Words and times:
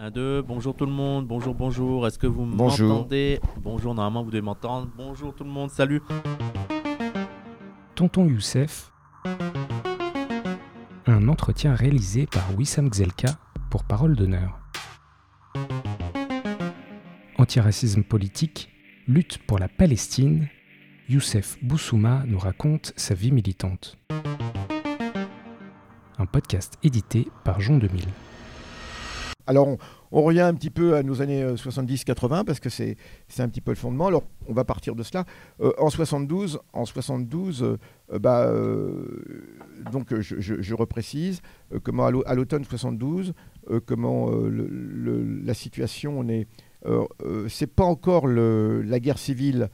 1, 0.00 0.10
2, 0.12 0.40
bonjour 0.40 0.74
tout 0.74 0.86
le 0.86 0.92
monde, 0.92 1.26
bonjour, 1.26 1.54
bonjour, 1.54 2.06
est-ce 2.06 2.18
que 2.18 2.26
vous 2.26 2.46
m'entendez? 2.46 3.38
Bonjour, 3.60 3.94
normalement 3.94 4.22
vous 4.22 4.30
devez 4.30 4.40
m'entendre. 4.40 4.88
Bonjour 4.96 5.34
tout 5.34 5.44
le 5.44 5.50
monde, 5.50 5.68
salut 5.68 6.00
Tonton 7.96 8.26
Youssef. 8.26 8.90
Un 11.04 11.28
entretien 11.28 11.74
réalisé 11.74 12.26
par 12.26 12.44
Wissam 12.56 12.90
Gzelka 12.90 13.28
pour 13.68 13.84
Parole 13.84 14.16
d'honneur. 14.16 14.58
Antiracisme 17.36 18.02
politique, 18.02 18.70
lutte 19.06 19.36
pour 19.46 19.58
la 19.58 19.68
Palestine, 19.68 20.48
Youssef 21.10 21.58
Boussouma 21.62 22.22
nous 22.26 22.38
raconte 22.38 22.94
sa 22.96 23.12
vie 23.12 23.32
militante. 23.32 23.98
Un 26.16 26.24
podcast 26.24 26.78
édité 26.82 27.28
par 27.44 27.60
Jean 27.60 27.76
2000. 27.76 28.06
Alors, 29.50 29.66
on, 30.12 30.22
revient 30.22 30.42
un 30.42 30.54
petit 30.54 30.70
peu 30.70 30.94
à 30.94 31.02
nos 31.02 31.22
années 31.22 31.42
euh, 31.42 31.56
70-80 31.56 32.44
parce 32.44 32.60
que 32.60 32.70
c'est 32.70 32.96
un 33.40 33.48
petit 33.48 33.60
peu 33.60 33.72
le 33.72 33.76
fondement. 33.76 34.06
Alors, 34.06 34.22
on 34.46 34.52
va 34.52 34.62
partir 34.62 34.94
de 34.94 35.02
cela. 35.02 35.24
Euh, 35.60 35.72
en 35.76 35.90
72, 35.90 36.60
en 36.72 36.84
72 36.84 37.64
euh, 37.64 37.76
euh, 38.12 38.18
bah, 38.20 38.44
euh, 38.46 39.08
donc 39.90 40.12
euh, 40.12 40.20
je, 40.20 40.74
reprécise 40.74 41.40
euh, 41.74 41.80
comment 41.82 42.06
à 42.06 42.12
l'au- 42.12 42.22
à 42.26 42.36
l'automne 42.36 42.64
72, 42.64 43.34
euh, 43.70 43.80
comment 43.84 44.30
euh, 44.30 45.42
la 45.44 45.54
situation, 45.54 46.16
on 46.20 46.28
est, 46.28 46.46
euh, 46.86 47.04
euh, 47.24 47.48
c'est 47.48 47.66
pas 47.66 47.82
encore 47.84 48.28
la 48.28 49.00
guerre 49.00 49.18
civile 49.18 49.68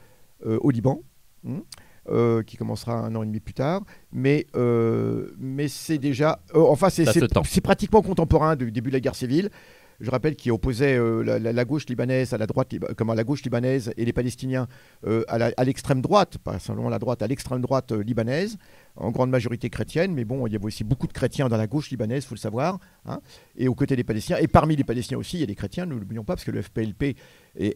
euh, 0.47 0.59
au 0.63 0.71
Liban. 0.71 1.03
hein, 1.47 1.61
euh, 2.09 2.43
qui 2.43 2.57
commencera 2.57 2.95
un 2.95 3.15
an 3.15 3.23
et 3.23 3.27
demi 3.27 3.41
plus 3.41 3.55
tard, 3.55 3.83
mais, 4.13 4.47
euh, 4.55 5.31
mais 5.39 5.69
c'est 5.69 5.99
déjà, 5.99 6.41
euh, 6.55 6.61
enfin 6.61 6.89
c'est 6.91 7.61
pratiquement 7.61 8.03
contemporain 8.03 8.57
du 8.57 8.71
début 8.71 8.91
de 8.91 8.95
la 8.95 9.01
guerre 9.01 9.15
civile. 9.15 9.51
Je 10.01 10.11
rappelle 10.11 10.37
qu'il 10.37 10.53
opposait 10.53 10.97
euh, 10.99 11.23
la, 11.23 11.39
la- 11.53 11.65
gauche 11.65 11.87
libanaise 11.87 12.33
à 12.35 12.39
la 12.39 12.47
droite, 12.47 12.75
comment 12.97 13.15
la 13.15 13.25
gauche 13.25 13.43
libanaise 13.43 13.93
et 13.97 14.05
les 14.05 14.13
Palestiniens 14.13 14.69
euh, 15.07 15.23
à 15.29 15.65
l'extrême 15.65 16.01
droite, 16.03 16.39
pas 16.39 16.59
seulement 16.59 16.89
la 16.89 16.99
droite, 16.99 17.23
à 17.23 17.27
l'extrême 17.27 17.61
droite 17.63 17.93
euh, 17.93 18.03
libanaise, 18.03 18.59
en 18.97 19.11
grande 19.11 19.31
majorité 19.31 19.71
chrétienne, 19.71 20.13
mais 20.15 20.25
bon, 20.25 20.47
il 20.47 20.53
y 20.53 20.57
avait 20.57 20.65
aussi 20.67 20.85
beaucoup 20.85 21.07
de 21.07 21.13
chrétiens 21.13 21.49
dans 21.49 21.57
la 21.57 21.67
gauche 21.67 21.91
libanaise, 21.91 22.25
faut 22.25 22.35
le 22.35 22.41
savoir, 22.41 22.79
hein, 23.07 23.21
et 23.57 23.69
aux 23.69 23.75
côtés 23.75 23.97
des 23.97 24.05
Palestiniens. 24.05 24.39
Et 24.41 24.49
parmi 24.49 24.77
les 24.77 24.85
Palestiniens 24.85 25.19
aussi, 25.19 25.39
il 25.39 25.41
y 25.41 25.45
a 25.45 25.47
des 25.47 25.55
chrétiens, 25.55 25.87
nous 25.87 25.99
l'oublions 25.99 26.25
pas, 26.25 26.35
parce 26.35 26.45
que 26.45 26.51
le 26.51 26.63
FPLP 26.63 27.17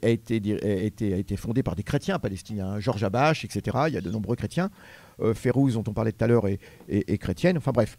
a 0.02 0.08
été, 0.08 1.36
fondé 1.36 1.62
par 1.62 1.74
des 1.77 1.82
chrétiens 1.82 2.18
palestiniens, 2.18 2.72
hein, 2.72 2.80
Georges 2.80 3.05
Abache, 3.05 3.44
etc. 3.44 3.78
Il 3.88 3.94
y 3.94 3.96
a 3.96 4.00
de 4.00 4.10
nombreux 4.10 4.36
chrétiens. 4.36 4.70
Euh, 5.20 5.34
Férouz, 5.34 5.74
dont 5.74 5.84
on 5.86 5.92
parlait 5.92 6.12
tout 6.12 6.24
à 6.24 6.27
l'heure, 6.27 6.48
est- 6.48 6.58
est 6.88 7.18
chrétienne. 7.18 7.56
Enfin 7.58 7.72
bref. 7.72 7.96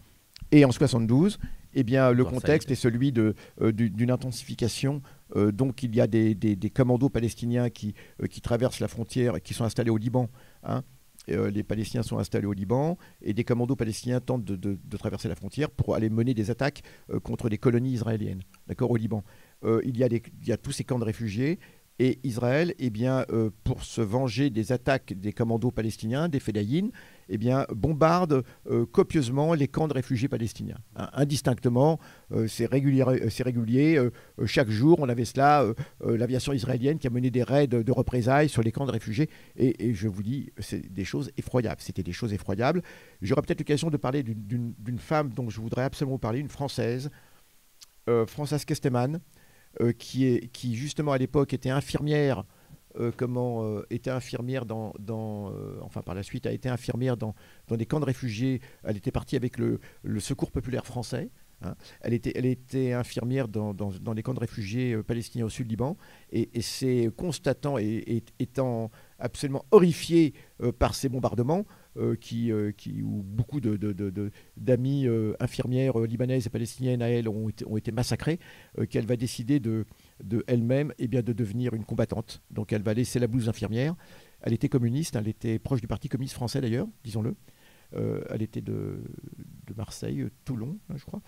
Et 0.51 0.65
en 0.65 0.71
72, 0.71 1.37
eh 1.73 1.83
bien, 1.83 2.11
le 2.11 2.23
contexte 2.25 2.69
est. 2.71 2.75
celui 2.75 3.11
de, 3.11 3.33
euh, 3.61 3.71
du- 3.71 3.89
d'une 3.89 4.11
intensification. 4.11 5.01
Euh, 5.35 5.51
donc, 5.51 5.83
il 5.83 5.95
y 5.95 6.01
a 6.01 6.07
des, 6.07 6.35
des- 6.35 6.55
des 6.55 6.69
commandos 6.69 7.09
palestiniens 7.09 7.69
qui, 7.69 7.93
euh, 8.21 8.27
qui 8.27 8.41
traversent 8.41 8.79
la 8.79 8.87
frontière 8.87 9.37
et 9.37 9.41
qui 9.41 9.53
sont 9.53 9.63
installés 9.63 9.89
au 9.91 9.97
Liban. 9.97 10.29
hein. 10.63 10.83
Les 11.27 11.61
Palestiniens 11.61 12.01
sont 12.01 12.17
installés 12.17 12.47
au 12.47 12.51
Liban 12.53 12.97
et 13.21 13.33
des 13.33 13.43
commandos 13.43 13.75
palestiniens 13.75 14.19
tentent 14.19 14.43
de, 14.43 14.55
de- 14.55 14.79
de 14.83 14.97
traverser 14.97 15.27
la 15.29 15.35
frontière 15.35 15.69
pour 15.69 15.93
aller 15.93 16.09
mener 16.09 16.33
des 16.33 16.49
attaques 16.49 16.81
contre 17.23 17.47
des 17.47 17.59
colonies 17.59 17.91
israéliennes, 17.93 18.41
d'accord, 18.67 18.89
au 18.89 18.95
Liban. 18.97 19.23
Il, 19.83 19.95
y 19.97 20.03
a 20.03 20.09
des- 20.09 20.23
il 20.41 20.47
y 20.47 20.51
a 20.51 20.57
tous 20.57 20.71
ces 20.71 20.83
camps 20.83 20.97
de 20.97 21.03
réfugiés 21.05 21.59
et 21.99 22.17
Israël, 22.23 22.73
eh 22.79 22.89
bien, 22.89 23.23
pour 23.63 23.83
se 23.83 24.01
venger 24.01 24.49
des 24.49 24.71
attaques 24.71 25.13
des 25.13 25.31
commandos 25.31 25.69
palestiniens, 25.69 26.27
des 26.27 26.39
Fedaïn, 26.39 26.89
eh 27.29 27.37
bien, 27.37 27.65
bombarde 27.73 28.43
euh, 28.69 28.85
copieusement 28.85 29.53
les 29.53 29.67
camps 29.67 29.87
de 29.87 29.93
réfugiés 29.93 30.27
palestiniens. 30.27 30.77
Indistinctement, 31.13 31.99
euh, 32.31 32.47
c'est 32.47 32.65
régulier. 32.65 33.01
euh, 33.01 33.29
régulier 33.43 33.99
chaque 34.45 34.69
jour, 34.69 34.99
on 34.99 35.09
avait 35.09 35.25
cela, 35.25 35.65
l'aviation 36.03 36.53
israélienne 36.53 36.99
qui 36.99 37.07
a 37.07 37.09
mené 37.09 37.31
des 37.31 37.43
raids 37.43 37.67
de 37.67 37.91
représailles 37.91 38.49
sur 38.49 38.61
les 38.61 38.71
camps 38.71 38.85
de 38.85 38.91
réfugiés. 38.91 39.29
Et, 39.55 39.93
je 39.93 40.07
vous 40.07 40.23
dis, 40.23 40.51
c'est 40.59 40.91
des 40.91 41.05
choses 41.05 41.31
effroyables. 41.37 41.81
C'était 41.81 42.03
des 42.03 42.11
choses 42.11 42.33
effroyables. 42.33 42.81
J'aurai 43.21 43.41
peut-être 43.41 43.59
l'occasion 43.59 43.89
de 43.89 43.97
parler 43.97 44.23
d'une- 44.23 44.73
femme 44.99 45.33
dont 45.33 45.49
je 45.49 45.59
voudrais 45.59 45.83
absolument 45.83 46.19
parler, 46.19 46.39
une 46.39 46.49
Française, 46.49 47.09
Françoise 48.27 48.65
Kesteman, 48.65 49.19
qui, 49.97 50.25
est, 50.25 50.47
qui 50.51 50.75
justement 50.75 51.11
à 51.13 51.17
l'époque 51.17 51.53
était 51.53 51.69
infirmière, 51.69 52.43
euh, 52.99 53.11
comment 53.15 53.63
euh, 53.63 53.85
était 53.89 54.09
infirmière 54.09 54.65
dans, 54.65 54.93
euh, 55.07 55.77
enfin 55.81 56.01
par 56.01 56.15
la 56.15 56.23
suite 56.23 56.45
a 56.45 56.51
été 56.51 56.69
infirmière 56.69 57.17
dans, 57.17 57.35
des 57.69 57.85
camps 57.85 57.99
de 57.99 58.05
réfugiés. 58.05 58.61
Elle 58.83 58.97
était 58.97 59.11
partie 59.11 59.35
avec 59.35 59.57
le, 59.57 59.79
Secours 60.19 60.51
populaire 60.51 60.85
français. 60.85 61.29
hein. 61.61 61.75
Elle, 62.01 62.13
était, 62.13 62.93
infirmière 62.93 63.47
dans, 63.47 63.73
dans, 63.73 64.13
les 64.13 64.23
camps 64.23 64.33
de 64.33 64.39
réfugiés 64.39 64.97
palestiniens 65.03 65.45
au 65.45 65.49
sud 65.49 65.69
Liban 65.69 65.97
et, 66.31 66.49
et 66.53 66.61
c'est 66.61 67.09
constatant 67.15 67.77
et, 67.77 68.03
et 68.07 68.23
étant 68.39 68.91
absolument 69.21 69.65
horrifiée 69.71 70.33
euh, 70.61 70.71
par 70.71 70.95
ces 70.95 71.07
bombardements 71.07 71.65
qui, 72.15 72.51
euh, 72.51 72.71
qui, 72.71 73.01
où 73.01 73.21
beaucoup 73.23 73.59
de, 73.59 73.75
de- 73.77 73.91
de- 73.93 74.09
de- 74.09 74.31
d'amis 74.57 75.07
euh, 75.07 75.33
infirmières 75.39 75.99
euh, 75.99 76.07
libanaises 76.07 76.47
et 76.47 76.49
palestiniennes 76.49 77.01
à 77.01 77.09
elle 77.09 77.27
ont 77.27 77.49
été, 77.49 77.65
ont 77.67 77.77
été 77.77 77.91
massacrés, 77.91 78.39
euh, 78.79 78.85
qu'elle 78.85 79.05
va 79.05 79.15
décider 79.15 79.59
de, 79.59 79.85
de 80.23 80.43
elle-même 80.47 80.93
eh 80.99 81.07
bien, 81.07 81.21
de 81.21 81.33
devenir 81.33 81.73
une 81.73 81.83
combattante. 81.85 82.41
Donc 82.51 82.71
elle 82.73 82.81
va 82.83 82.93
laisser 82.93 83.19
la 83.19 83.27
blouse 83.27 83.49
infirmière. 83.49 83.95
Elle 84.41 84.53
était 84.53 84.69
communiste, 84.69 85.15
elle 85.15 85.27
était 85.27 85.59
proche 85.59 85.81
du 85.81 85.87
Parti 85.87 86.09
communiste 86.09 86.35
français 86.35 86.61
d'ailleurs, 86.61 86.87
disons-le. 87.03 87.35
Euh, 87.93 88.21
elle 88.29 88.41
était 88.41 88.61
de, 88.61 89.03
de 89.67 89.73
Marseille, 89.75 90.21
euh, 90.21 90.29
Toulon, 90.45 90.77
hein, 90.89 90.95
je 90.97 91.03
crois, 91.03 91.21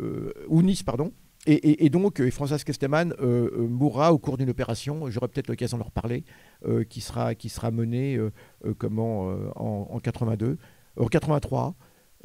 euh, 0.00 0.32
ou 0.48 0.62
Nice, 0.62 0.82
pardon. 0.82 1.12
Et, 1.46 1.88
donc, 1.88 2.20
euh, 2.20 2.30
Françoise 2.30 2.64
Kesteman 2.64 3.14
euh, 3.20 3.50
euh, 3.56 3.68
mourra 3.68 4.12
au 4.12 4.18
cours 4.18 4.36
d'une 4.36 4.50
opération, 4.50 5.08
j'aurai 5.08 5.28
peut-être 5.28 5.48
l'occasion 5.48 5.78
d'en 5.78 5.84
reparler, 5.84 6.24
euh, 6.66 6.84
qui, 6.84 7.00
sera, 7.00 7.34
qui 7.34 7.48
sera 7.48 7.70
menée 7.70 8.18
comment, 8.76 9.28
en, 9.56 9.88
en 9.90 9.98
82, 9.98 10.46
euh, 10.46 10.56
en 10.96 11.06
83. 11.06 11.74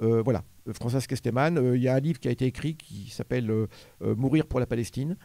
Euh, 0.02 0.22
voilà, 0.24 0.44
Françoise 0.74 1.08
Kesteman. 1.08 1.74
Il 1.76 1.82
y 1.82 1.88
a 1.88 1.96
un 1.96 2.00
livre 2.00 2.20
qui 2.20 2.28
a 2.28 2.32
été 2.32 2.46
écrit 2.46 2.76
qui 2.76 3.12
s'appelle 3.12 3.68
Mourir 4.02 4.48
pour 4.48 4.60
la 4.60 4.66
Palestine, 4.66 5.16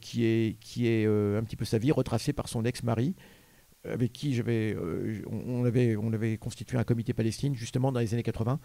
qui 0.00 0.26
est, 0.26 1.06
un 1.06 1.42
petit 1.42 1.56
peu 1.56 1.64
sa 1.64 1.78
vie 1.78 1.92
retracée 1.92 2.32
par 2.32 2.46
son 2.48 2.64
ex-mari, 2.64 3.16
avec 3.84 4.12
qui 4.12 4.34
j'avais, 4.34 4.76
on, 5.28 5.64
avait, 5.64 5.96
on 5.96 6.12
avait 6.12 6.36
constitué 6.36 6.76
un 6.78 6.84
comité 6.84 7.14
Palestine 7.14 7.54
justement 7.54 7.90
dans 7.90 8.00
les 8.00 8.12
années 8.12 8.22
80. 8.22 8.60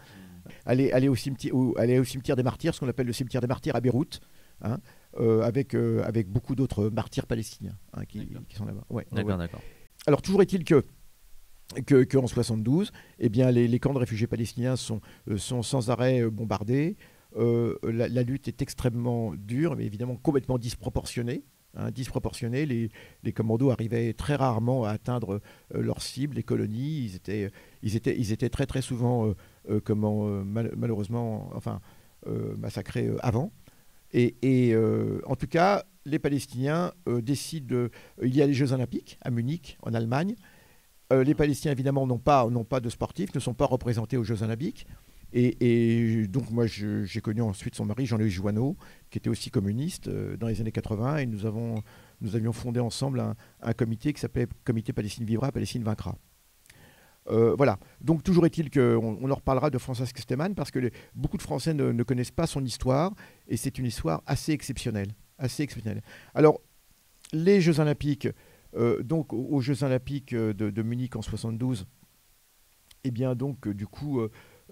Elle 0.66 0.80
est, 0.80 0.90
elle 0.92 1.04
est 1.04 1.08
au, 1.08 1.16
cimetière, 1.16 1.54
au 1.56 2.04
cimetière 2.04 2.36
des 2.36 2.44
martyrs, 2.44 2.74
ce 2.74 2.80
qu'on 2.80 2.88
appelle 2.88 3.06
le 3.06 3.14
cimetière 3.14 3.40
des 3.40 3.48
martyrs 3.48 3.74
à 3.74 3.80
Beyrouth. 3.80 4.20
Hein, 4.62 4.78
euh, 5.18 5.42
avec, 5.42 5.74
euh, 5.74 6.02
avec 6.04 6.28
beaucoup 6.28 6.54
d'autres 6.54 6.88
martyrs 6.90 7.26
palestiniens 7.26 7.76
hein, 7.94 8.04
qui, 8.04 8.28
sont 8.54 8.64
là-bas. 8.66 8.84
Ouais, 8.90 9.06
D'accord, 9.12 9.32
ouais. 9.32 9.38
d'accord. 9.38 9.60
Alors 10.06 10.22
toujours 10.22 10.42
est-il 10.42 10.64
que 10.64 10.84
que, 11.84 12.04
que 12.04 12.16
en 12.16 12.28
72, 12.28 12.92
eh 13.18 13.28
bien, 13.28 13.50
les, 13.50 13.66
les 13.66 13.78
camps 13.80 13.92
de 13.92 13.98
réfugiés 13.98 14.28
palestiniens 14.28 14.76
sont, 14.76 15.00
euh, 15.28 15.36
sont 15.36 15.62
sans 15.62 15.90
arrêt 15.90 16.22
bombardés. 16.30 16.96
Euh, 17.36 17.76
la, 17.82 18.06
la 18.08 18.22
lutte 18.22 18.46
est 18.46 18.62
extrêmement 18.62 19.34
dure, 19.34 19.74
mais 19.76 19.84
évidemment 19.84 20.14
complètement 20.16 20.58
disproportionnée. 20.58 21.42
hein, 21.74 21.90
disproportionnée. 21.90 22.66
Les, 22.66 22.88
les 23.24 23.32
commandos 23.32 23.70
arrivaient 23.72 24.12
très 24.14 24.36
rarement 24.36 24.84
à 24.84 24.90
atteindre 24.90 25.40
euh, 25.74 25.82
leur 25.82 26.00
cible, 26.02 26.36
les 26.36 26.44
colonies. 26.44 26.98
Ils 27.04 27.16
étaient, 27.16 27.50
ils 27.82 27.96
étaient, 27.96 28.16
ils 28.16 28.30
étaient 28.30 28.48
très 28.48 28.66
très 28.66 28.80
souvent, 28.80 29.34
comment, 29.84 30.24
mal- 30.44 30.72
malheureusement, 30.76 31.50
enfin, 31.54 31.80
massacrés 32.56 33.10
avant. 33.22 33.50
Et, 34.18 34.72
euh, 34.72 35.20
en 35.26 35.36
tout 35.36 35.46
cas, 35.46 35.84
les 36.06 36.18
Palestiniens 36.18 36.92
euh, 37.06 37.20
décident. 37.20 37.66
de- 37.76 37.90
il 38.22 38.34
y 38.34 38.40
a 38.40 38.46
les 38.46 38.54
Jeux 38.54 38.72
Olympiques 38.72 39.18
à 39.20 39.30
Munich, 39.30 39.76
en 39.82 39.92
Allemagne. 39.92 40.36
Euh, 41.12 41.22
les 41.22 41.34
Palestiniens, 41.34 41.72
évidemment, 41.72 42.06
n'ont 42.06 42.18
pas, 42.18 42.48
pas 42.68 42.80
de 42.80 42.88
sportifs, 42.88 43.34
ne 43.34 43.40
sont 43.40 43.52
pas 43.54 43.66
représentés 43.66 44.16
aux 44.16 44.24
Jeux 44.24 44.42
Olympiques. 44.42 44.86
Et, 45.32 46.26
donc, 46.28 46.50
moi, 46.50 46.66
j'ai 46.66 47.20
connu 47.20 47.42
ensuite 47.42 47.74
son 47.74 47.84
mari, 47.84 48.06
Jean-Louis 48.06 48.30
Joanneau, 48.30 48.76
qui 49.10 49.18
était 49.18 49.28
aussi 49.28 49.50
communiste 49.50 50.08
euh, 50.08 50.36
dans 50.38 50.46
les 50.48 50.60
années 50.62 50.72
80. 50.72 51.18
Et 51.18 51.26
nous, 51.26 51.44
avons, 51.44 51.82
nous 52.22 52.36
avions 52.36 52.52
fondé 52.54 52.80
ensemble 52.80 53.20
un, 53.20 53.34
un 53.60 53.72
comité 53.74 54.14
qui 54.14 54.20
s'appelait 54.20 54.46
Comité 54.64 54.94
Palestine 54.94 55.26
Vivra, 55.26 55.52
Palestine 55.52 55.82
Vaincra. 55.82 56.16
Euh, 57.28 57.54
voilà. 57.56 57.78
Donc, 58.00 58.22
toujours 58.22 58.46
est-il 58.46 58.70
qu'on 58.70 59.18
on 59.20 59.30
en 59.30 59.34
reparlera 59.34 59.70
de 59.70 59.78
Françoise 59.78 60.12
Kesteman 60.12 60.54
parce 60.54 60.70
que 60.70 60.90
beaucoup 61.14 61.36
de 61.36 61.42
Français 61.42 61.74
ne, 61.74 62.02
connaissent 62.02 62.30
pas 62.30 62.46
son 62.46 62.64
histoire 62.64 63.14
et 63.48 63.56
c'est 63.56 63.78
une 63.78 63.86
histoire 63.86 64.22
assez 64.26 64.52
exceptionnelle. 64.52 65.08
Assez 65.38 65.62
exceptionnelle. 65.62 66.02
Alors, 66.34 66.60
les 67.32 67.60
Jeux 67.60 67.80
Olympiques, 67.80 68.28
euh, 68.76 69.02
donc 69.02 69.32
aux 69.32 69.60
Jeux 69.60 69.82
Olympiques 69.82 70.32
euh, 70.32 70.52
de, 70.52 70.82
Munich 70.82 71.16
en 71.16 71.22
72, 71.22 71.86
eh 73.04 73.10
bien, 73.10 73.34
donc, 73.34 73.68
du 73.68 73.86
coup, 73.86 74.20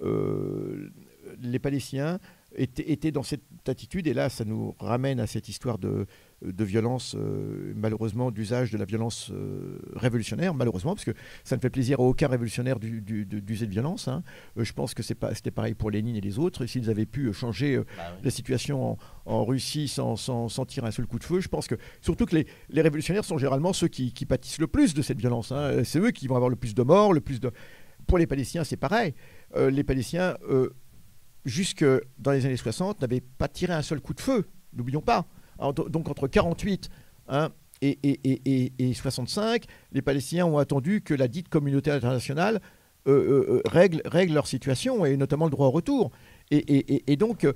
les 0.02 1.58
Palestiniens 1.60 2.18
étaient, 2.56 3.12
dans 3.12 3.22
cette 3.22 3.68
attitude. 3.68 4.08
Et 4.08 4.14
là, 4.14 4.28
ça 4.28 4.44
nous 4.44 4.74
ramène 4.80 5.20
à 5.20 5.26
cette 5.26 5.48
histoire 5.48 5.78
de, 5.78 6.06
de 6.52 6.64
violence, 6.64 7.14
euh, 7.18 7.72
malheureusement, 7.76 8.30
d'usage 8.30 8.70
de 8.70 8.78
la 8.78 8.84
violence 8.84 9.30
euh, 9.32 9.78
révolutionnaire, 9.94 10.54
malheureusement, 10.54 10.94
parce 10.94 11.04
que 11.04 11.14
ça 11.44 11.56
ne 11.56 11.60
fait 11.60 11.70
plaisir 11.70 12.00
à 12.00 12.02
aucun 12.02 12.28
révolutionnaire 12.28 12.78
d'user 12.78 13.66
de 13.66 13.70
violence. 13.70 14.08
Hein. 14.08 14.22
Euh, 14.58 14.64
je 14.64 14.72
pense 14.72 14.94
que 14.94 15.02
c'était 15.02 15.50
pareil 15.50 15.74
pour 15.74 15.90
Lénine 15.90 16.16
et 16.16 16.20
les 16.20 16.38
autres. 16.38 16.66
S'ils 16.66 16.90
avaient 16.90 17.06
pu 17.06 17.32
changer 17.32 17.78
bah 17.78 17.84
la 18.22 18.30
situation 18.30 18.98
en, 19.26 19.44
Russie 19.44 19.88
sans, 19.88 20.16
sans, 20.16 20.66
tirer 20.66 20.86
un 20.86 20.90
seul 20.90 21.06
coup 21.06 21.18
de 21.18 21.24
feu, 21.24 21.40
je 21.40 21.48
pense 21.48 21.66
que, 21.66 21.76
surtout 22.00 22.26
que 22.26 22.36
les, 22.36 22.46
les 22.70 22.82
révolutionnaires 22.82 23.24
sont 23.24 23.38
généralement 23.38 23.72
ceux 23.72 23.88
qui, 23.88 24.12
qui, 24.12 24.26
pâtissent 24.26 24.58
le 24.58 24.66
plus 24.66 24.94
de 24.94 25.02
cette 25.02 25.18
violence. 25.18 25.52
Hein. 25.52 25.82
C'est 25.84 25.98
eux 25.98 26.10
qui 26.10 26.26
vont 26.26 26.36
avoir 26.36 26.50
le 26.50 26.56
plus 26.56 26.74
de 26.74 26.82
morts, 26.82 27.12
le 27.12 27.20
plus 27.20 27.40
de... 27.40 27.50
Pour 28.06 28.18
les 28.18 28.26
Palestiniens, 28.26 28.64
c'est 28.64 28.76
pareil. 28.76 29.14
les 29.56 29.84
Palestiniens 29.84 30.36
jusque 31.44 31.84
dans 32.18 32.32
les 32.32 32.46
années 32.46 32.56
60, 32.56 33.00
n'avaient 33.00 33.20
pas 33.20 33.48
tiré 33.48 33.72
un 33.72 33.82
seul 33.82 34.00
coup 34.00 34.14
de 34.14 34.20
feu. 34.20 34.48
N'oublions 34.72 35.00
pas 35.00 35.26
donc 35.58 36.08
entre 36.08 36.28
48 36.28 36.90
hein, 37.28 37.50
et, 37.82 37.98
et, 38.02 38.72
et, 38.78 38.94
65, 38.94 39.64
les 39.92 40.02
Palestiniens 40.02 40.46
ont 40.46 40.58
attendu 40.58 41.02
que 41.02 41.14
la 41.14 41.28
dite 41.28 41.48
communauté 41.48 41.90
internationale 41.90 42.60
euh, 43.06 43.12
euh, 43.12 43.60
euh, 43.66 44.00
règle, 44.06 44.32
leur 44.32 44.46
situation, 44.46 45.04
et 45.04 45.18
notamment 45.18 45.44
le 45.44 45.50
droit 45.50 45.66
au 45.66 45.70
retour. 45.70 46.10
Et, 46.50 47.16
donc, 47.16 47.46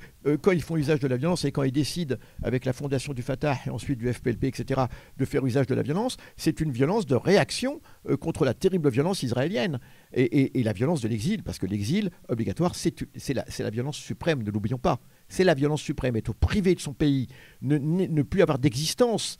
quand 0.42 0.50
ils 0.50 0.62
font 0.62 0.76
usage 0.76 1.00
de 1.00 1.08
la 1.08 1.16
violence 1.16 1.44
et 1.44 1.52
quand 1.52 1.62
ils 1.62 1.72
décident, 1.72 2.16
avec 2.42 2.64
la 2.64 2.72
fondation 2.72 3.12
du 3.12 3.22
Fatah 3.22 3.56
et 3.66 3.70
ensuite 3.70 3.98
du 3.98 4.12
FPLP, 4.12 4.44
etc., 4.44 4.82
de 5.16 5.24
faire 5.24 5.44
usage 5.46 5.66
de 5.66 5.74
la 5.74 5.82
violence, 5.82 6.16
c'est 6.36 6.60
une 6.60 6.72
violence 6.72 7.06
de 7.06 7.14
réaction 7.14 7.80
contre 8.20 8.44
la 8.44 8.54
terrible 8.54 8.90
violence 8.90 9.22
israélienne 9.22 9.78
et, 10.12 10.62
la 10.62 10.72
violence 10.72 11.00
de 11.00 11.08
l'exil, 11.08 11.42
parce 11.42 11.58
que 11.58 11.66
l'exil 11.66 12.10
obligatoire, 12.28 12.74
c'est 12.74 13.34
la 13.34 13.70
violence 13.70 13.96
suprême, 13.96 14.42
ne 14.42 14.50
l'oublions 14.50 14.78
pas 14.78 15.00
c'est 15.28 15.44
la 15.44 15.54
violence 15.54 15.82
suprême, 15.82 16.16
être 16.16 16.32
privé 16.34 16.74
de 16.74 16.80
son 16.80 16.92
pays, 16.92 17.28
ne, 17.62 18.22
plus 18.22 18.42
avoir 18.42 18.58
d'existence. 18.58 19.38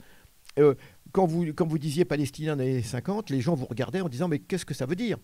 Euh, 0.58 0.74
quand, 1.12 1.26
vous, 1.26 1.46
vous 1.58 1.78
disiez 1.78 2.04
palestinien 2.04 2.56
dans 2.56 2.62
les 2.62 2.72
années 2.72 2.82
50, 2.82 3.30
les 3.30 3.40
gens 3.40 3.54
vous 3.54 3.66
regardaient 3.66 4.00
en 4.00 4.08
disant 4.08 4.28
mais 4.28 4.38
qu'est-ce 4.38 4.66
que 4.66 4.74
ça 4.74 4.86
veut 4.86 4.96
dire? 4.96 5.18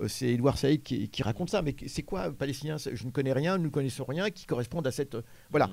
Euh, 0.00 0.08
c'est 0.08 0.28
Edouard 0.28 0.58
Saïd 0.58 0.82
qui, 0.82 1.22
raconte 1.22 1.50
ça, 1.50 1.62
mais 1.62 1.74
c'est 1.86 2.02
quoi 2.02 2.30
palestinien 2.32 2.76
Je 2.78 3.04
ne 3.04 3.10
connais 3.10 3.32
rien, 3.32 3.58
nous 3.58 3.64
ne 3.64 3.68
connaissons 3.68 4.04
rien 4.04 4.30
qui 4.30 4.46
correspond 4.46 4.80
à 4.80 4.90
cette... 4.90 5.16
voilà. 5.50 5.68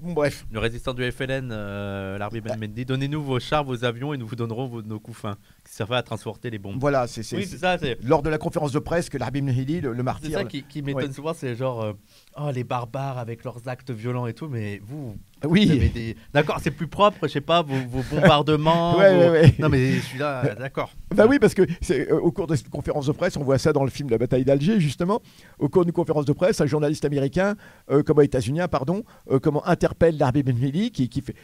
Mm. 0.00 0.14
Bref. 0.14 0.46
Le 0.50 0.58
résistant 0.58 0.92
du 0.92 1.10
FLN, 1.10 1.50
euh, 1.50 2.18
Larbi 2.18 2.40
Ben 2.40 2.58
Mendy, 2.58 2.84
donnez-nous 2.84 3.22
vos 3.22 3.40
chars, 3.40 3.64
vos 3.64 3.84
avions 3.84 4.12
et 4.12 4.18
nous 4.18 4.26
vous 4.26 4.36
donnerons 4.36 4.66
vos, 4.66 4.82
nos 4.82 5.00
coups 5.00 5.18
fins 5.18 5.38
qui 5.66 5.74
servaient 5.74 5.96
à 5.96 6.02
transporter 6.02 6.50
les 6.50 6.58
bombes. 6.58 6.76
Voilà, 6.78 7.06
c'est 7.06 7.22
ça. 7.22 7.76
Lors 8.02 8.22
de 8.22 8.30
la 8.30 8.38
conférence 8.38 8.72
de 8.72 8.78
presse 8.78 9.08
que 9.08 9.18
Larbi 9.18 9.42
Mendy, 9.42 9.80
le, 9.80 9.92
le 9.92 10.02
martyr. 10.02 10.30
C'est 10.30 10.36
ça 10.36 10.44
qui, 10.44 10.82
m'étonne 10.82 11.12
souvent, 11.12 11.34
c'est 11.34 11.54
genre, 11.54 11.82
euh, 11.82 11.92
oh 12.38 12.50
les 12.52 12.64
barbares 12.64 13.18
avec 13.18 13.44
leurs 13.44 13.68
actes 13.68 13.90
violents 13.90 14.26
et 14.26 14.34
tout, 14.34 14.48
mais 14.48 14.80
vous, 14.84 15.16
oui. 15.44 16.14
D'accord, 16.32 16.60
c'est 16.62 16.70
plus 16.70 16.86
propre, 16.86 17.18
je 17.24 17.28
sais 17.28 17.40
pas, 17.40 17.62
vos, 17.62 18.02
bombardements. 18.10 18.96
Non, 19.58 19.68
mais 19.68 19.92
je 19.92 20.00
suis 20.00 20.18
là, 20.18 20.54
d'accord. 20.54 20.90
Bah 21.14 21.26
oui, 21.28 21.38
parce 21.38 21.54
que 21.54 21.62
c'est 21.80 22.10
euh, 22.10 22.18
au 22.18 22.32
cours 22.32 22.46
de 22.46 22.56
cette 22.56 22.70
conférence 22.70 23.06
de 23.06 23.12
presse, 23.12 23.36
on 23.36 23.44
voit 23.44 23.58
ça 23.58 23.72
dans 23.72 23.84
le 23.84 23.90
film 23.90 24.08
La 24.08 24.18
bataille 24.18 24.44
d'Alger, 24.44 24.80
justement. 24.80 25.20
Au 25.58 25.68
cours 25.68 25.84
d'une 25.84 25.92
conférence 25.92 26.24
de 26.24 26.32
presse, 26.32 26.60
un 26.60 26.66
journaliste 26.66 27.04
américain, 27.04 27.54
euh, 27.90 28.02
comme 28.02 28.22
états-unien, 28.22 28.66
pardon, 28.66 29.02
euh, 29.30 29.38
comment 29.38 29.66
interpelle 29.66 30.16
Darby 30.16 30.42
Ben 30.42 30.56
qui, 30.90 31.08
qui 31.08 31.20
fait, 31.20 31.34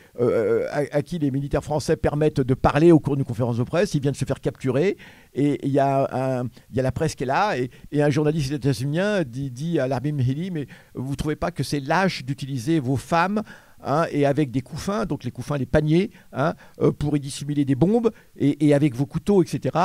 à, 0.70 1.02
qui 1.02 1.18
les 1.18 1.30
militaires 1.30 1.62
français 1.62 1.96
permettent 1.96 2.40
de 2.40 2.54
parler 2.54 2.92
au 2.92 2.98
cours 2.98 3.16
d'une 3.16 3.24
conférence 3.26 3.58
de 3.58 3.62
presse. 3.62 3.94
Il 3.94 4.00
vient 4.00 4.11
de 4.12 4.16
se 4.16 4.24
faire 4.24 4.40
capturer 4.40 4.96
et 5.34 5.58
il 5.66 5.72
y, 5.72 5.80
a 5.80 6.44
y 6.72 6.80
a 6.80 6.82
la 6.82 6.92
presse 6.92 7.14
qui 7.14 7.24
est 7.24 7.26
là 7.26 7.56
et, 7.56 7.70
un 8.02 8.10
journaliste 8.10 8.52
états-unien 8.52 9.24
dit, 9.24 9.50
dit 9.50 9.80
à 9.80 9.88
Darby 9.88 10.12
Ben 10.12 10.50
mais 10.52 10.66
vous 10.94 11.16
trouvez 11.16 11.36
pas 11.36 11.50
que 11.50 11.62
c'est 11.62 11.80
lâche 11.80 12.24
d'utiliser 12.24 12.78
vos 12.80 12.96
femmes 12.96 13.42
Hein, 13.84 14.06
et 14.12 14.26
avec 14.26 14.50
des 14.52 14.60
couffins, 14.60 15.06
donc 15.06 15.24
les 15.24 15.32
couffins, 15.32 15.56
les 15.56 15.66
paniers, 15.66 16.12
hein, 16.32 16.54
euh, 16.80 16.92
pour 16.92 17.16
y 17.16 17.20
dissimuler 17.20 17.64
des 17.64 17.74
bombes, 17.74 18.12
et, 18.36 18.74
avec 18.74 18.94
vos 18.94 19.06
couteaux, 19.06 19.42
etc., 19.42 19.76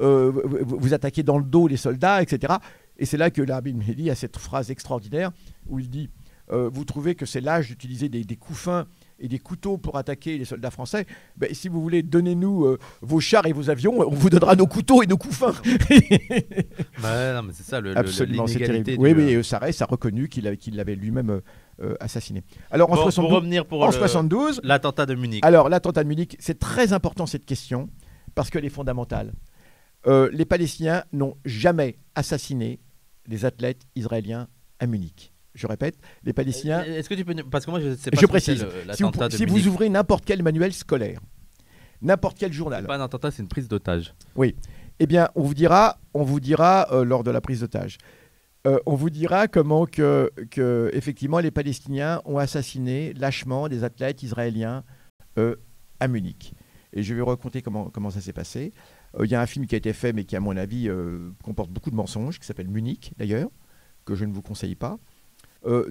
euh, 0.00 0.30
vous, 0.62 0.94
attaquez 0.94 1.22
dans 1.22 1.36
le 1.36 1.44
dos 1.44 1.66
les 1.66 1.76
soldats, 1.76 2.22
etc. 2.22 2.54
Et 2.96 3.04
c'est 3.04 3.16
là 3.16 3.30
que 3.30 3.42
l'Arabie 3.42 3.74
Mehdi 3.74 4.08
a 4.08 4.14
cette 4.14 4.38
phrase 4.38 4.70
extraordinaire 4.70 5.30
où 5.66 5.78
il 5.78 5.90
dit 5.90 6.08
euh, 6.52 6.70
Vous 6.72 6.84
trouvez 6.84 7.14
que 7.14 7.26
c'est 7.26 7.42
l'âge 7.42 7.68
d'utiliser 7.68 8.08
des, 8.08 8.36
couffins 8.36 8.86
et 9.20 9.28
des 9.28 9.38
couteaux 9.38 9.78
pour 9.78 9.96
attaquer 9.96 10.38
les 10.38 10.44
soldats 10.44 10.70
français, 10.70 11.06
ben, 11.36 11.52
si 11.52 11.68
vous 11.68 11.80
voulez, 11.80 12.02
donnez-nous 12.02 12.76
vos 13.02 13.20
chars 13.20 13.46
et 13.46 13.52
vos 13.52 13.70
avions, 13.70 14.00
on 14.00 14.10
vous 14.10 14.30
donnera 14.30 14.56
nos 14.56 14.66
couteaux 14.66 15.02
et 15.02 15.06
nos 15.06 15.16
couffins. 15.16 15.52
non, 17.02 17.42
mais 17.42 17.52
c'est 17.52 17.62
ça, 17.62 17.80
le, 17.80 17.96
Absolument, 17.96 18.46
c'est 18.46 18.58
terrible. 18.60 18.96
Oui, 18.98 19.12
oui, 19.12 19.44
Sarès 19.44 19.80
a 19.80 19.86
reconnu 19.86 20.28
qu'il 20.28 20.44
l'avait 20.74 20.94
lui-même 20.94 21.40
euh, 21.82 21.94
assassiné. 21.98 22.42
Alors 22.70 22.92
en, 22.92 22.96
72, 22.96 23.32
revenir 23.32 23.64
pour 23.64 23.82
en 23.82 23.90
72, 23.90 24.60
l'attentat 24.64 25.06
de 25.06 25.14
Munich. 25.14 25.42
Alors 25.42 25.70
l'attentat 25.70 26.02
de 26.02 26.08
Munich, 26.08 26.36
c'est 26.38 26.58
très 26.58 26.92
important 26.92 27.24
cette 27.24 27.46
question 27.46 27.88
parce 28.34 28.50
qu'elle 28.50 28.66
est 28.66 28.68
fondamentale. 28.68 29.32
Euh, 30.06 30.28
les 30.30 30.44
Palestiniens 30.44 31.04
n'ont 31.14 31.38
jamais 31.46 31.96
assassiné 32.14 32.80
des 33.26 33.46
athlètes 33.46 33.80
israéliens 33.96 34.48
à 34.78 34.86
Munich. 34.86 35.29
Je 35.54 35.66
répète, 35.66 35.96
les 36.22 36.32
Palestiniens. 36.32 36.80
Euh, 36.80 36.98
est-ce 36.98 37.08
que 37.08 37.14
tu 37.14 37.24
peux 37.24 37.34
parce 37.50 37.66
que 37.66 37.70
moi 37.70 37.80
je 37.80 37.94
sais 37.94 38.10
pas. 38.10 38.20
Je 38.20 38.26
précise. 38.26 38.66
Si 38.92 39.02
vous, 39.02 39.12
si 39.30 39.44
vous 39.44 39.68
ouvrez 39.68 39.88
n'importe 39.88 40.24
quel 40.24 40.42
manuel 40.42 40.72
scolaire, 40.72 41.20
n'importe 42.02 42.38
quel 42.38 42.52
journal. 42.52 42.86
Pas 42.86 42.96
un 42.96 43.04
attentat, 43.04 43.30
c'est 43.30 43.42
une 43.42 43.48
prise 43.48 43.68
d'otage. 43.68 44.14
Oui. 44.36 44.54
Eh 45.00 45.06
bien, 45.06 45.28
on 45.34 45.42
vous 45.42 45.54
dira, 45.54 45.98
on 46.12 46.24
vous 46.24 46.40
dira 46.40 46.86
lors 47.04 47.24
de 47.24 47.30
la 47.30 47.40
prise 47.40 47.60
d'otage. 47.60 47.98
Euh, 48.66 48.78
on 48.84 48.94
vous 48.94 49.08
dira 49.08 49.48
comment 49.48 49.86
que, 49.86 50.30
effectivement 50.92 51.38
les 51.38 51.50
Palestiniens 51.50 52.20
ont 52.26 52.36
assassiné 52.36 53.14
lâchement 53.14 53.68
des 53.68 53.84
athlètes 53.84 54.22
israéliens 54.22 54.84
euh, 55.38 55.56
à 55.98 56.08
Munich. 56.08 56.52
Et 56.92 57.02
je 57.02 57.14
vais 57.14 57.22
raconter 57.22 57.62
comment, 57.62 57.88
comment 57.88 58.10
ça 58.10 58.20
s'est 58.20 58.32
passé. 58.32 58.74
Euh, 59.18 59.24
il 59.24 59.30
y 59.30 59.34
a 59.34 59.40
un 59.40 59.46
film 59.46 59.66
qui 59.66 59.76
a 59.76 59.78
été 59.78 59.92
fait, 59.92 60.12
mais 60.12 60.24
qui, 60.24 60.36
à 60.36 60.40
mon 60.40 60.56
avis, 60.56 60.90
comporte 61.42 61.70
beaucoup 61.70 61.90
de 61.90 61.96
mensonges, 61.96 62.38
qui 62.38 62.46
s'appelle 62.46 62.68
Munich, 62.68 63.12
d'ailleurs, 63.16 63.48
que 64.04 64.14
je 64.14 64.24
ne 64.24 64.32
vous 64.32 64.42
conseille 64.42 64.74
pas. 64.74 64.98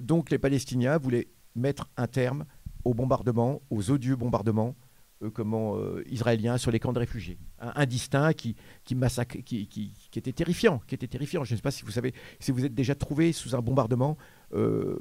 Donc 0.00 0.30
les 0.30 0.38
Palestiniens 0.38 0.98
voulaient 0.98 1.28
mettre 1.54 1.88
un 1.96 2.06
terme 2.06 2.44
aux 2.84 2.94
bombardements, 2.94 3.62
aux 3.70 3.90
odieux 3.90 4.16
bombardements 4.16 4.74
euh, 5.22 5.30
comment, 5.30 5.76
euh, 5.76 6.02
israélien 6.08 6.56
sur 6.56 6.70
les 6.70 6.80
camps 6.80 6.94
de 6.94 6.98
réfugiés. 6.98 7.38
Un, 7.58 7.84
distinct 7.84 8.32
qui, 8.32 8.56
qui, 8.84 8.94
massacre, 8.94 9.36
qui, 9.44 9.68
qui, 9.68 9.92
était 10.16 10.32
terrifiant. 10.32 10.80
Qui 10.86 10.94
était 10.94 11.08
terrifiant. 11.08 11.44
Je 11.44 11.52
ne 11.52 11.56
sais 11.56 11.62
pas 11.62 11.70
si 11.70 11.84
vous 11.84 11.90
savez, 11.90 12.14
si 12.38 12.52
vous 12.52 12.64
êtes 12.64 12.74
déjà 12.74 12.94
trouvé 12.94 13.32
sous 13.32 13.54
un 13.54 13.60
bombardement 13.60 14.16
euh, 14.54 14.98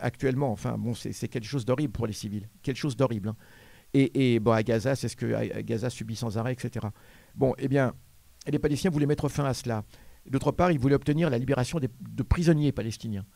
actuellement. 0.00 0.52
Enfin, 0.52 0.78
bon, 0.78 0.94
c'est 0.94 1.26
quelque 1.26 1.46
chose 1.46 1.64
d'horrible 1.64 1.92
pour 1.92 2.06
les 2.06 2.12
civils. 2.12 2.48
Quelque 2.62 2.76
chose 2.76 2.96
d'horrible. 2.96 3.30
Hein. 3.30 3.36
Et, 3.92 4.34
et, 4.34 4.40
bon, 4.40 4.52
à 4.52 4.62
Gaza, 4.62 4.94
c'est 4.94 5.08
ce 5.08 5.16
que 5.16 5.62
Gaza 5.62 5.90
subit 5.90 6.16
sans 6.16 6.38
arrêt, 6.38 6.52
etc. 6.52 6.86
Bon, 7.34 7.54
eh 7.58 7.66
bien, 7.66 7.92
les 8.46 8.58
Palestiniens 8.60 8.90
voulaient 8.90 9.06
mettre 9.06 9.28
fin 9.28 9.46
à 9.46 9.54
cela. 9.54 9.84
D'autre 10.28 10.52
part, 10.52 10.72
ils 10.72 10.78
voulaient 10.78 10.94
obtenir 10.94 11.30
la 11.30 11.38
libération 11.38 11.78
de 11.78 12.22
prisonniers 12.22 12.72
palestiniens. 12.72 13.26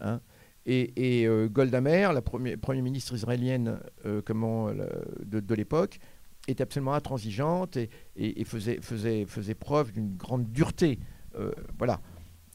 Hein. 0.00 0.20
Et, 0.66 1.26
euh, 1.26 1.48
Golda 1.48 1.80
Meir, 1.80 2.12
la 2.12 2.22
première, 2.22 2.58
ministre 2.82 3.14
israélienne 3.14 3.80
euh, 4.04 4.22
de, 5.24 5.54
l'époque, 5.54 5.98
était 6.48 6.62
absolument 6.62 6.94
intransigeante 6.94 7.76
et, 8.16 8.44
faisait, 8.44 9.54
preuve 9.54 9.92
d'une 9.92 10.16
grande 10.16 10.50
dureté. 10.52 10.98
Euh, 11.36 11.52
voilà. 11.78 12.00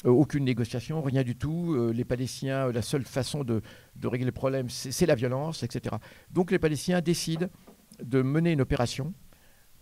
aucune 0.04 0.44
négociation, 0.44 1.02
rien 1.02 1.24
du 1.24 1.36
tout. 1.36 1.92
les 1.92 2.06
Palestiniens, 2.06 2.72
la 2.72 2.82
seule 2.82 3.06
façon 3.06 3.44
de, 3.44 3.62
de 3.96 4.08
régler 4.08 4.28
le 4.28 4.32
problème, 4.32 4.70
c'est 4.70 5.06
la 5.06 5.16
violence, 5.16 5.64
etc. 5.64 5.96
Donc 6.32 6.52
les 6.52 6.60
Palestiniens 6.60 7.02
décident 7.02 7.48
de 8.04 8.22
mener 8.22 8.52
une 8.52 8.62
opération, 8.62 9.14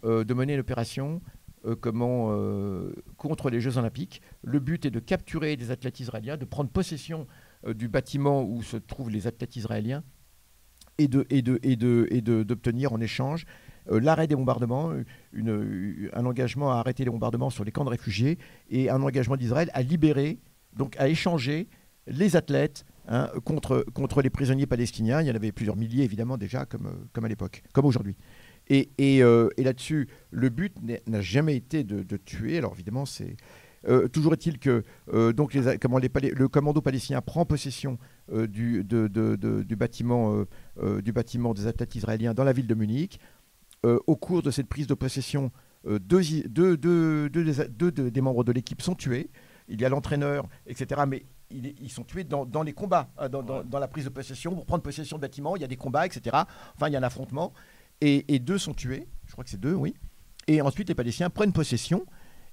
de 0.04 0.34
mener 0.34 0.54
une 0.54 0.60
opération 0.60 1.22
comment, 1.80 2.36
contre 3.18 3.50
les 3.50 3.62
Jeux 3.62 3.78
Olympiques. 3.78 4.22
Le 4.44 4.60
but 4.60 4.86
est 4.86 4.92
de 4.92 5.00
capturer 5.00 5.56
des 5.56 5.72
athlètes 5.72 6.00
israéliens, 6.00 6.38
de 6.38 6.46
prendre 6.46 6.70
possession 6.70 7.28
euh, 7.68 7.74
du 7.74 7.88
bâtiment 7.88 8.44
où 8.44 8.62
se 8.62 8.78
trouvent 8.78 9.10
les 9.10 9.28
athlètes 9.28 9.56
israéliens 9.56 10.04
et 11.00 11.08
d'obtenir 11.08 12.94
en 12.94 13.00
échange 13.00 13.46
euh, 13.90 14.00
l'arrêt 14.00 14.28
des 14.28 14.36
bombardements, 14.36 14.92
un 15.34 16.26
engagement 16.26 16.72
à 16.72 16.76
arrêter 16.76 17.04
les 17.04 17.10
bombardements 17.10 17.50
sur 17.50 17.64
les 17.64 17.72
camps 17.72 17.86
de 17.86 17.90
réfugiés 17.90 18.38
et 18.70 18.90
un 18.90 19.02
engagement 19.02 19.38
d'Israël 19.38 19.72
à 19.74 19.82
libérer, 19.82 20.40
donc 20.76 20.96
à 20.98 21.08
échanger 21.08 21.68
les 22.06 22.36
athlètes 22.36 22.86
hein, 23.08 23.30
contre, 23.44 24.22
les 24.22 24.30
prisonniers 24.30 24.68
palestiniens. 24.68 25.22
Il 25.22 25.28
y 25.28 25.32
en 25.32 25.36
avait 25.36 25.52
plusieurs 25.52 25.76
milliers 25.76 26.04
évidemment 26.04 26.38
déjà, 26.38 26.66
comme 26.66 27.26
à 27.26 27.28
l'époque, 27.28 27.64
comme 27.74 27.86
aujourd'hui. 27.86 28.16
Et, 28.70 28.90
et, 28.98 29.24
euh, 29.24 29.50
et 29.58 29.64
là-dessus, 29.64 30.08
le 30.32 30.50
but 30.50 30.74
n'a 31.08 31.22
jamais 31.22 31.56
été 31.56 31.84
de, 31.84 32.04
de, 32.04 32.18
tuer. 32.18 32.58
Alors 32.58 32.74
évidemment, 32.74 33.06
c'est 33.06 33.36
euh, 33.88 34.08
toujours 34.08 34.34
est-il 34.34 34.60
que 34.60 34.84
euh, 35.14 35.34
donc 35.34 35.54
les, 35.54 35.78
comment 35.78 35.98
les, 35.98 36.10
le 36.32 36.48
commando 36.48 36.82
palestinien 36.82 37.22
prend 37.22 37.46
possession 37.46 37.98
du, 38.32 38.84
du, 38.86 39.76
bâtiment, 39.76 40.46
du 41.04 41.12
bâtiment 41.12 41.54
des 41.54 41.68
athlètes 41.68 41.96
israéliens 41.96 42.34
dans 42.34 42.46
la 42.46 42.54
ville 42.54 42.68
de 42.68 42.76
Munich. 42.76 43.20
au 43.84 44.16
cours 44.16 44.42
de 44.42 44.50
cette 44.50 44.68
prise 44.68 44.88
de 44.88 44.94
possession, 44.94 45.52
deux, 45.86 46.22
deux, 46.48 46.78
deux 46.78 47.92
des 47.92 48.22
membres 48.22 48.46
de 48.46 48.54
l'équipe 48.54 48.82
sont 48.82 48.96
tués. 48.96 49.30
Il 49.68 49.82
y 49.82 49.86
a 49.86 49.90
l'entraîneur, 49.90 50.48
etc. 50.68 51.02
Mais 51.08 51.26
ils 51.54 51.92
sont 51.92 52.04
tués 52.04 52.24
dans, 52.24 52.64
les 52.64 52.74
combats, 52.74 53.10
euh, 53.20 53.30
dans, 53.30 53.80
la 53.80 53.88
prise 53.88 54.06
de 54.06 54.10
possession, 54.10 54.56
pour 54.56 54.66
prendre 54.66 54.84
possession 54.84 55.18
de 55.18 55.22
bâtiments, 55.22 55.56
il 55.56 55.62
y 55.62 55.66
a 55.66 55.68
des 55.68 55.78
combats, 55.78 56.06
etc. 56.06 56.38
Enfin, 56.76 56.88
il 56.88 56.94
y 56.94 56.96
a 56.96 57.00
un 57.00 57.04
affrontement. 57.04 57.54
Et, 58.02 58.40
deux 58.40 58.58
sont 58.58 58.74
tués, 58.74 59.08
je 59.26 59.32
crois 59.32 59.44
que 59.44 59.50
c'est 59.50 59.60
deux, 59.60 59.74
oui. 59.74 59.94
Et 60.48 60.62
ensuite, 60.62 60.90
les 60.90 60.96
Palestiniens 60.96 61.30
prennent 61.30 61.54
possession 61.54 62.06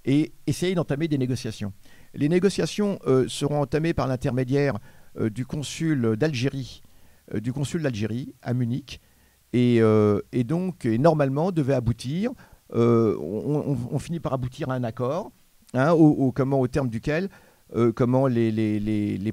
et 0.04 0.32
essayent 0.46 0.76
d'entamer 0.76 1.08
des 1.08 1.18
négociations. 1.18 1.72
Les 2.14 2.28
négociations 2.28 3.00
euh, 3.06 3.26
seront 3.26 3.60
entamées 3.60 3.92
par 3.92 4.06
l'intermédiaire 4.06 4.78
euh, 5.18 5.28
du 5.28 5.44
consul 5.44 6.16
d'Algérie, 6.16 6.82
du 7.34 7.52
consul 7.52 7.82
d'Algérie 7.82 8.34
à 8.42 8.54
Munich, 8.54 9.00
et, 9.52 9.82
donc, 10.44 10.84
normalement, 10.84 11.50
devait 11.50 11.74
aboutir. 11.74 12.30
On, 12.72 13.98
finit 13.98 14.20
par 14.20 14.32
aboutir 14.32 14.70
à 14.70 14.74
un 14.74 14.84
accord, 14.84 15.32
hein, 15.74 15.90
au, 15.92 16.68
terme 16.68 16.88
duquel 16.88 17.28
euh, 17.76 17.92
comment 17.92 18.26
les, 18.26 19.32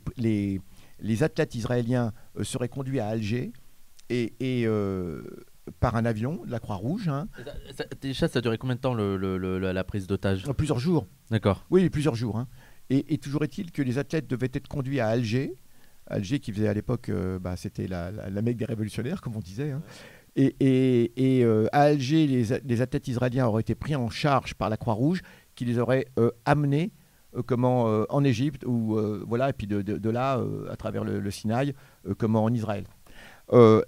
athlètes 1.21 1.55
israéliens 1.55 2.13
euh, 2.37 2.43
seraient 2.43 2.69
conduits 2.69 2.99
à 2.99 3.07
Alger 3.07 3.51
et, 4.09 4.33
euh, 4.41 5.23
par 5.79 5.95
un 5.95 6.05
avion 6.05 6.43
de 6.45 6.51
la 6.51 6.59
Croix-Rouge. 6.59 7.07
Hein. 7.07 7.27
déjà, 8.01 8.27
ça 8.27 8.39
a 8.39 8.41
duré 8.41 8.57
combien 8.57 8.75
de 8.75 8.81
temps 8.81 8.93
le, 8.93 9.17
la 9.57 9.83
prise 9.83 10.07
d'otage? 10.07 10.43
Plusieurs 10.57 10.79
jours. 10.79 11.07
D'accord. 11.31 11.65
Oui, 11.69 11.89
plusieurs 11.89 12.15
jours. 12.15 12.37
Hein. 12.37 12.47
Et, 12.89 13.17
toujours 13.17 13.43
est-il 13.43 13.71
que 13.71 13.81
les 13.81 13.97
athlètes 13.97 14.27
devaient 14.27 14.49
être 14.53 14.67
conduits 14.67 14.99
à 14.99 15.07
Alger. 15.07 15.53
Alger 16.07 16.39
qui 16.39 16.53
faisait 16.53 16.69
à 16.69 16.73
l'époque, 16.73 17.11
bah, 17.41 17.57
c'était 17.57 17.87
la, 17.87 18.11
la, 18.11 18.41
mecque 18.41 18.57
des 18.57 18.65
révolutionnaires, 18.65 19.21
comme 19.21 19.35
on 19.35 19.41
disait. 19.41 19.71
Hein. 19.71 19.81
Et, 20.35 20.55
et, 21.17 21.43
à 21.73 21.81
Alger, 21.81 22.27
les, 22.27 22.45
les, 22.63 22.81
athlètes 22.81 23.07
israéliens 23.07 23.47
auraient 23.47 23.61
été 23.61 23.75
pris 23.75 23.95
en 23.95 24.09
charge 24.09 24.53
par 24.53 24.69
la 24.69 24.77
Croix-Rouge, 24.77 25.21
qui 25.55 25.65
les 25.65 25.79
aurait 25.79 26.07
amenés 26.45 26.91
euh, 27.35 27.41
comment 27.45 27.89
euh, 27.89 28.05
en 28.09 28.23
Égypte 28.23 28.63
ou 28.65 28.97
euh, 28.97 29.23
voilà 29.27 29.49
et 29.49 29.53
puis 29.53 29.67
de, 29.67 30.09
là 30.09 30.41
à 30.69 30.75
travers 30.75 31.03
le, 31.03 31.31
Sinaï 31.31 31.73
comment 32.17 32.43
en 32.43 32.53
Israël. 32.53 32.85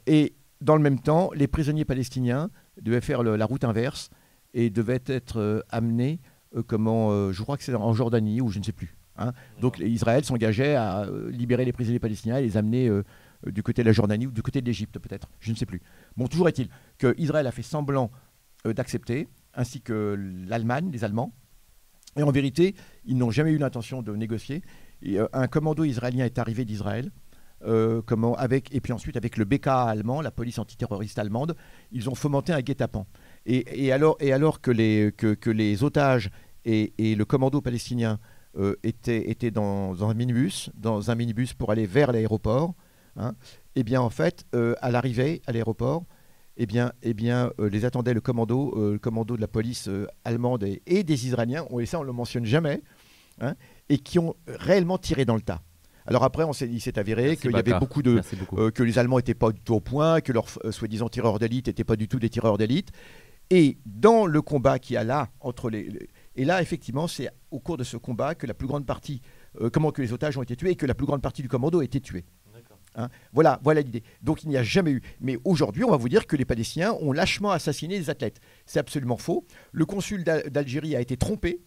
et 0.05 0.33
dans 0.62 0.75
le 0.75 0.82
même 0.82 1.00
temps, 1.00 1.30
les 1.34 1.48
prisonniers 1.48 1.86
palestiniens 1.86 2.50
devaient 2.82 3.01
faire 3.01 3.24
la 3.24 3.46
route 3.46 3.63
inverse 3.63 4.10
et 4.54 4.70
devaient 4.70 5.04
être 5.06 5.66
amenés 5.70 6.20
comment 6.68 7.32
je 7.32 7.42
crois 7.42 7.58
que 7.58 7.63
c'est 7.63 7.74
en 7.75 7.94
Jordanie 7.94 8.42
ou 8.42 8.50
je 8.50 8.60
ne 8.60 8.63
sais 8.63 8.72
plus. 8.72 8.96
Hein. 9.18 9.34
Donc 9.62 9.80
Israël 9.80 10.24
s'engageait 10.24 10.75
à 10.75 11.08
libérer 11.30 11.66
les 11.66 11.72
prisonniers 11.72 12.00
palestiniens 12.00 12.38
et 12.38 12.42
les 12.42 12.58
amener 12.58 12.89
du 13.46 13.63
côté 13.63 13.84
de 13.84 13.88
la 13.88 13.94
Jordanie 13.94 14.28
ou 14.28 14.32
du 14.32 14.42
côté 14.42 14.62
de 14.62 14.66
l'Égypte 14.66 15.00
peut-être, 15.00 15.30
je 15.39 15.51
ne 15.51 15.56
sais 15.56 15.66
plus. 15.66 15.82
Bon, 16.18 16.28
toujours 16.28 16.48
est-il 16.48 16.70
que 16.98 17.13
Israël 17.18 17.48
a 17.48 17.51
fait 17.51 17.63
semblant 17.63 18.12
d'accepter, 18.66 19.28
ainsi 19.54 19.82
que 19.82 20.18
l'Allemagne, 20.48 20.89
les 20.92 21.04
Allemands, 21.04 21.34
et 22.18 22.24
en 22.24 22.32
vérité, 22.32 22.75
ils 23.06 23.18
n'ont 23.18 23.32
jamais 23.32 23.51
eu 23.51 23.58
l'intention 23.58 24.01
de 24.01 24.16
négocier. 24.16 24.62
Euh, 25.06 25.28
un 25.34 25.48
commando 25.48 25.84
israélien 25.84 26.25
est 26.25 26.39
arrivé 26.39 26.66
d'Israël. 26.66 27.12
Euh, 27.66 28.01
comment, 28.06 28.36
avec, 28.36 28.74
et 28.74 28.80
puis 28.80 28.94
ensuite, 28.94 29.18
avec 29.18 29.38
le 29.38 29.46
BKA 29.46 29.84
allemand, 29.84 30.22
la 30.22 30.32
police 30.32 30.60
antiterroriste 30.60 31.20
allemande, 31.20 31.56
ils 31.92 32.10
ont 32.10 32.16
fomenté 32.16 32.54
un 32.54 32.62
guet-apens. 32.62 33.06
Et, 33.46 33.92
alors, 33.92 34.18
que, 34.62 34.72
les, 34.72 35.84
otages 35.84 36.30
et, 36.66 36.94
le 36.98 37.25
commando 37.25 37.62
palestinien 37.62 38.20
euh, 38.58 38.75
étaient, 38.84 39.51
dans, 39.51 40.10
un 40.10 40.13
minibus, 40.13 40.70
dans 40.75 41.12
un 41.12 41.16
minibus 41.16 41.54
pour 41.54 41.72
aller 41.72 41.86
vers 41.86 42.12
l'aéroport, 42.12 42.74
hein, 43.16 43.36
eh 43.75 43.84
bien 43.84 44.01
en 44.01 44.10
fait, 44.10 44.46
à 44.82 44.92
l'arrivée 44.92 45.42
à 45.46 45.51
l'aéroport, 45.51 46.06
eh 46.60 46.66
bien, 46.66 46.92
eh 47.01 47.13
bien 47.13 47.51
euh, 47.60 47.70
les 47.70 47.86
attendait 47.86 48.13
le 48.13 48.20
commando, 48.22 48.74
euh, 48.78 49.00
de 49.00 49.36
la 49.38 49.48
police 49.48 49.88
euh, 49.88 50.06
allemande 50.25 50.66
et, 50.86 51.04
des 51.04 51.25
Israéliens, 51.25 51.66
et 51.80 51.86
ça 51.86 51.98
on 52.00 52.01
ne 52.01 52.08
le 52.08 52.13
mentionne 52.13 52.46
jamais, 52.46 52.82
hein, 53.39 53.56
et 53.88 53.98
qui 53.98 54.20
ont 54.20 54.36
réellement 54.46 54.98
tiré 54.98 55.24
dans 55.24 55.36
le 55.36 55.42
tas. 55.42 55.62
Alors 56.10 56.24
après, 56.24 56.44
on 56.44 56.51
il 56.51 56.82
s'est 56.82 56.98
avéré 56.98 57.38
qu'il 57.38 57.51
y 57.51 57.56
avait 57.56 57.78
beaucoup 57.78 58.01
de, 58.01 58.20
que 58.72 58.82
les 58.82 58.98
Allemands 58.98 59.18
n'étaient 59.18 59.36
pas 59.36 59.51
du 59.51 59.60
tout 59.62 59.75
au 59.75 59.80
point, 59.80 60.22
que 60.22 60.34
leurs 60.34 60.50
soi-disant 60.72 61.08
tireurs 61.08 61.38
d'élite 61.38 61.68
n'étaient 61.68 61.84
pas 61.84 61.96
du 61.96 62.08
tout 62.08 62.18
des 62.18 62.30
tireurs 62.30 62.58
d'élite. 62.58 62.89
Et 63.51 63.78
dans 63.86 64.25
le 64.25 64.42
combat 64.42 64.80
qui 64.80 64.98
a 64.98 65.04
là 65.04 65.30
entre 65.39 65.70
les, 65.70 65.88
et 66.36 66.46
là 66.46 66.63
effectivement, 66.63 67.08
c'est 67.08 67.30
au 67.51 67.60
cours 67.60 67.78
de 67.78 67.84
ce 67.84 67.96
combat 67.96 68.34
que 68.34 68.48
la 68.48 68.56
plus 68.56 68.68
grande 68.68 68.88
partie, 68.88 69.22
comment 69.72 69.92
que 69.92 70.01
les 70.01 70.12
otages 70.12 70.36
ont 70.36 70.42
été 70.42 70.56
tués 70.56 70.72
et 70.72 70.75
que 70.75 70.88
la 70.88 70.96
plus 70.96 71.06
grande 71.06 71.22
partie 71.22 71.44
du 71.44 71.48
commando 71.48 71.80
a 71.80 71.84
été 71.84 72.01
tuée. 72.01 72.25
Hein. 72.96 73.10
voilà, 73.34 73.60
voilà 73.63 73.82
l'idée. 73.82 74.04
Donc 74.24 74.44
il 74.44 74.50
n'y 74.50 74.58
a 74.58 74.63
jamais 74.63 74.92
eu. 74.92 75.01
Mais 75.22 75.38
aujourd'hui, 75.46 75.84
on 75.84 75.92
va 75.92 75.98
vous 75.98 76.10
dire 76.10 76.25
que 76.25 76.36
les 76.36 76.46
Palestiniens 76.46 76.94
ont 77.01 77.12
lâchement 77.12 77.51
assassiné 77.51 78.00
des 78.00 78.10
athlètes. 78.10 78.39
C'est 78.66 78.80
absolument 78.80 79.18
faux. 79.18 79.46
Le 79.72 79.86
consul 79.86 80.24
d'Algérie 80.24 80.96
a 80.96 81.01
été 81.01 81.16
trompé. 81.16 81.62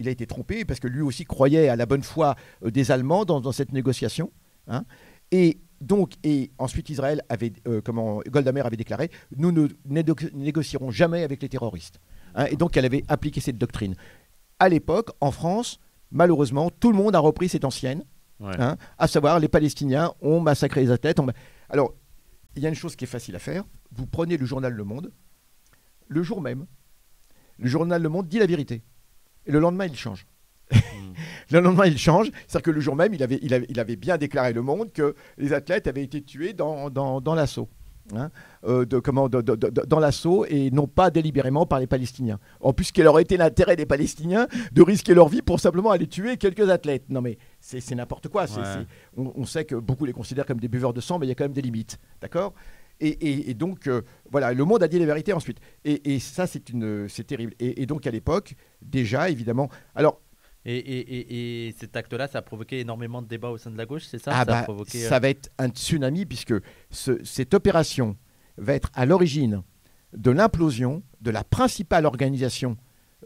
Il 0.00 0.08
a 0.08 0.10
été 0.10 0.26
trompé 0.26 0.64
parce 0.64 0.80
que 0.80 0.88
lui 0.88 1.02
aussi 1.02 1.24
croyait 1.24 1.68
à 1.68 1.76
la 1.76 1.84
bonne 1.84 2.02
foi 2.02 2.34
euh, 2.64 2.70
des 2.70 2.90
Allemands 2.90 3.26
dans, 3.26 3.52
cette 3.52 3.72
négociation. 3.72 4.32
Hein. 4.66 4.84
Et 5.30 5.60
donc, 5.82 6.14
et 6.24 6.50
ensuite 6.56 6.88
Israël 6.88 7.22
avait, 7.28 7.52
euh, 7.68 7.82
comment 7.84 8.20
Goldamer 8.26 8.62
avait 8.62 8.78
déclaré, 8.78 9.10
nous 9.36 9.52
ne 9.52 9.68
négocierons 10.34 10.90
jamais 10.90 11.22
avec 11.22 11.42
les 11.42 11.50
terroristes. 11.50 12.00
Hein. 12.34 12.46
et 12.46 12.56
donc 12.56 12.76
elle 12.76 12.84
avait 12.84 13.04
appliqué 13.08 13.40
cette 13.40 13.58
doctrine. 13.58 13.94
À 14.58 14.68
l'époque, 14.68 15.10
en 15.20 15.30
France, 15.32 15.80
malheureusement, 16.10 16.70
tout 16.70 16.92
le 16.92 16.96
monde 16.96 17.14
a 17.14 17.18
repris 17.18 17.48
cette 17.48 17.64
ancienne. 17.64 18.04
Hein, 18.42 18.78
à 18.96 19.06
savoir 19.06 19.38
les 19.38 19.48
Palestiniens 19.48 20.14
ont 20.22 20.40
massacré 20.40 20.80
les 20.80 20.90
athlètes. 20.90 21.20
Alors, 21.68 21.92
il 22.56 22.62
y 22.62 22.66
a 22.66 22.70
une 22.70 22.74
chose 22.74 22.96
qui 22.96 23.04
est 23.04 23.06
facile 23.06 23.36
à 23.36 23.38
faire. 23.38 23.64
Vous 23.92 24.06
prenez 24.06 24.38
le 24.38 24.46
journal 24.46 24.72
Le 24.72 24.84
Monde, 24.84 25.12
le 26.08 26.22
jour 26.22 26.40
même, 26.40 26.66
le 27.58 27.68
journal 27.68 28.00
Le 28.00 28.08
Monde 28.08 28.28
dit 28.28 28.38
la 28.38 28.46
vérité. 28.46 28.82
Et 29.46 29.52
le 29.52 29.58
lendemain, 29.58 29.86
il 29.86 29.96
change. 29.96 30.26
Le 31.50 31.58
lendemain, 31.58 31.86
il 31.86 31.98
change. 31.98 32.30
C'est-à-dire 32.46 32.62
que 32.62 32.70
le 32.70 32.80
jour 32.80 32.94
même, 32.94 33.12
il 33.12 33.22
avait, 33.24 33.40
il, 33.42 33.52
avait, 33.52 33.66
il 33.68 33.80
avait, 33.80 33.96
bien 33.96 34.16
déclaré 34.18 34.52
Le 34.52 34.62
Monde 34.62 34.92
que 34.92 35.16
les 35.36 35.52
athlètes 35.52 35.88
avaient 35.88 36.04
été 36.04 36.22
tués 36.22 36.52
dans, 36.52 36.90
dans, 36.90 37.20
dans 37.20 37.34
l'assaut. 37.34 37.68
Hein, 38.14 38.30
euh, 38.64 38.84
de, 38.84 38.98
comment, 38.98 39.28
dans 39.28 40.00
l'assaut 40.00 40.44
et 40.46 40.70
non 40.70 40.86
pas 40.86 41.10
délibérément 41.10 41.66
par 41.66 41.78
les 41.78 41.86
Palestiniens. 41.86 42.38
En 42.60 42.72
plus, 42.72 42.92
quel 42.92 43.06
aurait 43.06 43.22
été 43.22 43.36
l'intérêt 43.36 43.76
des 43.76 43.86
Palestiniens 43.86 44.48
de 44.72 44.82
risquer 44.82 45.14
leur 45.14 45.28
vie 45.28 45.42
pour 45.42 45.60
simplement 45.60 45.90
aller 45.90 46.06
tuer 46.06 46.36
quelques 46.36 46.68
athlètes? 46.70 47.04
Non 47.08 47.20
mais 47.20 47.38
c'est 47.60 47.94
n'importe 47.94 48.28
quoi. 48.28 48.46
on, 49.16 49.44
sait 49.44 49.64
que 49.64 49.76
beaucoup 49.76 50.04
les 50.04 50.12
considèrent 50.12 50.46
comme 50.46 50.60
des 50.60 50.68
buveurs 50.68 50.92
de 50.92 51.00
sang, 51.00 51.18
mais 51.18 51.26
il 51.26 51.28
y 51.28 51.32
a 51.32 51.34
quand 51.34 51.44
même 51.44 51.52
des 51.52 51.62
limites. 51.62 51.98
D'accord? 52.20 52.54
Et, 53.00 53.54
donc, 53.54 53.86
euh, 53.86 54.02
voilà, 54.30 54.52
le 54.52 54.64
monde 54.64 54.82
a 54.82 54.88
dit 54.88 54.98
la 54.98 55.06
vérité 55.06 55.32
ensuite. 55.32 55.58
Et, 55.84 56.18
ça, 56.18 56.46
c'est 56.46 56.62
terrible. 57.26 57.54
Et, 57.58 57.86
donc, 57.86 58.06
à 58.06 58.10
l'époque, 58.10 58.54
déjà, 58.82 59.30
évidemment. 59.30 59.68
Alors, 59.94 60.20
et, 60.66 61.74
cet 61.78 61.96
acte-là, 61.96 62.28
ça 62.28 62.38
a 62.38 62.42
provoqué 62.42 62.80
énormément 62.80 63.22
de 63.22 63.28
débats 63.28 63.50
au 63.50 63.58
sein 63.58 63.70
de 63.70 63.78
la 63.78 63.86
gauche, 63.86 64.04
c'est 64.04 64.18
ça? 64.18 64.32
Ah 64.34 64.38
ça, 64.40 64.44
bah, 64.44 64.62
provoqué, 64.62 64.98
ça, 64.98 65.18
va 65.18 65.30
être 65.30 65.50
un 65.58 65.68
tsunami, 65.68 66.26
puisque 66.26 66.54
cette 66.90 67.54
opération 67.54 68.16
va 68.58 68.74
être 68.74 68.90
à 68.94 69.06
l'origine 69.06 69.62
de 70.12 70.30
l'implosion 70.30 71.02
de 71.20 71.30
la 71.30 71.44
principale 71.44 72.04
organisation 72.04 72.76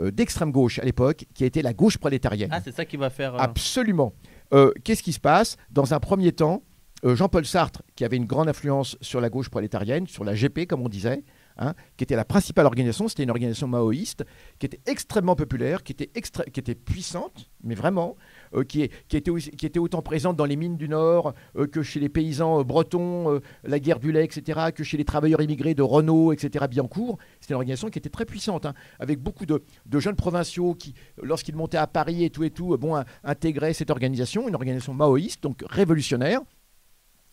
euh, 0.01 0.11
d'extrême 0.11 0.51
gauche 0.51 0.79
à 0.81 0.85
l'époque, 0.85 1.25
qui 1.35 1.45
était 1.45 1.63
la 1.63 1.73
gauche 1.73 1.99
prolétarienne. 1.99 2.51
Ah, 2.53 2.61
c'est 2.63 2.75
ça 2.75 2.85
qui 2.85 2.97
va 2.97 3.11
faire. 3.11 3.35
Euh, 3.35 3.39
Absolument. 3.39 4.13
Euh, 4.53 4.73
qu'est-ce 4.83 5.03
qui 5.03 5.13
se 5.13 5.21
passe? 5.21 5.57
Dans 5.71 5.95
un 5.95 6.01
premier 6.01 6.33
temps, 6.33 6.63
Jean-Paul 7.05 7.45
Sartre, 7.45 7.83
qui 7.97 8.05
avait 8.05 8.17
une 8.17 8.25
grande 8.25 8.49
influence 8.49 8.97
sur 9.01 9.21
la 9.21 9.29
gauche 9.29 9.51
prolétarienne, 9.51 10.07
sur 10.07 10.25
la 10.25 10.35
GP, 10.35 10.67
comme 10.67 10.81
on 10.81 10.89
disait, 10.89 11.23
Hein, 11.57 11.75
qui 11.97 12.03
était 12.03 12.17
la 12.17 12.25
principale 12.25 12.67
organisation. 12.67 13.07
C'était 13.07 13.23
une 13.23 13.31
organisation 13.31 13.69
maoïste 13.69 14.25
qui 14.59 14.67
était 14.67 14.81
extrêmement 14.87 15.37
populaire, 15.37 15.85
qui 15.85 15.93
était, 15.93 16.75
puissante, 16.75 17.49
mais 17.63 17.77
vraiment, 17.77 18.17
euh, 18.55 18.65
qui, 18.65 18.83
était 18.83 19.79
autant 19.79 20.03
présente 20.03 20.37
dans 20.37 20.47
les 20.47 20.57
mines 20.57 20.77
du 20.77 20.89
Nord 20.89 21.33
euh, 21.57 21.69
que 21.69 21.83
chez 21.83 22.01
les 22.01 22.09
paysans 22.09 22.59
euh, 22.59 22.65
bretons, 22.65 23.41
la 23.63 23.79
guerre 23.79 24.01
du 24.01 24.11
lait, 24.11 24.25
etc., 24.25 24.71
que 24.75 24.83
chez 24.83 24.97
les 24.97 25.05
travailleurs 25.05 25.43
immigrés 25.43 25.75
de 25.75 25.83
Renault, 25.83 26.33
etc., 26.33 26.65
Biancourt. 26.69 27.19
C'était 27.41 27.55
une 27.55 27.59
organisation 27.59 27.89
qui 27.89 28.01
était 28.01 28.11
très 28.11 28.25
puissante, 28.25 28.67
hein, 28.67 28.75
avec 28.99 29.21
beaucoup 29.21 29.47
de, 29.47 29.63
jeunes 30.01 30.17
provinciaux 30.17 30.75
qui, 30.75 30.95
lorsqu'ils 31.23 31.55
montaient 31.55 31.79
à 31.79 31.87
Paris 31.87 32.25
et 32.25 32.31
tout 32.31 32.43
et 32.43 32.51
tout, 32.51 32.77
bon, 32.79 33.01
intégraient 33.23 33.75
cette 33.75 33.91
organisation, 33.91 34.49
une 34.49 34.57
organisation 34.57 34.93
maoïste, 34.93 35.43
donc 35.45 35.63
révolutionnaire 35.69 36.41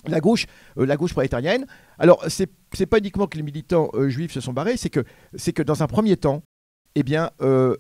la 0.08 0.20
gauche, 0.20 0.46
euh, 0.78 0.86
la 0.86 0.98
gauche 0.98 1.14
prolétarienne. 1.14 1.66
Alors, 2.00 2.24
c'est 2.28 2.50
n'est 2.80 2.86
pas 2.86 3.00
uniquement 3.00 3.28
que 3.28 3.38
les 3.38 3.44
militants 3.44 3.90
euh, 3.94 4.10
juifs 4.10 4.32
se 4.32 4.42
sont 4.42 4.54
barrés, 4.54 4.78
c'est 4.78 4.90
que, 4.90 5.02
que 5.54 5.62
dans 5.62 5.84
un 5.84 5.88
premier 5.88 6.18
temps, 6.18 6.42
eh 6.96 7.04
bien, 7.04 7.32
euh, 7.42 7.76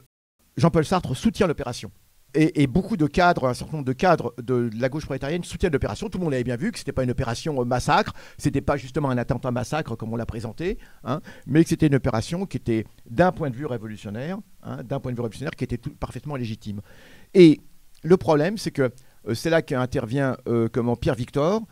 Jean-Paul 0.57 0.85
Sartre 0.85 1.15
soutient 1.15 1.47
l'opération. 1.47 1.91
Et, 2.33 2.65
beaucoup 2.65 2.95
de 2.95 3.07
cadres, 3.07 3.49
un 3.49 3.53
certain 3.53 3.73
nombre 3.73 3.87
de 3.87 3.91
cadres 3.91 4.33
de, 4.41 4.69
la 4.79 4.87
gauche 4.87 5.03
prolétarienne 5.03 5.43
soutiennent 5.43 5.73
l'opération. 5.73 6.07
Tout 6.07 6.17
le 6.17 6.23
monde 6.23 6.33
avait 6.33 6.45
bien 6.45 6.55
vu 6.55 6.71
que 6.71 6.77
ce 6.77 6.83
n'était 6.83 6.93
pas 6.93 7.03
une 7.03 7.11
opération 7.11 7.65
massacre, 7.65 8.13
ce 8.37 8.47
n'était 8.47 8.61
pas 8.61 8.77
justement 8.77 9.09
un 9.09 9.17
attentat 9.17 9.51
massacre 9.51 9.97
comme 9.97 10.13
on 10.13 10.15
l'a 10.15 10.25
présenté, 10.25 10.77
hein, 11.03 11.19
mais 11.45 11.61
que 11.61 11.69
c'était 11.69 11.87
une 11.87 11.95
opération 11.95 12.45
qui 12.45 12.55
était, 12.55 12.85
d'un 13.05 13.33
point 13.33 13.49
de 13.49 13.55
vue 13.57 13.65
révolutionnaire, 13.65 14.37
hein, 14.63 14.81
d'un 14.81 15.01
point 15.01 15.11
de 15.11 15.17
vue 15.17 15.21
révolutionnaire, 15.23 15.57
qui 15.57 15.65
était 15.65 15.77
parfaitement 15.77 16.37
légitime. 16.37 16.79
Et 17.33 17.59
le 18.01 18.15
problème, 18.15 18.57
c'est 18.57 18.71
que 18.71 18.91
c'est 19.33 19.49
là 19.49 19.61
qu'intervient 19.61 20.37
comment 20.71 20.95
Pierre 20.95 21.15
Victor, 21.15 21.63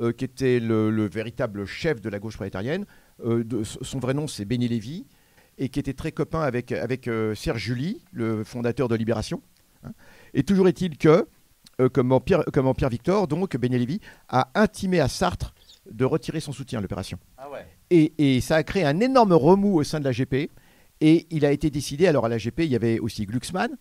euh, 0.00 0.12
qui 0.12 0.24
était 0.24 0.60
le, 0.60 1.06
véritable 1.06 1.66
chef 1.66 2.00
de 2.00 2.08
la 2.08 2.18
gauche 2.18 2.34
prolétarienne. 2.34 2.84
Euh, 3.24 3.44
son 3.62 3.98
vrai 3.98 4.14
nom, 4.14 4.26
c'est 4.26 4.44
Béni 4.44 4.66
Lévy, 4.66 5.06
et 5.56 5.68
qui 5.68 5.78
était 5.78 5.92
très 5.92 6.10
copain 6.10 6.40
avec, 6.40 6.72
avec 6.72 7.06
euh, 7.06 7.34
Serge 7.34 7.62
Julie, 7.62 8.02
le 8.12 8.42
fondateur 8.42 8.88
de 8.88 8.96
Libération. 8.96 9.40
Hein. 9.84 9.92
Et 10.32 10.42
toujours 10.42 10.66
est-il 10.68 10.98
que 10.98 11.28
Pierre, 12.24 12.44
comment 12.52 12.74
Pierre 12.74 12.90
Victor, 12.90 13.28
donc 13.28 13.56
Ben 13.56 13.72
Lévy, 13.72 14.00
a 14.28 14.50
intimé 14.54 15.00
à 15.00 15.08
Sartre 15.08 15.54
de 15.90 16.04
retirer 16.04 16.40
son 16.40 16.52
soutien 16.52 16.78
à 16.78 16.82
l'opération. 16.82 17.18
Ah 17.38 17.50
ouais. 17.50 17.66
Et, 17.90 18.14
et 18.18 18.40
ça 18.40 18.56
a 18.56 18.62
créé 18.62 18.84
un 18.84 19.00
énorme 19.00 19.32
remous 19.32 19.76
au 19.76 19.84
sein 19.84 20.00
de 20.00 20.04
la 20.04 20.12
GP. 20.12 20.50
Et 21.00 21.26
il 21.30 21.44
a 21.44 21.52
été 21.52 21.70
décidé, 21.70 22.06
alors 22.06 22.24
à 22.24 22.28
la 22.28 22.38
GP, 22.38 22.60
il 22.60 22.70
y 22.70 22.76
avait 22.76 22.98
aussi 22.98 23.26
Glucksmann, 23.26 23.76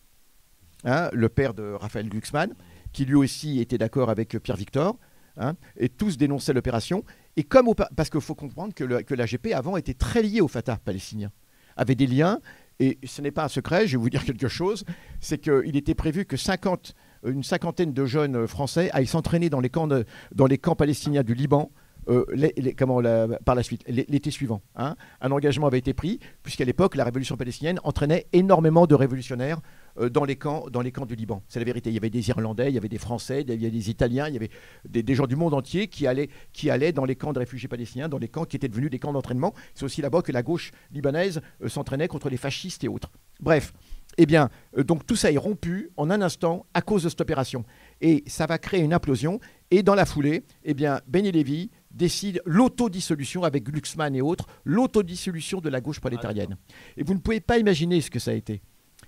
hein, 0.84 1.10
le 1.14 1.30
père 1.30 1.54
de 1.54 1.74
Raphaël 1.74 2.10
Glucksmann, 2.10 2.54
qui 2.92 3.06
lui 3.06 3.16
aussi 3.16 3.60
était 3.60 3.78
d'accord 3.78 4.10
avec 4.10 4.38
Pierre 4.40 4.58
Victor. 4.58 4.98
Hein, 5.38 5.56
et 5.78 5.90
tous 5.90 6.18
dénonçaient 6.18 6.54
l'opération. 6.54 7.04
Et 7.38 7.44
comme 7.44 7.68
parce 7.96 8.10
qu'il 8.10 8.22
faut 8.22 8.36
comprendre 8.36 8.74
que, 8.74 8.84
le- 8.84 9.02
que 9.02 9.14
la 9.16 9.26
GP 9.26 9.54
avant 9.54 9.78
était 9.78 9.94
très 9.94 10.22
liée 10.22 10.42
au 10.42 10.48
Fatah 10.48 10.78
palestinien, 10.84 11.32
avait 11.76 11.96
des 11.96 12.08
liens. 12.08 12.40
Et 12.80 12.98
ce 13.04 13.22
n'est 13.22 13.32
pas 13.32 13.44
un 13.46 13.48
secret, 13.50 13.88
je 13.88 13.98
vais 13.98 14.02
vous 14.02 14.10
dire 14.10 14.24
quelque 14.26 14.48
chose, 14.48 14.84
c'est 15.20 15.38
qu'il 15.40 15.76
était 15.78 15.94
prévu 15.96 16.26
que 16.26 16.38
50, 16.38 16.96
une 17.26 17.44
cinquantaine 17.44 17.94
de 17.94 18.06
jeunes 18.06 18.48
Français 18.48 18.90
aillent 18.94 19.08
s'entraîner 19.08 19.50
dans 19.50 19.60
les 19.62 19.70
camps, 19.70 20.76
palestiniens 20.76 21.24
du 21.24 21.34
Liban 21.36 21.72
euh, 22.10 22.26
par 23.46 23.56
la 23.56 23.64
suite, 23.64 23.84
l'é- 23.88 24.06
l'été 24.10 24.32
suivant. 24.32 24.62
hein. 24.76 24.96
Un 25.22 25.32
engagement 25.32 25.68
avait 25.68 25.78
été 25.80 25.94
pris, 25.94 26.20
puisqu'à 26.42 26.66
l'époque, 26.66 26.96
la 26.96 27.04
révolution 27.06 27.38
palestinienne 27.38 27.80
entraînait 27.84 28.28
énormément 28.34 28.88
de 28.88 28.96
révolutionnaires 28.96 29.62
dans, 30.10 30.26
les 30.26 30.36
camps, 30.36 30.66
dans 30.72 30.82
les 30.82 30.92
camps 30.92 31.06
du 31.06 31.16
Liban. 31.16 31.44
C'est 31.48 31.60
la 31.60 31.66
vérité. 31.66 31.90
Il 31.90 31.94
y 31.94 31.98
avait 31.98 32.10
des 32.10 32.30
Irlandais, 32.30 32.70
il 32.70 32.76
y 32.76 32.78
avait 32.78 32.90
des 32.90 32.98
Français, 32.98 33.42
il 33.42 33.50
y 33.50 33.66
avait 33.66 33.70
des 33.70 33.90
Italiens, 33.90 34.28
il 34.28 34.34
y 34.34 34.38
avait 34.38 34.50
des, 34.88 35.04
des 35.04 35.16
gens 35.16 35.28
du 35.28 35.36
monde 35.36 35.54
entier 35.54 35.88
qui 35.88 36.08
allaient, 36.08 36.30
qui 36.52 36.70
allaient 36.70 36.92
dans 36.92 37.06
les 37.06 37.16
camps 37.16 37.34
de 37.34 37.40
réfugiés 37.40 37.68
palestiniens, 37.68 38.10
dans 38.10 38.18
les 38.18 38.28
camps 38.28 38.46
qui 38.46 38.56
étaient 38.56 38.68
devenus 38.68 38.90
des 38.90 39.00
camps 39.00 39.14
d'entraînement. 39.14 39.54
C'est 39.76 39.86
aussi 39.86 40.02
là-bas 40.02 40.22
que 40.22 40.32
la 40.32 40.44
gauche 40.44 40.72
libanaise 40.92 41.42
euh, 41.62 41.70
s'entraînait 41.70 42.08
contre 42.08 42.30
les 42.30 42.38
fascistes 42.38 42.84
et 42.84 42.88
autres. 42.88 43.12
Bref, 43.40 43.74
eh 44.18 44.26
bien, 44.26 44.50
euh, 44.78 44.84
donc 44.84 45.06
tout 45.06 45.16
ça 45.16 45.32
est 45.32 45.38
rompu 45.38 45.90
en 45.98 46.10
un 46.10 46.22
instant 46.22 46.66
à 46.74 46.82
cause 46.82 47.04
de 47.04 47.10
cette 47.10 47.22
opération. 47.22 47.66
Et 48.02 48.24
ça 48.28 48.46
va 48.46 48.58
créer 48.58 48.82
une 48.82 48.94
implosion. 48.94 49.40
Et 49.72 49.84
dans 49.84 49.96
la 49.96 50.06
foulée, 50.06 50.44
eh 50.64 50.74
bien, 50.74 51.02
Ben 51.08 51.26
Lévy 51.26 51.72
décide 51.92 52.42
l'autodissolution 52.46 53.44
avec 53.44 53.64
Glucksmann 53.64 54.16
et 54.16 54.22
autres, 54.22 54.48
l'autodissolution 54.66 55.62
de 55.62 55.70
la 55.70 55.82
gauche 55.82 56.00
prolétarienne. 56.00 56.58
et 56.98 57.04
vous 57.04 57.14
ne 57.14 57.20
pouvez 57.20 57.40
pas 57.40 57.58
imaginer 57.58 58.02
ce 58.02 58.10
que 58.10 58.20
ça 58.20 58.32
a 58.32 58.34
été. 58.34 58.62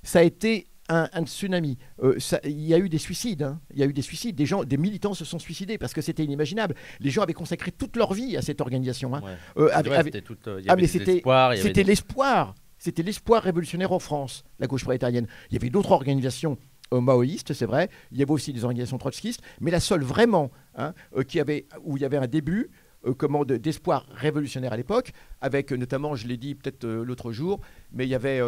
Ça 0.03 0.19
a 0.19 0.23
été 0.23 0.67
un, 0.89 1.09
un 1.13 1.25
tsunami. 1.25 1.77
Euh, 2.03 2.19
ça- 2.19 2.39
Il 2.43 2.61
y 2.61 2.73
a 2.73 2.77
eu 2.77 2.89
des 2.89 2.97
suicides. 2.97 3.43
hein. 3.43 3.59
Il 3.73 3.79
y 3.79 3.83
a 3.83 3.85
eu 3.85 3.93
des 3.93 4.01
suicides. 4.01 4.35
Des 4.35 4.45
gens, 4.45 4.63
des 4.63 4.77
militants 4.77 5.13
se 5.13 5.25
sont 5.25 5.39
suicidés 5.39 5.77
parce 5.77 5.93
que 5.93 6.01
c'était 6.01 6.23
inimaginable. 6.23 6.75
Les 6.99 7.09
gens 7.09 7.21
avaient 7.23 7.33
consacré 7.33 7.71
toute 7.71 7.95
leur 7.97 8.13
vie 8.13 8.37
à 8.37 8.41
cette 8.41 8.61
organisation. 8.61 9.13
hein. 9.15 9.21
Ouais. 9.23 9.31
Euh, 9.57 9.67
C'est 9.69 9.73
avec- 9.73 9.87
vrai, 9.87 9.97
avec- 9.97 10.13
c'était 10.13 10.25
tout, 10.25 10.37
euh, 10.47 10.61
Ah, 10.67 10.75
mais 10.75 10.81
des- 10.83 11.83
l'espoir. 11.83 12.55
C'était 12.77 13.03
l'espoir 13.03 13.41
révolutionnaire 13.41 13.91
en 13.93 13.99
France, 13.99 14.43
la 14.59 14.67
gauche 14.67 14.83
prolétarienne. 14.83 15.27
Il 15.49 15.53
y 15.53 15.57
avait 15.57 15.69
d'autres 15.69 15.91
organisations 15.91 16.57
euh, 16.93 17.01
maoïstes, 17.01 17.53
c'est 17.53 17.65
vrai. 17.65 17.89
Il 18.11 18.19
y 18.19 18.21
avait 18.21 18.31
aussi 18.31 18.53
des 18.53 18.63
organisations 18.63 18.99
trotskistes, 18.99 19.41
mais 19.59 19.71
la 19.71 19.79
seule 19.79 20.03
vraiment 20.03 20.51
hein, 20.75 20.93
euh, 21.17 21.23
qui 21.23 21.39
avait, 21.39 21.65
où 21.83 21.97
il 21.97 22.01
y 22.03 22.05
avait 22.05 22.17
un 22.17 22.27
début. 22.27 22.69
euh, 23.07 23.13
comment 23.13 23.45
de- 23.45 23.57
d'espoir 23.57 24.07
révolutionnaire 24.15 24.73
à 24.73 24.77
l'époque, 24.77 25.11
avec 25.39 25.71
notamment, 25.71 26.15
je 26.15 26.27
l'ai 26.27 26.37
dit 26.37 26.55
peut-être 26.55 26.87
l'autre 26.87 27.31
jour, 27.31 27.61
mais 27.91 28.05
il 28.05 28.09
y 28.09 28.15
avait, 28.15 28.39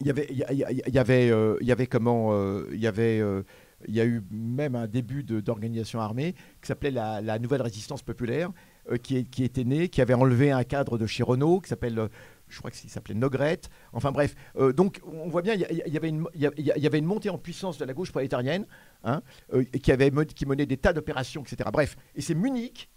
il 0.00 0.06
y 0.06 0.10
avait, 0.10 0.26
il 0.30 0.94
y, 0.94 0.98
avait, 0.98 1.30
euh, 1.30 1.86
comment, 1.90 2.32
euh, 2.32 2.68
il 2.72 2.80
y 2.80 2.86
avait, 2.86 3.20
euh, 3.20 3.42
y 3.88 4.00
a 4.00 4.04
eu 4.04 4.22
même 4.30 4.74
un 4.74 4.86
début 4.86 5.22
d'organisation 5.22 6.00
armée 6.00 6.34
qui 6.60 6.68
s'appelait 6.68 6.90
la, 6.90 7.38
Nouvelle 7.38 7.62
Résistance 7.62 8.02
Populaire, 8.02 8.50
euh, 8.90 8.96
qui, 8.96 9.44
était 9.44 9.64
née, 9.64 9.88
qui 9.88 10.00
avait 10.00 10.14
enlevé 10.14 10.50
un 10.50 10.64
cadre 10.64 10.98
de 10.98 11.06
Renault, 11.22 11.60
qui 11.60 11.68
s'appelle, 11.68 11.98
euh, 11.98 12.08
je 12.48 12.58
crois 12.58 12.70
qu'il 12.70 12.90
s'appelait 12.90 13.14
Nogrette. 13.14 13.68
Enfin 13.92 14.12
bref, 14.12 14.34
euh, 14.56 14.72
donc 14.72 15.00
on 15.06 15.28
voit 15.28 15.42
bien, 15.42 15.54
il 15.54 15.92
y, 15.92 15.96
avait 15.96 16.08
une, 16.08 16.26
y 16.34 16.86
avait 16.86 16.98
une 16.98 17.04
montée 17.04 17.30
en 17.30 17.38
puissance 17.38 17.78
de 17.78 17.84
la 17.84 17.94
gauche 17.94 18.12
prolétarienne, 18.12 18.66
hein, 19.04 19.22
euh, 19.52 19.64
qui, 19.64 19.92
avait, 19.92 20.10
qui 20.26 20.46
menait 20.46 20.66
des 20.66 20.76
tas 20.76 20.92
d'opérations, 20.92 21.42
etc. 21.42 21.68
Bref, 21.72 21.96
et 22.14 22.20
c'est 22.20 22.34
Munich 22.34 22.88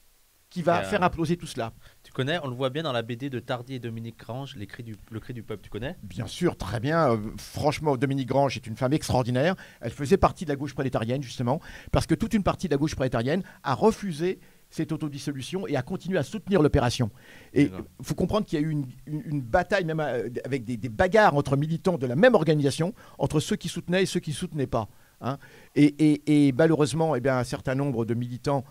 qui 0.49 0.61
va 0.63 0.81
Et, 0.81 0.85
euh, 0.85 0.89
faire 0.89 1.03
imploser 1.03 1.37
tout 1.37 1.45
cela. 1.45 1.73
Tu 2.03 2.11
connais, 2.11 2.39
on 2.43 2.47
le 2.47 2.55
voit 2.55 2.69
bien 2.69 2.83
dans 2.83 2.91
la 2.91 3.01
BD 3.03 3.29
de 3.29 3.39
Tardy 3.39 3.75
et 3.75 3.79
Dominique 3.79 4.17
Grange, 4.17 4.55
les 4.55 4.65
cris 4.67 4.83
du, 4.83 4.95
Le 5.11 5.19
cri 5.19 5.33
du 5.33 5.43
peuple, 5.43 5.61
tu 5.63 5.69
connais? 5.69 5.95
Bien 6.03 6.25
sûr, 6.27 6.57
très 6.57 6.79
bien. 6.79 7.11
Euh, 7.11 7.17
franchement, 7.37 7.97
Dominique 7.97 8.27
Grange 8.29 8.55
est 8.57 8.65
une 8.65 8.75
femme 8.75 8.93
extraordinaire. 8.93 9.55
Elle 9.81 9.91
faisait 9.91 10.17
partie 10.17 10.45
de 10.45 10.49
la 10.49 10.55
gauche 10.55 10.73
prolétarienne, 10.73 11.21
justement, 11.21 11.59
parce 11.91 12.05
que 12.07 12.15
toute 12.15 12.33
une 12.33 12.43
partie 12.43 12.67
de 12.67 12.73
la 12.73 12.77
gauche 12.77 12.95
prolétarienne 12.95 13.43
a 13.63 13.75
refusé 13.75 14.39
cette 14.71 14.91
autodissolution 14.91 15.65
et 15.67 15.75
a 15.75 15.81
continué 15.81 16.17
à 16.19 16.23
soutenir 16.23 16.61
l'opération. 16.61 17.09
Et 17.53 17.71
il 17.99 18.05
faut 18.05 18.13
comprendre 18.15 18.45
qu'il 18.45 18.59
y 18.59 18.63
a 18.63 18.65
eu 18.65 18.69
une, 18.69 18.85
une- 19.07 19.23
une 19.25 19.41
bataille, 19.41 19.83
même 19.83 19.99
euh, 19.99 20.29
avec 20.45 20.63
des, 20.63 20.77
des 20.77 20.89
bagarres 20.89 21.35
entre 21.35 21.57
militants 21.57 21.97
de 21.97 22.05
la 22.05 22.15
même 22.15 22.35
organisation, 22.35 22.93
entre 23.17 23.39
ceux 23.39 23.55
qui 23.55 23.67
soutenaient 23.67 24.03
et 24.03 24.05
ceux 24.05 24.19
qui 24.19 24.29
ne 24.29 24.35
soutenaient 24.35 24.67
pas. 24.67 24.87
hein. 25.21 25.37
Et, 25.75 25.85
et- 25.85 26.47
et 26.47 26.51
malheureusement, 26.51 27.15
eh 27.15 27.19
bien, 27.19 27.37
un 27.39 27.43
certain 27.43 27.73
nombre 27.73 28.05
de 28.05 28.13
militants 28.13 28.63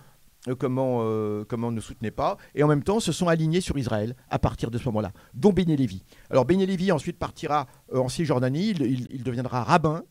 comment, 0.55 1.01
euh, 1.03 1.45
comment 1.49 1.71
ne 1.73 1.81
soutenaient 1.81 2.11
pas, 2.11 2.37
et 2.55 2.63
en 2.63 2.69
même 2.69 2.83
temps 2.83 3.01
se 3.01 3.13
sont 3.13 3.29
alignés 3.29 3.61
sur 3.61 3.77
Israël 3.79 4.15
à 4.31 4.39
partir 4.39 4.71
de 4.71 4.79
ce 4.79 4.85
moment-là, 4.87 5.13
dont 5.35 5.53
Béné 5.53 5.77
Lévy. 5.77 6.03
Alors 6.31 6.45
Béné 6.45 6.67
Lévy 6.67 6.93
ensuite 6.93 7.19
partira 7.19 7.67
euh, 7.95 7.99
en 7.99 8.09
Cisjordanie, 8.09 8.71
il, 8.71 9.07
il- 9.11 9.23
deviendra 9.23 9.63
rabbin. 9.65 10.03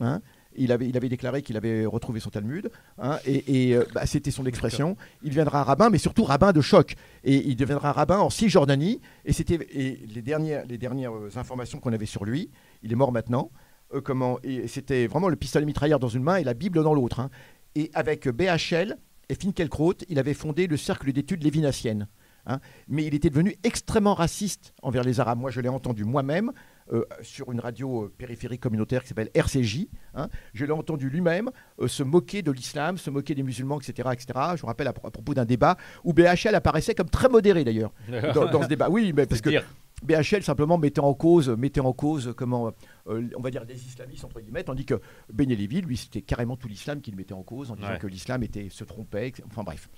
hein. 0.00 0.20
Il 0.58 0.72
avait, 0.72 0.88
il 0.88 0.96
avait 0.96 1.10
déclaré 1.10 1.42
qu'il 1.42 1.58
avait 1.58 1.84
retrouvé 1.84 2.18
son 2.18 2.30
Talmud, 2.30 2.70
hein, 2.96 3.18
et, 3.26 3.74
euh, 3.76 3.84
bah, 3.92 4.06
c'était 4.06 4.30
son 4.30 4.46
expression. 4.46 4.96
Il 5.22 5.28
deviendra 5.28 5.62
rabbin, 5.62 5.90
mais 5.90 5.98
surtout 5.98 6.24
rabbin 6.24 6.52
de 6.52 6.62
choc. 6.62 6.94
Et 7.24 7.46
il 7.46 7.56
deviendra 7.56 7.92
rabbin 7.92 8.20
en 8.20 8.30
Cisjordanie. 8.30 9.02
Et 9.26 9.34
c'était 9.34 9.58
les 9.74 10.22
dernières, 10.22 10.64
les 10.64 10.78
dernières 10.78 11.14
euh, 11.14 11.28
informations 11.36 11.78
qu'on 11.78 11.92
avait 11.92 12.06
sur 12.06 12.24
lui. 12.24 12.48
Il 12.82 12.90
est 12.90 12.94
mort 12.96 13.12
maintenant. 13.12 13.50
euh, 13.94 14.00
comment 14.00 14.38
c'était 14.66 15.06
vraiment 15.06 15.28
le 15.28 15.36
pistolet 15.36 15.66
mitrailleur 15.66 15.98
dans 15.98 16.08
une 16.08 16.22
main 16.22 16.36
et 16.36 16.44
la 16.44 16.54
Bible 16.54 16.82
dans 16.82 16.94
l'autre. 16.94 17.20
hein. 17.20 17.28
Et 17.74 17.90
avec 17.92 18.26
BHL 18.26 18.96
et 19.28 19.34
Finkielkraut, 19.34 19.94
il 20.08 20.18
avait 20.18 20.34
fondé 20.34 20.66
le 20.66 20.76
cercle 20.76 21.12
d'études 21.12 21.42
lévinassiennes. 21.42 22.08
hein. 22.46 22.60
Mais 22.88 23.04
il 23.04 23.14
était 23.14 23.30
devenu 23.30 23.56
extrêmement 23.64 24.14
raciste 24.14 24.72
envers 24.82 25.02
les 25.02 25.18
Arabes. 25.20 25.38
Moi, 25.38 25.50
je 25.50 25.60
l'ai 25.60 25.68
entendu 25.68 26.04
moi-même 26.04 26.52
euh, 26.92 27.04
sur 27.22 27.50
une 27.50 27.58
radio 27.58 28.04
euh, 28.04 28.14
périphérique 28.16 28.60
communautaire 28.60 29.02
qui 29.02 29.08
s'appelle 29.08 29.30
RCJ. 29.34 29.88
hein. 30.14 30.28
Je 30.54 30.64
l'ai 30.64 30.72
entendu 30.72 31.08
lui-même 31.10 31.50
euh, 31.80 31.88
se 31.88 32.04
moquer 32.04 32.42
de 32.42 32.52
l'islam, 32.52 32.96
se 32.98 33.10
moquer 33.10 33.34
des 33.34 33.42
musulmans, 33.42 33.80
etc. 33.80 34.08
etc. 34.12 34.26
Je 34.54 34.60
vous 34.60 34.68
rappelle 34.68 34.86
à, 34.86 34.92
pro- 34.92 35.08
à 35.08 35.10
propos 35.10 35.34
d'un 35.34 35.44
débat 35.44 35.76
où 36.04 36.12
BHL 36.12 36.54
apparaissait 36.54 36.94
comme 36.94 37.10
très 37.10 37.28
modéré 37.28 37.64
d'ailleurs 37.64 37.92
dans, 38.34 38.46
dans 38.50 38.62
ce 38.62 38.68
débat. 38.68 38.88
Oui, 38.90 39.12
mais 39.16 39.26
parce 39.26 39.40
que 39.40 39.48
Dire. 39.50 39.64
BHL 40.02 40.42
simplement 40.42 40.76
mettait 40.78 41.00
en 41.00 41.14
cause, 41.14 41.48
mettait 41.50 41.80
en 41.80 41.92
cause 41.92 42.34
comment, 42.36 42.72
euh, 43.08 43.28
on 43.36 43.40
va 43.40 43.50
dire, 43.50 43.64
les 43.64 43.74
islamistes 43.86 44.24
entre 44.24 44.40
guillemets, 44.40 44.62
tandis 44.64 44.84
que 44.84 45.00
Ben 45.32 45.48
Lévy, 45.48 45.80
lui, 45.80 45.96
c'était 45.96 46.20
carrément 46.22 46.56
tout 46.56 46.68
l'islam 46.68 47.00
qu'il 47.00 47.16
mettait 47.16 47.32
en 47.34 47.42
cause 47.42 47.70
en 47.70 47.76
disant 47.76 47.88
Ouais. 47.92 47.98
que 47.98 48.06
l'islam 48.06 48.42
était 48.42 48.68
se 48.70 48.84
trompait. 48.84 49.32
Enfin 49.46 49.62
bref. 49.62 49.88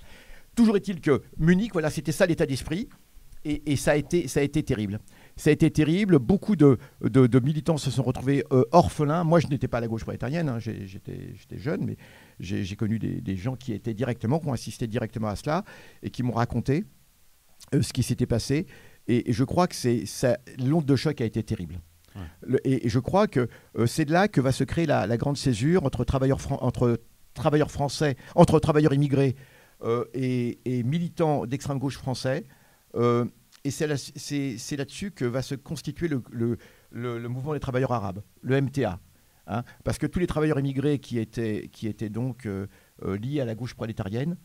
Toujours 0.55 0.77
est-il 0.77 1.01
que 1.01 1.21
Munich, 1.37 1.73
voilà, 1.73 1.89
c'était 1.89 2.11
ça 2.13 2.25
l'état 2.25 2.45
d'esprit. 2.45 2.87
Et, 3.45 3.71
et 3.71 3.75
ça, 3.77 3.91
a 3.91 3.95
été, 3.95 4.27
ça 4.27 4.41
a 4.41 4.43
été 4.43 4.63
terrible. 4.63 4.99
Ça 5.37 5.49
a 5.49 5.53
été 5.53 5.71
terrible. 5.71 6.19
Beaucoup 6.19 6.57
de, 6.57 6.77
de- 7.01 7.25
de 7.27 7.39
militants 7.39 7.77
se 7.77 7.89
sont 7.89 8.03
retrouvés 8.03 8.43
euh, 8.51 8.65
orphelins. 8.73 9.23
Moi, 9.23 9.39
je 9.39 9.47
n'étais 9.47 9.69
pas 9.69 9.77
à 9.77 9.81
la 9.81 9.87
gauche 9.87 10.03
prolétarienne. 10.03 10.49
hein. 10.49 10.59
J'étais 10.59 11.33
jeune, 11.51 11.85
mais 11.85 11.95
j'ai 12.41 12.65
j'ai 12.65 12.75
connu 12.75 12.99
des, 12.99 13.21
des 13.21 13.37
gens 13.37 13.55
qui 13.55 13.71
étaient 13.71 13.93
directement, 13.93 14.39
qui 14.39 14.47
ont 14.47 14.53
assisté 14.53 14.87
directement 14.87 15.27
à 15.29 15.37
cela 15.37 15.63
et 16.03 16.09
qui 16.09 16.21
m'ont 16.21 16.33
raconté 16.33 16.83
euh, 17.73 17.81
ce 17.81 17.93
qui 17.93 18.03
s'était 18.03 18.25
passé. 18.25 18.65
Et, 19.11 19.33
je 19.33 19.43
crois 19.43 19.67
que 19.67 19.75
c'est 19.75 20.05
l'onde 20.59 20.85
de 20.85 20.95
choc 20.95 21.19
a 21.21 21.25
été 21.25 21.41
terrible. 21.43 21.79
Ouais. 22.15 22.21
Le- 22.41 22.67
et, 22.67 22.85
et 22.85 22.89
je 22.89 22.99
crois 22.99 23.27
que 23.27 23.47
euh, 23.77 23.85
c'est 23.87 24.05
de 24.05 24.11
là 24.11 24.27
que 24.27 24.39
va 24.41 24.51
se 24.51 24.63
créer 24.63 24.85
la, 24.85 25.07
la 25.07 25.17
grande 25.17 25.37
césure 25.37 25.83
entre 25.85 26.03
travailleurs, 26.05 26.41
fran- 26.41 26.59
entre 26.61 26.99
travailleurs 27.33 27.71
français, 27.71 28.15
entre 28.35 28.59
travailleurs 28.59 28.93
immigrés 28.93 29.35
euh, 29.83 30.05
et, 30.13 30.59
et 30.65 30.83
militants 30.83 31.45
d'extrême 31.45 31.79
gauche 31.79 31.97
français. 31.97 32.45
Euh, 32.95 33.25
et 33.63 33.71
c'est 33.71 33.87
là- 33.87 33.97
c'est 33.97 34.57
c'est 34.57 34.75
là-dessus 34.77 35.11
que 35.11 35.25
va 35.25 35.41
se 35.41 35.55
constituer 35.55 36.07
le, 36.07 36.21
le- 36.31 36.57
le- 36.91 37.19
le 37.19 37.29
mouvement 37.29 37.53
des 37.53 37.59
travailleurs 37.59 37.91
arabes, 37.91 38.21
le 38.41 38.61
MTA. 38.61 38.99
hein. 39.47 39.63
parce 39.83 39.97
que 39.97 40.05
tous 40.07 40.19
les 40.19 40.27
travailleurs 40.27 40.59
immigrés 40.59 40.99
qui 40.99 41.17
étaient, 41.19 41.69
qui 41.71 41.87
étaient 41.87 42.09
donc 42.09 42.47
liés 43.05 43.41
à 43.41 43.45
la 43.45 43.55
gauche 43.55 43.73
prolétarienne 43.73 44.37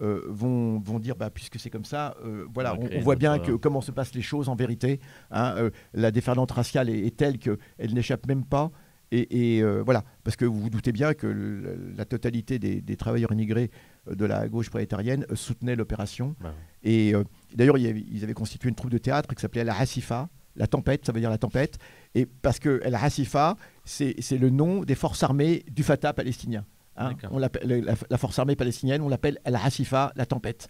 euh, 0.00 0.22
vont, 0.28 0.78
vont 0.80 0.98
dire, 0.98 1.16
bah, 1.16 1.30
puisque 1.30 1.58
c'est 1.58 1.70
comme 1.70 1.84
ça, 1.84 2.16
euh, 2.24 2.46
voilà, 2.54 2.74
On 2.96 3.00
voit 3.00 3.16
bien 3.16 3.38
que, 3.46 3.52
comment 3.52 3.80
se 3.80 3.90
passent 3.92 4.14
les 4.14 4.22
choses 4.22 4.48
en 4.48 4.54
vérité. 4.54 5.00
hein. 5.30 5.54
Euh, 5.56 5.70
la 5.92 6.10
déferlante 6.10 6.50
raciale 6.52 6.88
est, 6.88 7.06
est 7.06 7.16
telle 7.16 7.38
qu'elle 7.38 7.94
n'échappe 7.94 8.26
même 8.26 8.44
pas. 8.44 8.70
Et, 9.12 9.56
et, 9.56 9.62
euh, 9.62 9.82
voilà, 9.82 10.04
parce 10.22 10.36
que 10.36 10.44
vous 10.44 10.60
vous 10.60 10.70
doutez 10.70 10.92
bien 10.92 11.14
que 11.14 11.26
le- 11.26 11.92
la 11.96 12.04
totalité 12.04 12.60
des, 12.60 12.80
des 12.80 12.96
travailleurs 12.96 13.32
immigrés 13.32 13.70
euh, 14.08 14.14
de 14.14 14.24
la 14.24 14.48
gauche 14.48 14.70
prolétarienne 14.70 15.26
euh, 15.30 15.34
soutenaient 15.34 15.74
l'opération. 15.74 16.36
Bah 16.40 16.54
Et 16.84 17.12
euh, 17.14 17.24
d'ailleurs, 17.54 17.76
ils 17.76 18.22
avaient 18.22 18.34
constitué 18.34 18.68
une 18.68 18.76
troupe 18.76 18.92
de 18.92 18.98
théâtre 18.98 19.34
qui 19.34 19.40
s'appelait 19.42 19.64
la 19.64 19.76
Hassifa, 19.76 20.28
la 20.54 20.68
tempête, 20.68 21.04
ça 21.06 21.12
veut 21.12 21.18
dire 21.20 21.28
la 21.30 21.38
tempête. 21.38 21.78
Et 22.14 22.24
parce 22.24 22.60
que 22.60 22.80
la 22.88 23.02
Hassifa, 23.02 23.56
c'est 23.84 24.14
le 24.38 24.48
nom 24.50 24.84
des 24.84 24.94
forces 24.94 25.22
armées 25.24 25.64
du 25.70 25.82
Fatah 25.82 26.12
palestinien. 26.12 26.64
Hein. 27.08 27.14
On 27.32 27.38
l'appelle- 27.38 27.66
la, 27.84 27.94
la 28.08 28.18
force 28.18 28.38
armée 28.38 28.56
palestinienne, 28.56 29.00
on 29.02 29.08
l'appelle 29.08 29.38
la 29.44 29.62
Hassifa, 29.64 30.12
la 30.16 30.26
tempête. 30.26 30.68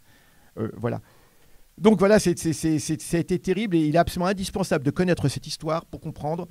Euh, 0.59 0.71
voilà. 0.77 1.01
Donc 1.79 1.99
voilà, 1.99 2.19
été 3.21 3.39
terrible 3.39 3.77
et 3.77 3.87
il 3.87 3.95
est 3.95 3.99
absolument 3.99 4.27
indispensable 4.29 4.85
de 4.85 4.91
connaître 4.91 5.29
cette 5.29 5.47
histoire 5.47 5.87
pour 5.87 6.01
comprendre 6.01 6.47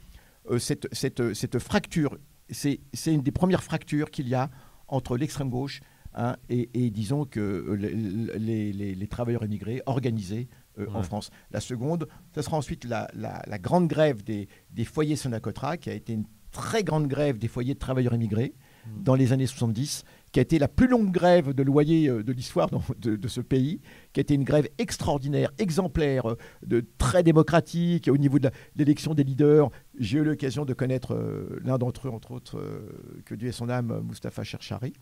euh, 0.49 0.57
cette, 0.59 0.87
cette- 0.93 1.33
cette 1.33 1.59
fracture. 1.59 2.17
C'est 2.49 2.79
une 3.05 3.21
des 3.21 3.31
premières 3.31 3.61
fractures 3.63 4.09
qu'il 4.09 4.27
y 4.27 4.33
a 4.33 4.49
entre 4.87 5.17
l'extrême 5.17 5.49
gauche 5.51 5.81
hein, 6.15 6.35
et, 6.49 6.69
et 6.73 6.89
disons 6.89 7.25
que 7.25 7.73
les, 7.77 8.73
les- 8.73 8.95
les 8.95 9.07
travailleurs 9.07 9.43
immigrés 9.45 9.83
organisés 9.85 10.47
euh, 10.79 10.87
en. 10.95 11.03
France. 11.03 11.29
La 11.51 11.59
seconde, 11.59 12.07
ce 12.33 12.41
sera 12.41 12.57
ensuite 12.57 12.85
la, 12.85 13.07
la- 13.13 13.43
la 13.45 13.59
grande 13.59 13.87
grève 13.87 14.23
des, 14.23 14.47
des 14.71 14.85
foyers 14.85 15.15
Sonacotra, 15.15 15.77
qui 15.77 15.91
a 15.91 15.93
été 15.93 16.13
une 16.13 16.25
très 16.51 16.83
grande 16.83 17.07
grève 17.07 17.37
des 17.37 17.47
foyers 17.47 17.75
de 17.75 17.79
travailleurs 17.79 18.15
immigrés 18.15 18.53
Mm. 18.55 18.68
Dans 18.97 19.15
les 19.15 19.33
années 19.33 19.47
70, 19.47 20.03
qui 20.31 20.39
a 20.39 20.41
été 20.41 20.59
la 20.59 20.67
plus 20.67 20.87
longue 20.87 21.11
grève 21.11 21.53
de 21.53 21.63
loyer 21.63 22.09
euh, 22.09 22.23
de 22.23 22.31
l'histoire 22.31 22.69
de, 22.97 23.27
ce 23.27 23.41
pays, 23.41 23.81
qui 24.13 24.19
a 24.19 24.21
été 24.21 24.33
une 24.33 24.43
grève 24.43 24.67
extraordinaire, 24.77 25.51
exemplaire, 25.57 26.35
euh, 26.71 26.81
très 26.97 27.23
démocratique 27.23 28.09
au 28.11 28.17
niveau 28.17 28.39
de 28.39 28.49
l'élection 28.75 29.13
des 29.13 29.23
leaders. 29.23 29.69
J'ai 29.97 30.19
eu 30.19 30.23
l'occasion 30.23 30.65
de 30.65 30.73
connaître 30.73 31.13
euh, 31.13 31.59
l'un 31.63 31.77
d'entre 31.77 32.07
eux, 32.07 32.11
entre 32.11 32.31
autres, 32.31 32.61
que 33.25 33.35
Dieu 33.35 33.49
ait 33.49 33.53
son 33.53 33.69
âme, 33.69 34.03
Mustapha 34.07 34.43
Cherchari 34.43 34.93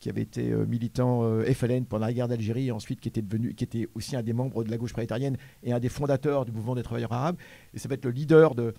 qui 0.00 0.08
avait 0.08 0.22
été 0.22 0.54
militant 0.68 1.28
FLN 1.42 1.84
pendant 1.84 2.06
la 2.06 2.12
guerre 2.12 2.28
d'Algérie 2.28 2.68
et 2.68 2.70
ensuite 2.70 3.00
qui 3.00 3.08
était 3.08 3.20
devenu, 3.20 3.54
qui 3.54 3.64
était 3.64 3.88
aussi 3.96 4.14
un 4.14 4.22
des 4.22 4.32
membres 4.32 4.62
de 4.62 4.70
la 4.70 4.76
gauche 4.76 4.92
prolétarienne 4.92 5.36
et 5.64 5.72
un 5.72 5.80
des 5.80 5.88
fondateurs 5.88 6.44
du 6.44 6.52
mouvement 6.52 6.76
des 6.76 6.84
travailleurs 6.84 7.12
arabes. 7.12 7.36
Et 7.74 7.80
ça 7.80 7.88
va 7.88 7.96
être 7.96 8.04
le 8.04 8.12
leader 8.12 8.54
de, 8.54 8.74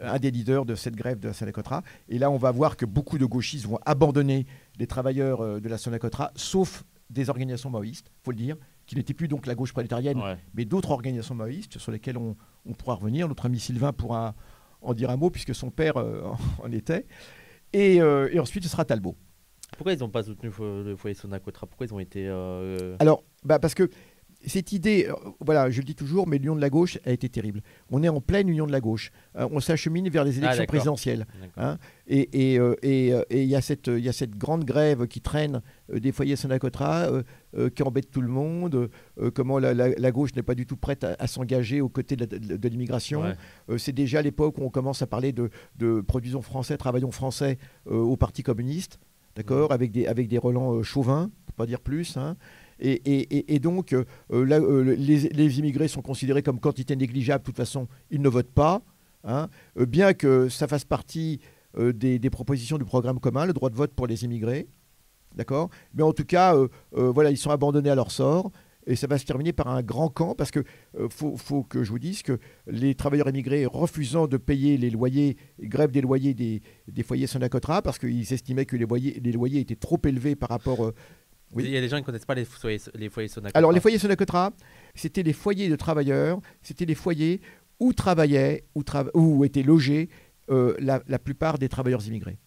un 0.00 0.18
des 0.18 0.30
leaders 0.30 0.64
de 0.64 0.74
cette 0.74 0.96
grève 0.96 1.18
de 1.20 1.28
la 1.28 1.34
Sonacotra. 1.34 1.82
Et 2.08 2.18
là, 2.18 2.30
on 2.30 2.36
va 2.36 2.50
voir 2.50 2.76
que 2.76 2.84
beaucoup 2.86 3.18
de 3.18 3.24
gauchistes 3.26 3.66
vont 3.66 3.78
abandonner 3.86 4.46
les 4.78 4.86
travailleurs 4.86 5.40
euh, 5.40 5.60
de 5.60 5.68
la 5.68 5.78
Sonacotra, 5.78 6.32
sauf 6.36 6.84
des 7.10 7.28
organisations 7.30 7.70
maoïstes, 7.70 8.10
faut 8.22 8.30
le 8.32 8.36
dire, 8.36 8.56
qui 8.86 8.96
n'étaient 8.96 9.14
plus 9.14 9.28
donc 9.28 9.46
la 9.46 9.54
gauche 9.54 9.72
prolétarienne, 9.72 10.18
Ouais. 10.18 10.36
mais 10.54 10.64
d'autres 10.64 10.90
organisations 10.90 11.34
maoïstes 11.34 11.78
sur 11.78 11.92
lesquelles 11.92 12.18
on, 12.18 12.36
on 12.66 12.72
pourra 12.72 12.94
revenir. 12.96 13.28
Notre 13.28 13.46
ami 13.46 13.58
Sylvain 13.60 13.92
pourra 13.92 14.34
en 14.82 14.94
dire 14.94 15.10
un 15.10 15.16
mot 15.16 15.30
puisque 15.30 15.54
son 15.54 15.70
père 15.70 15.96
euh, 15.96 16.22
en 16.62 16.72
était. 16.72 17.06
Et, 17.72 18.00
euh, 18.00 18.28
et 18.32 18.38
ensuite, 18.40 18.64
ce 18.64 18.68
sera 18.70 18.84
Talbot. 18.84 19.16
Pourquoi 19.76 19.92
ils 19.92 19.98
n'ont 20.00 20.08
pas 20.10 20.22
soutenu 20.22 20.50
le 20.58 20.94
foyer 20.96 21.14
Sonacotra? 21.14 21.66
Pourquoi 21.66 21.86
ils 21.86 21.94
ont 21.94 21.98
été. 21.98 22.26
euh, 22.28 22.96
Alors, 23.00 23.24
bah 23.44 23.58
parce 23.58 23.74
que 23.74 23.90
cette 24.46 24.72
idée, 24.72 25.06
euh, 25.08 25.14
voilà, 25.40 25.70
je 25.70 25.78
le 25.78 25.84
dis 25.84 25.94
toujours, 25.94 26.26
mais 26.26 26.38
l'union 26.38 26.56
de 26.56 26.60
la 26.60 26.70
gauche 26.70 26.98
a 27.04 27.10
été 27.12 27.28
terrible. 27.28 27.62
On 27.90 28.02
est 28.02 28.08
en 28.08 28.20
pleine 28.20 28.48
union 28.48 28.66
de 28.66 28.72
la 28.72 28.80
gauche. 28.80 29.10
Euh, 29.36 29.48
on 29.50 29.60
s'achemine 29.60 30.08
vers 30.08 30.24
les 30.24 30.38
élections 30.38 30.62
Ah, 30.64 30.66
présidentielles. 30.66 31.26
hein. 31.56 31.78
et 32.06 32.52
et, 32.52 32.58
euh, 32.58 32.74
et, 32.82 33.12
euh, 33.12 33.22
et 33.30 33.42
il 33.42 33.48
y, 33.48 33.56
a 33.56 33.60
cette- 33.60 33.86
il 33.88 34.04
y 34.04 34.08
a 34.08 34.12
cette 34.12 34.36
grande 34.36 34.64
grève 34.64 35.06
qui 35.06 35.20
traîne 35.20 35.62
euh, 35.92 35.98
des 36.00 36.12
foyers 36.12 36.36
Sonacotra, 36.36 37.08
qui 37.76 37.82
embête 37.84 38.10
tout 38.10 38.20
le 38.20 38.28
monde, 38.28 38.90
comment 39.34 39.58
la, 39.60 39.72
la- 39.74 39.90
la 39.96 40.10
gauche 40.10 40.34
n'est 40.34 40.42
pas 40.42 40.54
du 40.56 40.66
tout 40.66 40.76
prête 40.76 41.04
à, 41.04 41.14
à 41.18 41.26
s'engager 41.28 41.80
aux 41.80 41.88
côtés 41.88 42.16
de, 42.16 42.22
la- 42.22 42.38
de- 42.38 42.56
de 42.56 42.68
l'immigration. 42.68 43.22
Ouais. 43.68 43.78
C'est 43.78 43.92
déjà 43.92 44.20
l'époque 44.22 44.58
où 44.58 44.62
on 44.62 44.70
commence 44.70 45.02
à 45.02 45.06
parler 45.06 45.32
de, 45.32 45.50
de 45.76 46.00
produisons 46.00 46.42
français, 46.42 46.76
travaillons 46.76 47.12
français 47.12 47.58
au 47.86 48.16
Parti 48.16 48.42
communiste, 48.42 48.98
d'accord, 49.36 49.70
avec, 49.72 49.92
des, 49.92 50.06
avec 50.06 50.26
des 50.28 50.38
relents 50.38 50.82
chauvins, 50.82 51.30
pour 51.46 51.54
pas 51.54 51.66
dire 51.66 51.80
plus. 51.80 52.16
hein. 52.16 52.36
Et, 52.80 53.58
donc, 53.60 53.92
euh, 53.92 54.04
euh, 54.32 54.44
là, 54.44 54.58
euh, 54.58 54.94
les, 54.96 55.58
immigrés 55.58 55.88
sont 55.88 56.02
considérés 56.02 56.42
comme 56.42 56.60
quantité 56.60 56.96
négligeable, 56.96 57.42
de 57.42 57.46
toute 57.46 57.56
façon, 57.56 57.88
ils 58.10 58.20
ne 58.20 58.28
votent 58.28 58.52
pas, 58.52 58.82
hein. 59.24 59.48
Bien 59.76 60.12
que 60.12 60.48
ça 60.48 60.68
fasse 60.68 60.84
partie 60.84 61.40
des, 61.78 62.30
propositions 62.30 62.78
du 62.78 62.84
programme 62.84 63.20
commun, 63.20 63.46
le 63.46 63.52
droit 63.52 63.70
de 63.70 63.76
vote 63.76 63.92
pour 63.94 64.06
les 64.06 64.24
immigrés. 64.24 64.68
D'accord 65.34 65.70
Mais 65.94 66.02
en 66.02 66.12
tout 66.12 66.24
cas, 66.24 66.54
voilà, 66.92 67.30
ils 67.30 67.36
sont 67.36 67.50
abandonnés 67.50 67.90
à 67.90 67.94
leur 67.94 68.10
sort. 68.10 68.50
Et 68.86 68.96
ça 68.96 69.06
va 69.06 69.16
se 69.16 69.24
terminer 69.24 69.54
par 69.54 69.68
un 69.68 69.82
grand 69.82 70.10
camp 70.10 70.34
parce 70.34 70.50
que 70.50 70.62
faut, 71.08 71.38
faut 71.38 71.62
que 71.62 71.82
je 71.82 71.90
vous 71.90 71.98
dise 71.98 72.22
que 72.22 72.38
les 72.66 72.94
travailleurs 72.94 73.30
immigrés 73.30 73.64
refusant 73.64 74.26
de 74.26 74.36
payer 74.36 74.76
les 74.76 74.90
loyers, 74.90 75.38
grève 75.58 75.90
des 75.90 76.02
loyers 76.02 76.34
des, 76.34 76.60
des 76.86 77.02
foyers 77.02 77.26
Sonacotra 77.26 77.80
parce 77.80 77.98
qu'ils 77.98 78.30
estimaient 78.30 78.66
que 78.66 78.76
les 78.76 78.84
loyers, 78.84 79.18
les 79.24 79.32
loyers 79.32 79.60
étaient 79.60 79.74
trop 79.74 79.98
élevés 80.04 80.36
par 80.36 80.50
rapport. 80.50 80.92
Oui. 81.54 81.64
Il 81.64 81.70
y 81.70 81.76
a 81.76 81.80
des 81.80 81.88
gens 81.88 81.96
qui 81.96 82.02
ne 82.02 82.06
connaissent 82.06 82.24
pas 82.24 82.34
les 82.34 82.44
foyers, 82.44 82.80
les 82.94 83.08
foyers 83.08 83.28
Sonacotra. 83.28 83.58
Alors 83.58 83.72
les 83.72 83.80
foyers 83.80 83.98
Sonacotra, 83.98 84.52
c'était 84.94 85.22
les 85.22 85.32
foyers 85.32 85.68
de 85.68 85.76
travailleurs, 85.76 86.40
c'était 86.62 86.84
les 86.84 86.94
foyers 86.94 87.40
où 87.80 87.92
travaillaient, 87.92 88.64
où, 88.74 88.82
où 89.14 89.44
étaient 89.44 89.62
logés 89.62 90.08
euh, 90.50 90.74
la, 90.78 91.02
la 91.08 91.18
plupart 91.18 91.58
des 91.58 91.68
travailleurs 91.68 92.06
immigrés. 92.06 92.38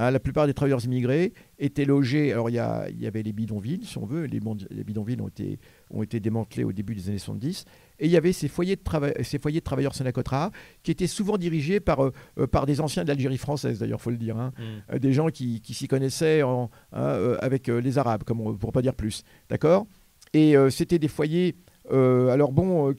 Hein, 0.00 0.12
la 0.12 0.20
plupart 0.20 0.46
des 0.46 0.54
travailleurs 0.54 0.84
immigrés 0.84 1.32
étaient 1.58 1.84
logés. 1.84 2.32
Alors, 2.32 2.48
il 2.50 2.54
y, 2.54 2.58
a- 2.60 2.88
il 2.88 3.00
y 3.02 3.06
avait 3.08 3.22
les 3.24 3.32
bidonvilles, 3.32 3.84
si 3.84 3.98
on 3.98 4.06
veut. 4.06 4.26
Les, 4.26 4.38
bidonvilles 4.84 5.20
ont 5.20 5.26
été, 5.26 5.58
ont 5.90 6.04
été 6.04 6.20
démantelés 6.20 6.62
au 6.62 6.72
début 6.72 6.94
des 6.94 7.08
années 7.08 7.18
70. 7.18 7.64
Et 7.98 8.06
il 8.06 8.10
y 8.12 8.16
avait 8.16 8.32
ces 8.32 8.46
foyers 8.46 8.76
de, 8.76 8.80
trava- 8.82 9.12
ces 9.24 9.40
foyers 9.40 9.58
de 9.58 9.64
travailleurs 9.64 9.96
Sonacotra 9.96 10.52
qui 10.84 10.92
étaient 10.92 11.08
souvent 11.08 11.36
dirigés 11.36 11.80
par, 11.80 12.04
euh, 12.04 12.12
euh, 12.38 12.46
par 12.46 12.64
des 12.64 12.80
anciens 12.80 13.02
de 13.02 13.08
l'Algérie 13.08 13.38
française, 13.38 13.80
d'ailleurs, 13.80 14.00
faut 14.00 14.10
le 14.10 14.16
dire. 14.18 14.36
hein. 14.38 14.52
Mm. 14.56 14.94
Euh, 14.94 14.98
des 15.00 15.12
gens 15.12 15.30
qui, 15.30 15.60
qui 15.60 15.74
s'y 15.74 15.88
connaissaient 15.88 16.44
en- 16.44 16.70
hein, 16.92 17.36
avec 17.40 17.66
les 17.66 17.98
Arabes, 17.98 18.22
comme 18.22 18.40
on, 18.40 18.54
pour 18.56 18.70
pas 18.70 18.82
dire 18.82 18.94
plus. 18.94 19.24
D'accord? 19.50 19.86
Et 20.32 20.56
euh, 20.56 20.70
c'était 20.70 21.00
des 21.00 21.08
foyers. 21.08 21.56
euh, 21.90 22.28
alors 22.28 22.52
bon. 22.52 22.94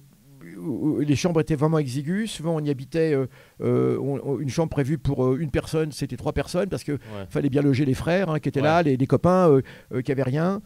Euh, 0.57 0.59
où 0.59 0.99
les 0.99 1.15
chambres 1.15 1.39
étaient 1.41 1.55
vraiment 1.55 1.79
exiguës. 1.79 2.29
Souvent, 2.29 2.55
on 2.55 2.59
y 2.63 2.69
habitait. 2.69 3.13
euh, 3.13 3.25
euh, 3.61 3.97
on- 3.99 4.39
une 4.39 4.49
chambre 4.49 4.69
prévue 4.69 4.97
pour 4.97 5.35
une 5.35 5.51
personne, 5.51 5.91
c'était 5.91 6.17
trois 6.17 6.33
personnes 6.33 6.69
parce 6.69 6.83
que 6.83 6.93
Ouais. 6.93 6.99
fallait 7.29 7.49
bien 7.49 7.61
loger 7.61 7.85
les 7.85 7.93
frères 7.93 8.29
hein, 8.29 8.39
qui 8.39 8.49
étaient 8.49 8.59
Ouais. 8.61 8.65
là, 8.67 8.83
les, 8.83 8.97
les 8.97 9.07
copains 9.07 9.59
qui 10.03 10.11
avaient 10.11 10.23
rien. 10.23 10.61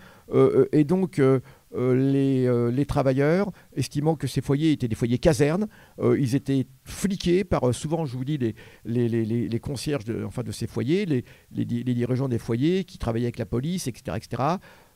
Et 0.71 0.83
donc, 0.83 1.21
les, 1.75 2.45
euh, 2.47 2.71
les 2.71 2.85
travailleurs, 2.85 3.51
estimant 3.75 4.15
que 4.15 4.27
ces 4.27 4.41
foyers 4.41 4.71
étaient 4.71 4.87
des 4.87 4.95
foyers 4.95 5.17
casernes, 5.17 5.67
euh, 5.99 6.17
ils 6.19 6.35
étaient 6.35 6.67
fliqués 6.83 7.43
par, 7.43 7.67
euh, 7.69 7.73
souvent, 7.73 8.05
je 8.05 8.15
vous 8.15 8.25
dis, 8.25 8.37
les, 8.37 8.55
les, 8.85 9.07
les- 9.09 9.25
les- 9.25 9.47
les 9.49 9.59
concierges 9.59 10.05
de, 10.05 10.23
enfin, 10.23 10.43
de 10.43 10.51
ces 10.51 10.67
foyers, 10.67 11.05
les, 11.05 11.25
les, 11.51 11.65
di- 11.65 11.83
les 11.83 11.93
dirigeants 11.93 12.29
des 12.29 12.39
foyers 12.39 12.83
qui 12.83 12.97
travaillaient 12.97 13.25
avec 13.25 13.39
la 13.39 13.45
police, 13.45 13.87
etc. 13.87 14.17
etc. 14.17 14.43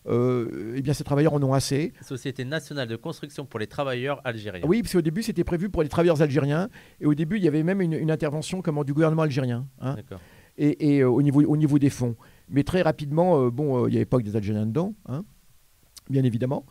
Euh, 0.08 0.74
eh 0.78 0.82
bien, 0.82 0.94
ces 0.94 1.04
travailleurs 1.04 1.34
en 1.34 1.44
ont 1.44 1.54
assez. 1.54 1.92
Société 2.02 2.46
nationale 2.46 2.88
de 2.88 2.96
construction 2.96 3.46
pour 3.46 3.60
les 3.60 3.68
travailleurs 3.68 4.22
algériens. 4.24 4.66
Oui, 4.66 4.82
parce 4.82 4.94
qu'au 4.94 5.02
début, 5.02 5.22
c'était 5.24 5.44
prévu 5.44 5.70
pour 5.70 5.84
les 5.84 5.90
travailleurs 5.90 6.22
algériens. 6.22 6.70
Et 7.02 7.06
au 7.06 7.14
début, 7.14 7.38
il 7.38 7.44
y 7.44 7.48
avait 7.48 7.64
même 7.64 7.82
une, 7.82 7.94
une 7.94 8.12
intervention 8.12 8.62
comment, 8.62 8.84
du 8.86 8.94
gouvernement 8.94 9.24
algérien. 9.24 9.68
hein 9.82 9.96
D'accord. 9.96 10.20
et, 10.58 10.96
et, 10.96 11.00
euh, 11.02 11.10
au, 11.10 11.22
niveau, 11.22 11.42
au 11.44 11.58
niveau 11.58 11.78
des 11.78 11.90
fonds. 11.90 12.16
Mais 12.50 12.64
très 12.64 12.82
rapidement, 12.84 13.42
euh, 13.42 13.50
bon, 13.52 13.84
euh, 13.84 13.90
il 13.90 13.92
n'y 13.92 13.98
avait 13.98 14.06
pas 14.06 14.18
que 14.20 14.24
des 14.24 14.38
Algériens 14.38 14.66
dedans, 14.66 14.94
hein, 15.10 15.26
bien 16.10 16.24
évidemment. 16.24 16.66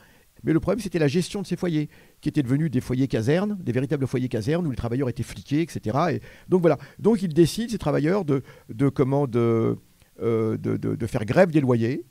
Mais 0.44 0.52
le 0.52 0.60
problème, 0.60 0.80
c'était 0.80 0.98
la 0.98 1.08
gestion 1.08 1.42
de 1.42 1.46
ces 1.46 1.56
foyers, 1.56 1.88
qui 2.20 2.28
étaient 2.28 2.42
devenus 2.42 2.70
des 2.70 2.80
foyers 2.80 3.08
casernes, 3.08 3.56
des 3.62 3.72
véritables 3.72 4.06
foyers 4.06 4.28
casernes 4.28 4.66
où 4.66 4.70
les 4.70 4.76
travailleurs 4.76 5.08
étaient 5.08 5.22
fliqués, 5.22 5.62
etc. 5.62 5.98
Et 6.12 6.20
donc 6.48 6.60
voilà. 6.60 6.78
Donc 6.98 7.22
ils 7.22 7.32
décident, 7.32 7.70
ces 7.70 7.78
travailleurs, 7.78 8.24
de, 8.24 8.42
comment, 8.90 9.26
de, 9.26 9.76
euh, 10.20 10.56
de, 10.58 11.06
faire 11.06 11.24
grève 11.24 11.50
des 11.50 11.60
loyers. 11.60 12.04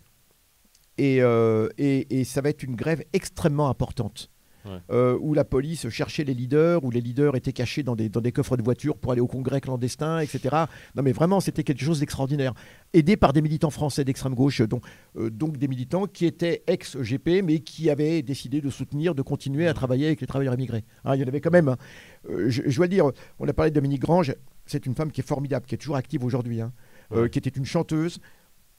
Euh, 0.99 1.69
et 1.77 2.23
ça 2.23 2.41
va 2.41 2.49
être 2.49 2.63
une 2.63 2.75
grève 2.75 3.03
extrêmement 3.13 3.69
importante. 3.69 4.29
Ouais. 4.65 4.80
Euh, 4.91 5.17
où 5.21 5.34
la 5.36 5.43
police 5.45 5.88
cherchait 5.89 6.23
les 6.23 6.34
leaders, 6.34 6.84
où 6.84 6.89
les 6.89 7.01
leaders 7.01 7.36
étaient 7.36 7.54
cachés 7.54 7.84
dans 7.84 7.95
des, 7.95 8.10
dans 8.10 8.19
des 8.21 8.32
coffres 8.32 8.58
de 8.58 8.63
voitures 8.63 8.97
pour 8.97 9.12
aller 9.12 9.21
au 9.21 9.28
congrès 9.28 9.62
clandestin, 9.62 10.19
etc. 10.19 10.56
Non 10.95 11.04
mais 11.04 11.12
vraiment, 11.12 11.39
c'était 11.39 11.63
quelque 11.63 11.84
chose 11.84 11.99
d'extraordinaire. 11.99 12.54
Aidé 12.93 13.15
par 13.15 13.32
des 13.32 13.41
militants 13.41 13.69
français 13.69 14.04
d'extrême 14.04 14.34
gauche, 14.34 14.62
euh, 14.62 15.30
donc 15.30 15.58
des 15.58 15.67
militants 15.67 16.08
qui 16.08 16.25
étaient 16.25 16.63
ex-GP, 16.65 17.43
mais 17.43 17.60
qui 17.60 17.89
avaient 17.89 18.21
décidé 18.23 18.60
de 18.62 18.69
soutenir, 18.71 19.13
de 19.13 19.21
continuer 19.21 19.67
à 19.67 19.73
travailler 19.73 20.08
avec 20.08 20.21
les 20.21 20.28
travailleurs 20.28 20.56
immigrés. 20.56 20.84
Hein, 21.04 21.15
il 21.15 21.21
y 21.21 21.23
en 21.23 21.28
avait 21.28 21.41
quand 21.41 21.51
même. 21.51 21.67
hein. 21.69 21.78
Euh, 22.30 22.49
je, 22.49 22.63
je 22.65 22.75
dois 22.75 22.86
le 22.86 22.89
dire, 22.89 23.12
on 23.39 23.47
a 23.47 23.54
parlé 23.54 23.69
de 23.69 23.75
Dominique 23.75 24.01
Grange, 24.01 24.34
c'est 24.65 24.88
une 24.88 24.95
femme 24.95 25.12
qui 25.12 25.21
est 25.21 25.28
formidable, 25.28 25.65
qui 25.67 25.75
est 25.75 25.78
toujours 25.78 25.95
active 25.97 26.23
aujourd'hui, 26.23 26.62
hein, 26.62 26.71
Ouais. 27.12 27.30
qui 27.30 27.38
était 27.38 27.51
une 27.51 27.65
chanteuse. 27.65 28.17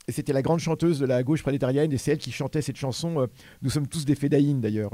C'était 0.08 0.32
la 0.32 0.42
grande 0.42 0.60
chanteuse 0.60 1.00
de 1.00 1.06
la 1.06 1.22
gauche 1.24 1.42
prolétarienne, 1.42 1.92
et 1.92 1.96
c'est 1.98 2.12
elle 2.12 2.18
qui 2.18 2.30
chantait 2.32 2.62
cette 2.62 2.76
chanson. 2.76 3.20
euh, 3.20 3.26
Nous 3.62 3.70
sommes 3.70 3.86
tous 3.88 4.04
des 4.04 4.14
fédaïnes 4.14 4.60
d'ailleurs. 4.60 4.92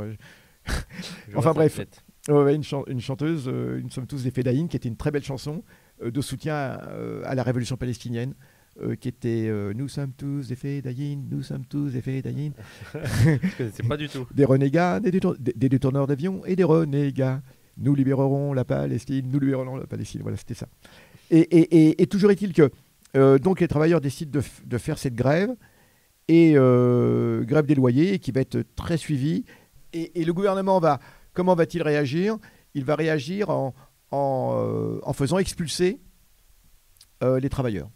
Enfin, 1.35 1.53
bref. 1.53 1.81
Ouais, 2.29 2.55
une, 2.55 2.63
chan- 2.63 2.85
une 2.87 3.01
chanteuse, 3.01 3.45
euh, 3.49 3.81
Nous 3.83 3.91
sommes 3.91 4.07
tous 4.07 4.23
des 4.23 4.31
Fédaïnes, 4.31 4.69
qui 4.69 4.77
était 4.77 4.89
une 4.89 4.97
très 4.97 5.11
belle 5.11 5.25
chanson 5.25 5.65
euh, 6.03 6.11
de 6.11 6.21
soutien 6.21 6.55
euh, 6.89 7.23
à 7.25 7.35
la 7.35 7.43
révolution 7.43 7.77
palestinienne, 7.77 8.35
qui 9.01 9.09
était 9.09 9.51
Nous 9.75 9.89
sommes 9.89 10.13
tous 10.13 10.49
des 10.49 10.55
Fédaïnes, 10.57 11.27
nous 11.31 11.43
sommes 11.43 11.67
tous 11.67 11.91
des 11.91 12.01
Fédaïnes, 12.01 12.53
connaissais 13.59 13.83
pas 13.83 13.97
du 13.99 14.09
tout. 14.09 14.27
des 14.35 14.45
renégats, 14.47 14.99
des, 14.99 15.11
détour- 15.11 15.37
des- 15.39 15.53
des 15.55 15.69
détourneurs 15.69 16.07
d'avions 16.07 16.43
et 16.47 16.57
des 16.57 16.65
renégats. 16.65 17.43
Nous 17.77 17.95
libérerons 17.95 18.53
la 18.55 18.65
Palestine, 18.65 19.29
nous 19.31 19.41
libérerons 19.41 19.77
la 19.77 19.87
Palestine. 19.87 20.23
Voilà, 20.23 20.37
c'était 20.39 20.55
ça. 20.55 20.69
Et, 21.31 21.41
et- 21.41 21.89
et- 21.91 22.03
et 22.03 22.07
toujours 22.07 22.31
est-il 22.31 22.53
que 22.55 22.71
euh, 23.15 23.39
donc 23.39 23.61
les 23.61 23.69
travailleurs 23.69 24.01
décident 24.01 24.41
de, 24.65 24.79
faire 24.79 24.97
cette 24.97 25.15
grève 25.15 25.51
et 26.29 26.55
euh, 26.57 27.45
grève 27.45 27.67
des 27.67 27.75
loyers 27.75 28.19
qui 28.21 28.31
va 28.33 28.41
être 28.41 28.63
très 28.75 28.97
suivie. 28.97 29.45
Et, 29.93 30.21
et 30.21 30.25
le 30.25 30.33
gouvernement 30.33 30.81
va 30.81 31.01
comment 31.33 31.55
va-t-il 31.55 31.83
réagir? 31.83 32.39
Il 32.75 32.85
va 32.85 32.95
réagir 32.95 33.51
en, 33.51 33.75
euh, 34.13 35.13
faisant 35.13 35.39
expulser 35.39 36.01
euh, 37.23 37.39
les 37.41 37.49
travailleurs, 37.49 37.91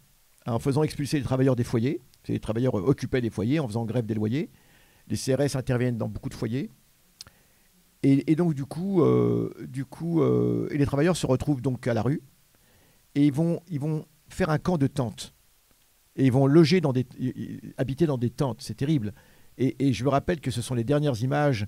en 0.45 0.59
faisant 0.59 0.83
expulser 0.83 1.17
les 1.17 1.23
travailleurs 1.23 1.55
des 1.55 1.63
foyers. 1.63 2.01
Les 2.27 2.39
travailleurs 2.39 2.75
occupaient 2.75 3.21
les 3.21 3.29
foyers 3.29 3.59
en 3.59 3.67
faisant 3.67 3.85
grève 3.85 4.05
des 4.05 4.13
loyers. 4.13 4.49
Les 5.07 5.15
CRS 5.15 5.55
interviennent 5.55 5.97
dans 5.97 6.09
beaucoup 6.09 6.29
de 6.29 6.33
foyers. 6.33 6.69
Et, 8.03 8.31
et 8.31 8.35
donc 8.35 8.53
du 8.53 8.65
coup, 8.65 9.01
euh, 9.01 10.69
et 10.71 10.77
les 10.77 10.85
travailleurs 10.85 11.17
se 11.17 11.25
retrouvent 11.25 11.61
donc 11.61 11.87
à 11.87 11.93
la 11.93 12.01
rue 12.01 12.21
et 13.15 13.25
ils 13.25 13.33
vont, 13.33 13.61
ils 13.67 13.79
vont 13.79 14.05
faire 14.29 14.51
un 14.51 14.59
camp 14.59 14.77
de 14.77 14.85
tente. 14.85 15.33
et 16.15 16.25
ils 16.25 16.31
vont 16.31 16.45
loger 16.45 16.81
dans 16.81 16.93
des, 16.93 17.07
habiter 17.77 18.05
dans 18.05 18.17
des 18.17 18.29
tentes. 18.29 18.61
C'est 18.61 18.75
terrible. 18.75 19.13
Et, 19.57 19.91
je 19.91 20.03
me 20.03 20.09
rappelle 20.09 20.39
que 20.39 20.51
ce 20.51 20.61
sont 20.61 20.75
les 20.75 20.83
dernières 20.83 21.19
images, 21.23 21.65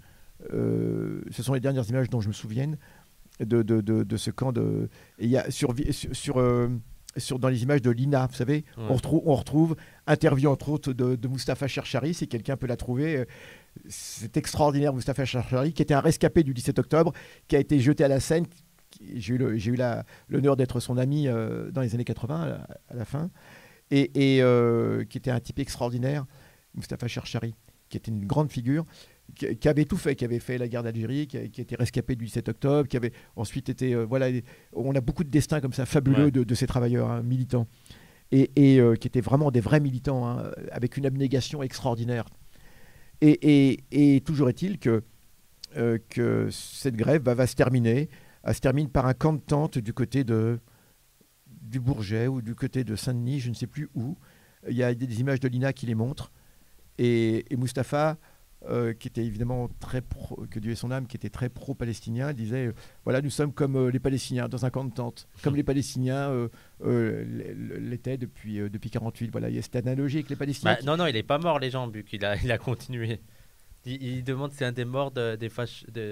ce 0.50 1.44
sont 1.44 1.54
les 1.54 1.60
dernières 1.60 1.88
images 1.90 2.10
dont 2.10 2.22
je 2.22 2.28
me 2.28 2.34
souviens 2.34 2.72
de, 3.46 3.62
de, 3.64 4.18
ce 4.18 4.32
camp 4.32 4.52
de. 4.52 4.90
il 5.20 5.30
y 5.30 5.38
a 5.38 5.50
sur, 5.50 5.74
sur, 5.92 6.38
euh, 6.38 6.68
sur, 7.18 7.40
dans 7.40 7.48
les 7.48 7.64
images 7.64 7.82
de 7.82 7.90
l'INA, 7.90 8.28
vous 8.28 8.36
savez, 8.36 8.66
on, 8.78 8.96
retrouve, 8.96 9.22
on 9.26 9.36
retrouve 9.36 9.76
interview 10.08 10.50
entre 10.50 10.70
autres 10.70 10.94
de, 10.94 11.16
de 11.16 11.28
Mustapha 11.28 11.68
Cherchari, 11.68 12.14
si 12.14 12.28
quelqu'un 12.28 12.58
peut 12.58 12.68
la 12.68 12.78
trouver. 12.78 13.18
Euh, 13.18 13.26
c'est 13.88 14.36
extraordinaire, 14.36 14.94
Mustapha 14.94 15.26
Cherchari, 15.26 15.74
qui 15.74 15.82
était 15.82 15.94
un 15.94 16.02
rescapé 16.02 16.44
du 16.44 16.54
17 16.54 16.80
octobre, 16.80 17.14
qui 17.48 17.56
a 17.56 17.60
été 17.60 17.80
jeté 17.80 18.04
à 18.04 18.08
la 18.08 18.20
Seine. 18.20 18.46
J'ai 19.16 19.36
eu, 19.36 19.38
eu 19.38 19.78
l'honneur 20.28 20.58
d'être 20.58 20.80
son 20.80 20.98
ami 20.98 21.28
dans 21.28 21.82
les 21.82 21.94
années 21.94 22.04
80, 22.04 22.60
à 22.90 22.94
la, 22.94 23.06
fin, 23.06 23.30
et, 23.92 24.38
et 24.40 25.06
qui 25.06 25.18
était 25.18 25.32
un 25.32 25.40
type 25.40 25.60
extraordinaire, 25.60 26.26
Mustapha 26.74 27.08
Cherchari 27.08 27.54
qui 27.90 27.98
était 27.98 28.12
une 28.12 28.26
grande 28.26 28.52
figure, 28.52 28.86
qui, 29.36 29.68
avait 29.68 29.86
tout 29.86 29.98
fait, 29.98 30.16
qui 30.16 30.26
avait 30.26 30.40
fait 30.40 30.58
la 30.58 30.68
guerre 30.68 30.84
d'Algérie, 30.84 31.28
qui, 31.28 31.50
qui, 31.50 31.62
était 31.62 31.76
rescapé 31.76 32.16
du 32.16 32.26
17 32.26 32.50
octobre, 32.50 32.88
qui 32.88 32.98
avait 32.98 33.14
ensuite 33.36 33.70
été. 33.70 33.94
Euh, 33.94 34.06
voilà, 34.06 34.28
on 34.74 34.94
a 34.96 35.02
beaucoup 35.02 35.24
de 35.24 35.30
destins 35.30 35.62
comme 35.62 35.74
ça 35.74 35.86
fabuleux 35.86 36.32
de, 36.32 36.56
ces 36.56 36.68
travailleurs 36.68 37.10
hein, 37.10 37.22
militants. 37.24 37.68
Et, 38.32 38.80
euh, 38.80 38.96
qui 38.96 39.08
étaient 39.08 39.22
vraiment 39.22 39.50
des 39.50 39.60
vrais 39.60 39.80
militants, 39.80 40.28
hein, 40.28 40.52
avec 40.72 40.98
une 40.98 41.06
abnégation 41.08 41.64
extraordinaire. 41.64 42.26
Et, 43.22 44.22
toujours 44.26 44.50
est-il 44.50 44.78
que, 44.78 45.04
euh, 45.78 45.98
que 46.10 46.48
cette 46.52 46.96
grève 46.96 47.24
va 47.24 47.48
se 47.48 47.56
terminer. 47.56 48.10
Elle 48.44 48.56
se 48.56 48.62
termine 48.62 48.90
par 48.90 49.06
un 49.08 49.14
camp 49.14 49.34
de 49.34 49.40
tente 49.40 49.78
du 49.80 49.94
côté 49.94 50.24
de, 50.24 50.60
du 51.48 51.80
Bourget 51.80 52.28
ou 52.28 52.42
du 52.42 52.56
côté 52.56 52.84
de 52.84 52.96
Saint-Denis, 52.96 53.40
je 53.40 53.50
ne 53.50 53.56
sais 53.56 53.68
plus 53.68 53.90
où. 53.96 54.18
Il 54.70 54.76
y 54.76 54.84
a 54.84 54.94
des 54.94 55.20
images 55.20 55.40
de 55.40 55.48
l'INA 55.48 55.74
qui 55.74 55.86
les 55.86 55.96
montrent. 55.96 56.32
Et, 56.98 57.46
Mustapha, 57.58 58.18
euh, 58.68 58.94
qui 58.94 59.08
était 59.08 59.24
évidemment 59.24 59.70
très 59.80 60.02
pro, 60.02 60.46
que 60.52 60.60
Dieu 60.60 60.74
ait 60.74 60.76
son 60.76 60.92
âme, 60.92 61.08
qui 61.08 61.16
était 61.16 61.30
très 61.30 61.48
pro-palestinien, 61.48 62.34
disait 62.34 62.68
euh, 62.68 62.74
voilà, 63.06 63.22
nous 63.22 63.30
sommes 63.30 63.54
comme 63.54 63.78
euh, 63.78 63.90
les 63.90 64.00
Palestiniens 64.00 64.50
dans 64.50 64.66
un 64.66 64.70
camp 64.70 64.84
de 64.84 64.94
tente, 64.94 65.30
comme 65.42 65.56
les 65.56 65.64
Palestiniens 65.64 66.50
l'étaient 66.82 68.18
depuis 68.18 68.58
depuis 68.70 68.90
48. 68.90 69.32
Voilà, 69.32 69.50
il 69.50 69.56
y 69.56 69.60
a 69.60 69.62
cette 69.62 69.78
analogie 69.78 70.18
avec 70.18 70.30
les 70.30 70.36
Palestiniens. 70.36 70.74
Bah, 70.74 70.80
non, 70.86 70.98
non, 70.98 71.06
il 71.06 71.14
n'est 71.14 71.24
pas 71.24 71.38
mort, 71.38 71.60
les 71.60 71.70
gens, 71.70 71.88
vu 71.88 72.04
qu'il 72.04 72.26
a, 72.26 72.36
il 72.36 72.52
a 72.52 72.58
continué. 72.58 73.22
Il, 73.86 74.26
demande 74.26 74.52
c'est 74.52 74.66
un 74.66 74.74
des 74.74 74.84
morts 74.84 75.12
des 75.12 75.50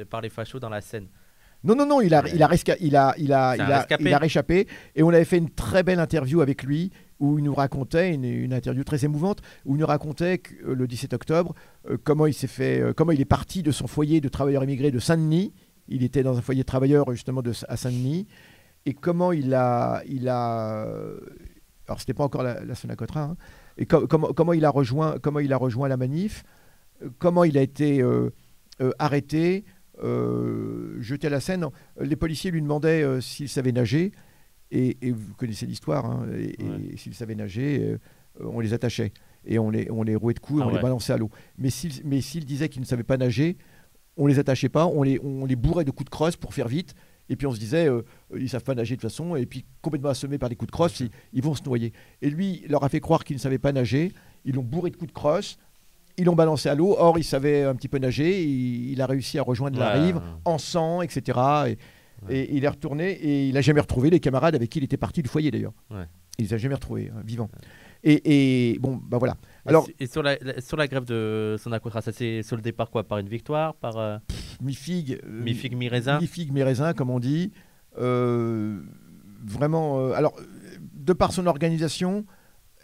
par 0.09 0.21
les 0.21 0.29
fachos 0.29 0.59
dans 0.59 0.69
la 0.69 0.79
Seine. 0.79 1.09
Non, 1.63 1.75
non, 1.75 1.85
non, 1.85 2.01
il 2.01 2.13
a, 2.13 2.23
il 2.27 2.41
a, 2.43 2.49
il 2.53 2.71
a, 2.71 2.77
il 2.79 2.95
a, 2.95 3.15
il 3.17 3.33
a, 3.33 3.87
il 3.99 4.13
a, 4.13 4.17
réchappé. 4.17 4.67
Et 4.95 5.03
on 5.03 5.09
avait 5.09 5.25
fait 5.25 5.37
une 5.37 5.49
très 5.49 5.83
belle 5.83 5.99
interview 5.99 6.41
avec 6.41 6.63
lui 6.63 6.91
où 7.19 7.39
il 7.39 7.43
nous 7.43 7.53
racontait, 7.53 8.13
une, 8.13 8.53
interview 8.53 8.83
très 8.83 9.05
émouvante, 9.05 9.41
où 9.65 9.75
il 9.75 9.79
nous 9.79 9.85
racontait 9.87 10.37
que, 10.37 10.53
euh, 10.65 10.75
le 10.75 10.87
17 10.87 11.13
octobre 11.13 11.55
euh, 11.89 11.97
comment 12.03 12.27
il 12.27 12.33
s'est 12.33 12.47
fait, 12.47 12.79
euh, 12.79 12.93
comment 12.93 13.11
il 13.11 13.21
est 13.21 13.25
parti 13.25 13.63
de 13.63 13.71
son 13.71 13.87
foyer 13.87 14.21
de 14.21 14.29
travailleurs 14.29 14.63
immigrés 14.63 14.91
de 14.91 14.99
Saint-Denis. 14.99 15.53
Il 15.87 16.03
était 16.03 16.23
dans 16.23 16.37
un 16.37 16.41
foyer 16.41 16.61
de 16.61 16.67
travailleurs 16.67 17.11
justement 17.11 17.41
de, 17.41 17.53
à 17.67 17.77
Saint-Denis. 17.77 18.27
Et 18.85 18.93
comment 18.93 19.31
il 19.31 19.53
a, 19.53 20.01
il 20.07 20.29
a, 20.29 20.81
alors 21.87 21.99
c'était 21.99 22.13
pas 22.13 22.23
encore 22.23 22.43
la, 22.43 22.63
la 22.63 22.75
Sonacotra, 22.75 23.23
hein, 23.23 23.37
et 23.77 23.85
comment 23.85 24.53
il 24.53 24.63
a 24.63 24.69
rejoint, 24.69 25.17
comment 25.21 25.39
il 25.39 25.51
a 25.51 25.57
rejoint 25.57 25.89
la 25.89 25.97
manif, 25.97 26.43
comment 27.19 27.43
il 27.43 27.57
a 27.57 27.61
été 27.61 28.01
arrêté, 28.97 29.65
jeté 30.01 31.27
à 31.27 31.29
la 31.29 31.39
Seine. 31.39 31.67
Les 31.99 32.15
policiers 32.15 32.51
lui 32.51 32.61
demandaient 32.61 33.21
s'il 33.21 33.49
savait 33.49 33.71
nager. 33.71 34.11
Et, 34.71 35.11
vous 35.11 35.33
connaissez 35.35 35.65
l'histoire, 35.65 36.05
hein, 36.05 36.27
et, 36.37 36.97
s'ils 36.97 37.13
savaient 37.13 37.35
nager, 37.35 37.79
euh, 37.81 37.97
on 38.41 38.59
les 38.59 38.73
attachait. 38.73 39.13
Et 39.45 39.59
on 39.59 39.69
les, 39.69 39.89
on 39.89 40.03
les 40.03 40.15
rouait 40.15 40.33
de 40.33 40.39
coups 40.39 40.59
et 40.59 40.63
ah 40.63 40.67
on 40.67 40.75
les 40.75 40.81
balançait 40.81 41.13
à 41.13 41.17
l'eau. 41.17 41.29
Mais 41.57 41.69
s'ils 41.69 42.45
disaient 42.45 42.67
qu'ils 42.67 42.81
ne 42.81 42.85
savaient 42.85 43.03
pas 43.03 43.15
nager, 43.15 43.57
on 44.17 44.27
les 44.27 44.39
attachait 44.39 44.67
pas, 44.67 44.85
on 44.85 45.03
les, 45.03 45.19
on 45.23 45.45
les 45.45 45.55
bourrait 45.55 45.85
de 45.85 45.91
coups 45.91 46.05
de 46.05 46.09
crosse 46.09 46.35
pour 46.35 46.53
faire 46.53 46.67
vite. 46.67 46.95
Et 47.29 47.35
puis 47.35 47.47
on 47.47 47.51
se 47.51 47.59
disait, 47.59 47.87
euh, 47.87 48.01
ils 48.35 48.43
ne 48.43 48.47
savent 48.47 48.63
pas 48.63 48.75
nager 48.75 48.95
de 48.95 49.01
toute 49.01 49.09
façon, 49.09 49.35
et 49.35 49.45
puis 49.45 49.65
complètement 49.81 50.09
assommés 50.09 50.37
par 50.37 50.49
les 50.49 50.55
coups 50.55 50.67
de 50.67 50.71
crosse, 50.71 51.01
ils, 51.33 51.41
vont 51.41 51.55
se 51.55 51.63
noyer. 51.63 51.93
Et 52.21 52.29
lui, 52.29 52.61
il 52.65 52.71
leur 52.71 52.83
a 52.83 52.89
fait 52.89 52.99
croire 52.99 53.23
qu'ils 53.23 53.35
ne 53.35 53.41
savaient 53.41 53.57
pas 53.57 53.71
nager, 53.71 54.11
ils 54.43 54.55
l'ont 54.55 54.63
bourré 54.63 54.91
de 54.91 54.97
coups 54.97 55.11
de 55.11 55.15
crosse, 55.15 55.57
ils 56.17 56.25
l'ont 56.25 56.35
balancé 56.35 56.69
à 56.69 56.75
l'eau, 56.75 56.95
or 56.97 57.17
il 57.17 57.23
savait 57.23 57.63
un 57.63 57.75
petit 57.75 57.87
peu 57.87 57.97
nager, 57.99 58.43
il, 58.43 59.01
a 59.01 59.05
réussi 59.05 59.37
à 59.39 59.43
rejoindre 59.43 59.79
la 59.79 59.91
rive 59.91 60.19
en 60.45 60.57
sang, 60.57 61.01
etc. 61.01 61.39
Et, 61.67 61.77
et 62.29 62.55
il 62.55 62.65
est 62.65 62.69
retourné 62.69 63.11
et 63.11 63.47
il 63.47 63.53
n'a 63.53 63.61
jamais 63.61 63.81
retrouvé 63.81 64.09
les 64.09 64.19
camarades 64.19 64.55
avec 64.55 64.69
qui 64.69 64.79
il 64.79 64.83
était 64.83 64.97
parti 64.97 65.21
du 65.21 65.29
foyer 65.29 65.51
d'ailleurs. 65.51 65.73
Il 66.39 66.45
les 66.45 66.53
a 66.53 66.57
jamais 66.57 66.75
retrouvés, 66.75 67.11
hein, 67.15 67.21
vivants. 67.25 67.49
Et, 68.03 68.77
bon, 68.79 68.95
bah 68.95 69.17
voilà. 69.17 69.35
Alors, 69.65 69.87
et, 69.99 70.07
sur, 70.07 70.23
la, 70.23 70.37
sur 70.61 70.77
la 70.77 70.87
grève 70.87 71.03
de 71.03 71.55
son 71.57 71.65
Sonacotra, 71.65 72.01
ça 72.01 72.11
s'est 72.11 72.41
soldé 72.43 72.71
par 72.71 72.89
quoi? 72.89 73.03
Par 73.03 73.17
une 73.17 73.27
victoire? 73.27 73.75
Par 73.75 73.97
euh, 73.97 74.17
mi-figue 74.61 75.19
euh, 75.25 75.43
Mi-figue, 75.43 75.75
mi-raisin? 75.75 76.19
Mi-figue, 76.19 76.53
mi-raisin, 76.53 76.93
comme 76.93 77.09
on 77.09 77.19
dit. 77.19 77.51
Euh, 77.97 78.79
vraiment. 79.43 80.11
alors, 80.13 80.35
de 80.93 81.13
par 81.13 81.33
son 81.33 81.47
organisation, 81.47 82.25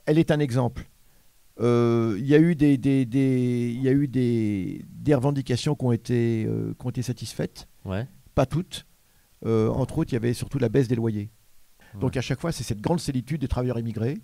elle 0.06 0.18
est 0.18 0.32
un 0.32 0.40
exemple. 0.40 0.90
Il 1.60 2.26
y 2.26 2.36
a 2.36 2.40
eu 2.40 2.56
des, 2.56 2.78
des, 2.78 3.06
des, 3.06 3.78
y 3.80 3.88
a 3.88 3.92
eu 3.92 4.08
des, 4.08 4.84
des 4.90 5.16
revendications 5.16 5.76
qui 5.76 5.86
ont 5.86 5.92
été, 5.92 6.48
qui 6.80 6.86
ont 6.86 6.90
été 6.90 7.02
satisfaites. 7.02 7.68
Ouais. 7.86 8.08
Pas 8.36 8.46
toutes. 8.46 8.86
Euh, 9.46 9.70
entre 9.70 9.98
autres, 9.98 10.12
il 10.12 10.16
y 10.16 10.18
avait 10.18 10.34
surtout 10.34 10.60
la 10.60 10.70
baisse 10.70 10.88
des 10.88 10.96
loyers. 10.96 11.30
Donc 12.00 12.18
à 12.18 12.22
chaque 12.22 12.40
fois, 12.40 12.52
c'est 12.52 12.64
cette 12.64 12.82
grande 12.82 13.00
solitude 13.00 13.42
des 13.42 13.48
travailleurs 13.48 13.78
immigrés. 13.78 14.18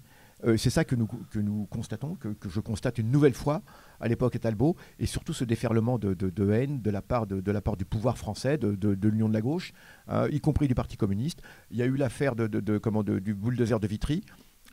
Euh, 0.45 0.57
c'est 0.57 0.69
ça 0.69 0.85
que 0.85 0.95
nous, 0.95 1.05
que 1.05 1.37
nous 1.37 1.67
constatons, 1.69 2.15
que, 2.15 2.29
je 2.49 2.59
constate 2.61 2.97
une 2.97 3.11
nouvelle 3.11 3.33
fois 3.33 3.61
à 3.99 4.07
l'époque 4.07 4.35
à 4.37 4.39
Talbot, 4.39 4.75
et 4.97 5.05
surtout 5.05 5.33
ce 5.33 5.43
déferlement 5.43 5.99
de, 5.99 6.51
haine 6.51 6.81
de 6.81 6.89
la, 6.89 7.01
part 7.01 7.27
de, 7.27 7.51
la 7.51 7.61
part 7.61 7.75
du 7.75 7.85
pouvoir 7.85 8.17
français, 8.17 8.57
de, 8.57 9.07
l'Union 9.07 9.27
de 9.27 9.33
la 9.33 9.41
gauche, 9.41 9.73
euh, 10.09 10.29
y 10.31 10.39
compris 10.39 10.67
du 10.67 10.73
Parti 10.75 10.97
communiste. 10.97 11.41
Il 11.69 11.77
y 11.77 11.83
a 11.83 11.85
eu 11.85 11.95
l'affaire 11.95 12.35
de, 12.35 12.77
comment, 12.77 13.03
du 13.03 13.35
bulldozer 13.35 13.79
de 13.79 13.87
Vitry, 13.87 14.23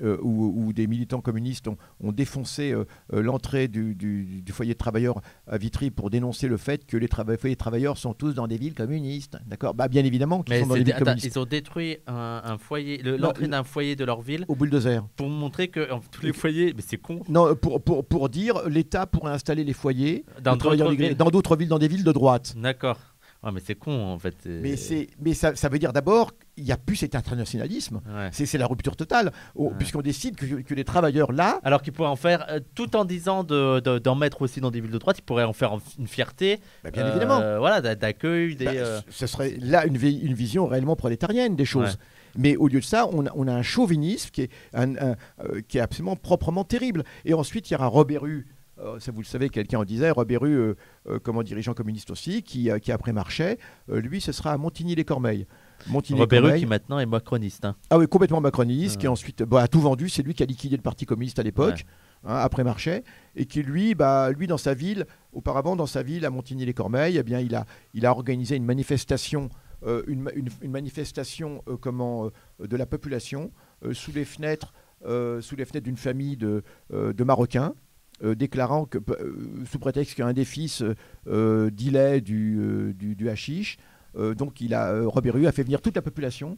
euh, 0.03 0.19
où, 0.21 0.73
des 0.73 0.87
militants 0.87 1.21
communistes 1.21 1.69
ont, 1.69 2.13
défoncé 2.13 2.73
euh, 2.73 2.85
euh, 3.13 3.23
l'entrée 3.23 3.69
du, 3.69 4.43
foyer 4.51 4.75
de 4.75 4.79
travailleurs 4.79 5.21
à 5.47 5.59
Vitry 5.59 5.91
pour 5.91 6.11
dénoncer 6.11 6.49
le 6.49 6.57
fait 6.57 6.87
que 6.87 6.97
les 6.97 7.09
foyers 7.09 7.55
de 7.55 7.59
travailleurs 7.59 7.97
sont 7.97 8.15
tous 8.15 8.35
dans 8.35 8.47
des 8.47 8.59
villes 8.59 8.75
communistes. 8.75 9.39
D'accord? 9.47 9.75
Bah, 9.75 9.89
Bien 9.89 10.05
évidemment 10.05 10.43
qu'ils 10.43 10.61
sont 10.61 10.67
dans 10.67 10.75
des 10.75 10.85
villes 10.85 10.95
communistes. 10.95 11.27
Ils 11.27 11.39
ont 11.39 11.45
détruit 11.45 11.99
un, 12.07 12.59
foyer, 12.59 13.03
l'entrée 13.03 13.49
d'un 13.49 13.65
foyer 13.65 13.97
de 13.97 14.05
leur 14.05 14.21
ville. 14.21 14.45
Au 14.49 14.55
bulldozer. 14.55 15.07
Pour 15.17 15.29
montrer 15.29 15.69
que 15.69 15.89
tous 16.11 16.23
les 16.23 16.33
foyers. 16.33 16.73
Mais 16.77 16.83
c'est 16.87 16.99
con. 16.99 17.21
Non, 17.29 17.55
pour, 17.55 17.83
pour, 17.83 18.05
pour 18.05 18.29
dire 18.29 18.69
l'État 18.69 19.07
pourrait 19.07 19.33
installer 19.33 19.65
les 19.65 19.73
foyers 19.73 20.25
dans 20.43 20.57
d'autres 20.57 20.85
villes. 20.87 21.17
villes, 21.59 21.69
dans 21.69 21.79
des 21.79 21.89
villes 21.89 22.05
de 22.05 22.13
droite. 22.13 22.55
D'accord. 22.57 22.99
Ah, 23.49 23.53
mais 23.53 23.61
c'est 23.65 23.77
con 23.77 24.07
en 24.07 24.19
fait. 24.19 24.35
Mais, 24.45 24.77
c'est, 24.77 25.07
mais 25.21 25.33
ça, 25.33 25.55
ça 25.55 25.69
veut 25.69 25.79
dire 25.79 25.93
d'abord 25.93 26.33
qu'il 26.37 26.65
n'y 26.65 26.73
a 26.73 26.77
plus 26.77 26.97
cet 26.97 27.15
internationalisme. 27.15 28.01
C'est, 28.33 28.59
la 28.59 28.67
rupture 28.67 28.97
totale. 28.97 29.31
Puisqu'on 29.79 30.03
décide 30.03 30.35
que, 30.35 30.47
que, 30.63 30.75
les 30.75 30.83
travailleurs 30.83 31.31
là. 31.31 31.61
Alors 31.63 31.81
qu'ils 31.81 31.93
pourraient 31.93 32.09
en 32.09 32.17
faire, 32.17 32.45
euh, 32.51 32.59
tout 32.75 32.97
en 32.97 33.05
disant 33.05 33.45
de, 33.45 33.79
d'en 34.01 34.17
mettre 34.17 34.43
aussi 34.43 34.61
dans 34.61 34.73
des 34.73 34.81
villes 34.81 34.91
de 34.91 34.99
droite, 34.99 35.19
ils 35.21 35.23
pourraient 35.23 35.45
en 35.45 35.53
faire 35.53 35.79
une 35.97 36.09
fierté. 36.09 36.59
Bah, 36.83 36.91
bien 36.91 37.07
évidemment. 37.07 37.39
Euh, 37.41 37.61
voilà, 37.61 37.81
d'accueil. 37.95 38.57
Des, 38.57 38.65
bah, 38.65 38.73
euh, 38.75 39.01
Ce 39.11 39.29
serait 39.29 39.57
là 39.61 39.87
une, 39.87 39.95
une 39.95 40.35
vision 40.35 40.67
réellement 40.67 40.97
prolétarienne 40.97 41.55
des 41.55 41.65
choses. 41.65 41.99
Mais 42.37 42.57
au 42.57 42.67
lieu 42.67 42.81
de 42.81 42.85
ça, 42.85 43.09
on 43.13 43.27
a, 43.27 43.31
on 43.37 43.47
a 43.47 43.53
un 43.53 43.63
chauvinisme 43.63 44.31
qui 44.31 44.43
est, 44.43 44.51
un, 44.75 45.15
qui 45.69 45.79
est 45.79 45.81
absolument 45.81 46.17
proprement 46.17 46.65
terrible. 46.65 47.05
Et 47.25 47.33
ensuite, 47.33 47.71
il 47.71 47.75
y 47.75 47.77
aura 47.77 47.87
Robert 47.87 48.23
Rue 48.23 48.49
euh, 48.49 48.56
ça 48.99 49.13
vous 49.13 49.21
le 49.21 49.27
savez, 49.27 49.49
quelqu'un 49.49 49.79
en 49.79 49.85
disait, 49.85 50.11
Robert 50.11 50.43
Rue, 50.43 50.55
euh, 50.55 50.75
euh, 51.09 51.19
comme 51.19 51.43
dirigeant 51.43 51.75
communiste 51.75 52.11
aussi, 52.11 52.43
qui, 52.43 52.71
qui 52.83 52.93
après 52.93 53.13
marchait, 53.13 53.59
lui, 53.89 54.21
ce 54.21 54.33
sera 54.33 54.53
à 54.53 54.59
Montigny-les-Cormeilles. 54.59 55.47
Robert 56.13 56.43
Rue 56.43 56.59
qui 56.59 56.67
maintenant 56.67 56.99
est 56.99 57.07
macroniste. 57.07 57.65
Hein. 57.65 57.77
Ah 57.91 57.99
oui, 57.99 58.07
complètement 58.07 58.41
macroniste, 58.41 58.99
qui 58.99 59.09
ensuite 59.09 59.43
bah, 59.43 59.63
a 59.63 59.69
tout 59.69 59.81
vendu. 59.81 60.09
C'est 60.09 60.23
lui 60.23 60.35
qui 60.35 60.43
a 60.43 60.47
liquidé 60.47 60.77
le 60.77 60.83
Parti 60.83 61.07
communiste 61.07 61.39
à 61.39 61.43
l'époque, 61.43 61.85
hein, 62.25 62.37
après 62.37 62.65
Marchais, 62.65 63.05
et 63.35 63.47
qui 63.47 63.63
lui, 63.63 63.95
bah, 63.95 64.31
lui 64.31 64.47
dans 64.47 64.59
sa 64.59 64.75
ville, 64.75 65.07
auparavant 65.33 65.77
dans 65.77 65.87
sa 65.87 66.03
ville 66.03 66.25
à 66.25 66.31
Montigny-les-Cormeilles, 66.31 67.19
eh 67.19 67.23
bien 67.23 67.41
il 67.41 67.55
a, 67.55 67.67
il 67.95 68.07
a 68.07 68.11
organisé 68.11 68.57
une 68.57 68.65
manifestation, 68.65 69.49
une, 69.87 70.31
une, 70.35 70.71
manifestation 70.71 71.63
comment, 71.81 72.31
de 72.59 72.77
la 72.77 72.87
population 72.87 73.53
sous 73.93 74.13
les 74.13 74.25
fenêtres, 74.25 74.73
sous 75.05 75.57
les 75.57 75.65
fenêtres 75.65 75.85
d'une 75.85 75.99
famille 75.99 76.37
de, 76.37 76.63
de 76.91 77.25
Marocains. 77.25 77.75
Euh, 78.25 78.35
déclarant 78.35 78.87
que, 78.87 78.97
euh, 79.11 79.35
sous 79.71 79.79
prétexte 79.79 80.15
qu'un 80.15 80.33
des 80.33 80.47
fils 80.47 80.83
euh, 81.27 81.71
dealait 81.71 82.23
du, 82.23 82.95
du, 82.97 83.15
du 83.15 83.29
hashish, 83.29 83.77
donc 84.39 84.63
il 84.63 84.73
a, 84.73 85.03
Robert 85.05 85.35
Rue 85.35 85.47
a 85.47 85.53
fait 85.53 85.63
venir 85.63 85.83
toute 85.83 85.95
la 85.97 86.01
population 86.01 86.57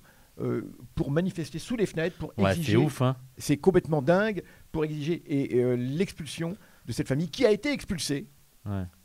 pour 0.95 1.11
manifester 1.11 1.59
sous 1.59 1.77
les 1.77 1.87
fenêtres, 1.87 2.17
pour 2.17 2.33
exiger. 2.39 2.73
c'est 2.73 2.77
ouf, 2.79 3.03
hein. 3.03 3.17
C'est 3.37 3.57
complètement 3.57 4.03
dingue 4.03 4.45
pour 4.71 4.85
exiger 4.85 5.21
et, 5.27 5.77
l'expulsion 5.77 6.57
de 6.87 6.93
cette 6.93 7.09
famille 7.09 7.29
qui 7.29 7.45
a 7.45 7.51
été 7.51 7.73
expulsée, 7.73 8.29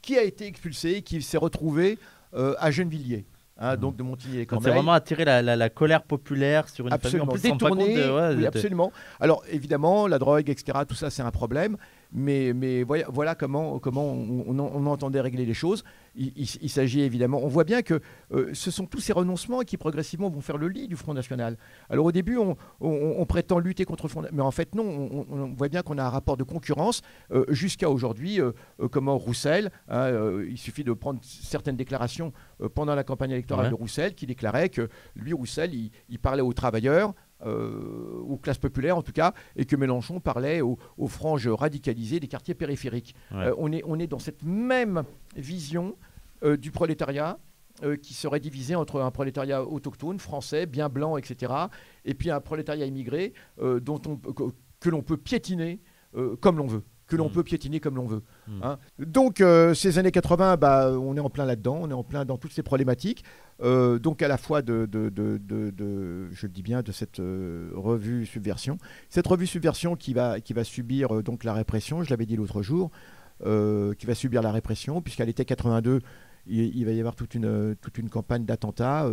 qui 0.03 0.15
a 0.15 0.21
été 0.23 0.45
expulsée, 0.45 1.01
qui 1.01 1.23
s'est 1.23 1.37
retrouvée 1.39 1.97
à 2.33 2.69
Gennevilliers. 2.69 3.25
hein, 3.57 3.77
donc 3.77 3.95
de 3.95 4.03
Montigny 4.03 4.39
et 4.39 4.47
C'est 4.49 4.69
vraiment 4.69 4.93
attirer 4.93 5.25
la, 5.25 5.41
la- 5.41 5.55
la 5.55 5.69
colère 5.69 6.03
populaire 6.03 6.69
sur 6.69 6.85
une 6.87 6.93
Absolument. 6.93 7.25
famille. 7.33 7.51
En 7.51 7.57
plus, 7.57 7.93
de- 7.95 8.11
ouais, 8.11 8.35
oui, 8.35 8.41
de- 8.43 8.47
absolument. 8.47 8.91
Alors 9.19 9.43
évidemment, 9.49 10.07
la 10.07 10.19
drogue, 10.19 10.49
etc., 10.49 10.79
tout 10.87 10.95
ça, 10.95 11.09
c'est 11.09 11.21
un 11.23 11.31
problème. 11.31 11.77
Mais, 12.15 12.53
mais 12.53 12.83
voilà, 12.83 13.05
voilà 13.09 13.35
comment, 13.35 13.79
comment 13.79 14.05
on, 14.11 14.45
on- 14.47 14.59
on 14.59 14.85
entendait 14.85 15.19
régler 15.19 15.45
les 15.45 15.53
choses. 15.55 15.83
Il, 16.15 16.27
il- 16.35 16.57
il 16.61 16.69
s'agit 16.69 17.01
évidemment, 17.01 17.39
on 17.43 17.47
voit 17.47 17.63
bien 17.63 17.81
que 17.81 17.99
euh, 18.31 18.51
ce 18.53 18.69
sont 18.69 18.85
tous 18.85 18.99
ces 18.99 19.13
renoncements 19.13 19.61
qui 19.61 19.77
progressivement 19.77 20.29
vont 20.29 20.41
faire 20.41 20.57
le 20.57 20.67
lit 20.67 20.87
du 20.87 20.95
Front 20.95 21.15
National. 21.15 21.57
Alors 21.89 22.05
au 22.05 22.11
début, 22.11 22.37
on, 22.37 23.25
prétend 23.25 23.57
lutter 23.57 23.83
contre 23.85 24.03
le 24.05 24.09
Front 24.09 24.21
National, 24.21 24.37
mais 24.37 24.43
en 24.47 24.51
fait 24.51 24.75
non, 24.75 24.83
on, 25.29 25.53
voit 25.55 25.69
bien 25.69 25.81
qu'on 25.81 25.97
a 25.97 26.03
un 26.03 26.09
rapport 26.09 26.37
de 26.37 26.43
concurrence 26.43 27.01
euh, 27.31 27.45
jusqu'à 27.49 27.89
aujourd'hui. 27.89 28.39
euh, 28.39 28.51
comment 28.91 29.17
Roussel, 29.17 29.71
hein, 29.87 30.11
il 30.47 30.57
suffit 30.57 30.83
de 30.83 30.93
prendre 30.93 31.19
certaines 31.23 31.77
déclarations 31.77 32.31
pendant 32.75 32.93
la 32.95 33.03
campagne 33.03 33.31
électorale 33.31 33.65
Ouais. 33.65 33.69
de 33.71 33.75
Roussel, 33.75 34.13
qui 34.13 34.25
déclarait 34.27 34.69
que 34.69 34.89
lui, 35.15 35.33
Roussel, 35.33 35.73
il, 35.73 35.89
il 36.09 36.19
parlait 36.19 36.41
aux 36.41 36.53
travailleurs, 36.53 37.13
euh, 37.45 38.19
aux 38.27 38.37
classes 38.37 38.57
populaires 38.57 38.97
en 38.97 39.01
tout 39.01 39.11
cas, 39.11 39.33
et 39.55 39.65
que 39.65 39.75
Mélenchon 39.75 40.19
parlait 40.19 40.61
aux, 40.61 40.77
aux 40.97 41.07
franges 41.07 41.47
radicalisées 41.47 42.19
des 42.19 42.27
quartiers 42.27 42.55
périphériques. 42.55 43.15
Ouais. 43.31 43.47
Euh, 43.47 43.55
on, 43.57 43.71
est, 43.71 43.83
on 43.85 43.99
est 43.99 44.07
dans 44.07 44.19
cette 44.19 44.43
même 44.43 45.03
vision 45.35 45.95
euh, 46.43 46.57
du 46.57 46.71
prolétariat 46.71 47.39
euh, 47.83 47.95
qui 47.97 48.13
serait 48.13 48.39
divisé 48.39 48.75
entre 48.75 49.01
un 49.01 49.11
prolétariat 49.11 49.63
autochtone, 49.63 50.19
français, 50.19 50.65
bien 50.65 50.89
blanc, 50.89 51.17
etc., 51.17 51.51
et 52.05 52.13
puis 52.13 52.29
un 52.29 52.39
prolétariat 52.39 52.85
immigré 52.85 53.33
euh, 53.59 53.79
dont 53.79 54.01
on, 54.05 54.17
que, 54.17 54.43
que 54.79 54.89
l'on 54.89 55.01
peut 55.01 55.17
piétiner 55.17 55.79
euh, 56.15 56.35
comme 56.35 56.57
l'on 56.57 56.67
veut. 56.67 56.83
Que 57.07 57.15
l'on 57.17 57.27
Mm. 57.29 57.33
peut 57.33 57.43
piétiner 57.43 57.79
comme 57.79 57.95
l'on 57.95 58.07
veut. 58.07 58.21
Mm. 58.47 58.59
hein. 58.63 58.79
Donc, 58.99 59.41
euh, 59.41 59.73
ces 59.73 59.97
années 59.99 60.11
80, 60.11 60.55
bah, 60.57 60.91
on 60.91 61.15
est 61.17 61.19
en 61.19 61.29
plein 61.29 61.45
là-dedans, 61.45 61.77
on 61.81 61.89
est 61.89 61.93
en 61.93 62.03
plein 62.03 62.23
dans 62.25 62.37
toutes 62.37 62.53
ces 62.53 62.63
problématiques. 62.63 63.23
Euh, 63.61 63.99
donc, 63.99 64.21
à 64.21 64.27
la 64.27 64.37
fois 64.37 64.61
de, 64.61 64.85
de- 64.85 65.09
de- 65.09 65.37
de- 65.37 65.69
de- 65.71 66.29
je 66.31 66.45
le 66.47 66.51
dis 66.53 66.63
bien, 66.63 66.81
de 66.81 66.91
cette 66.91 67.19
euh, 67.19 67.69
revue 67.75 68.25
Subversion. 68.25 68.77
Cette 69.09 69.27
revue 69.27 69.47
Subversion 69.47 69.95
qui 69.95 70.13
va, 70.13 70.39
qui 70.39 70.53
va 70.53 70.63
subir 70.63 71.21
donc 71.23 71.43
la 71.43 71.53
répression, 71.53 72.03
je 72.03 72.09
l'avais 72.09 72.25
dit 72.25 72.35
l'autre 72.37 72.61
jour, 72.61 72.89
qui 73.41 74.05
va 74.05 74.15
subir 74.15 74.41
la 74.41 74.51
répression, 74.51 75.01
puisqu'à 75.01 75.25
l'été 75.25 75.43
82, 75.45 75.99
il, 76.47 76.75
il 76.75 76.85
va 76.85 76.91
y 76.91 76.99
avoir 76.99 77.15
toute 77.15 77.35
une, 77.35 77.75
toute 77.81 77.97
une 77.97 78.09
campagne 78.09 78.45
d'attentats 78.45 79.09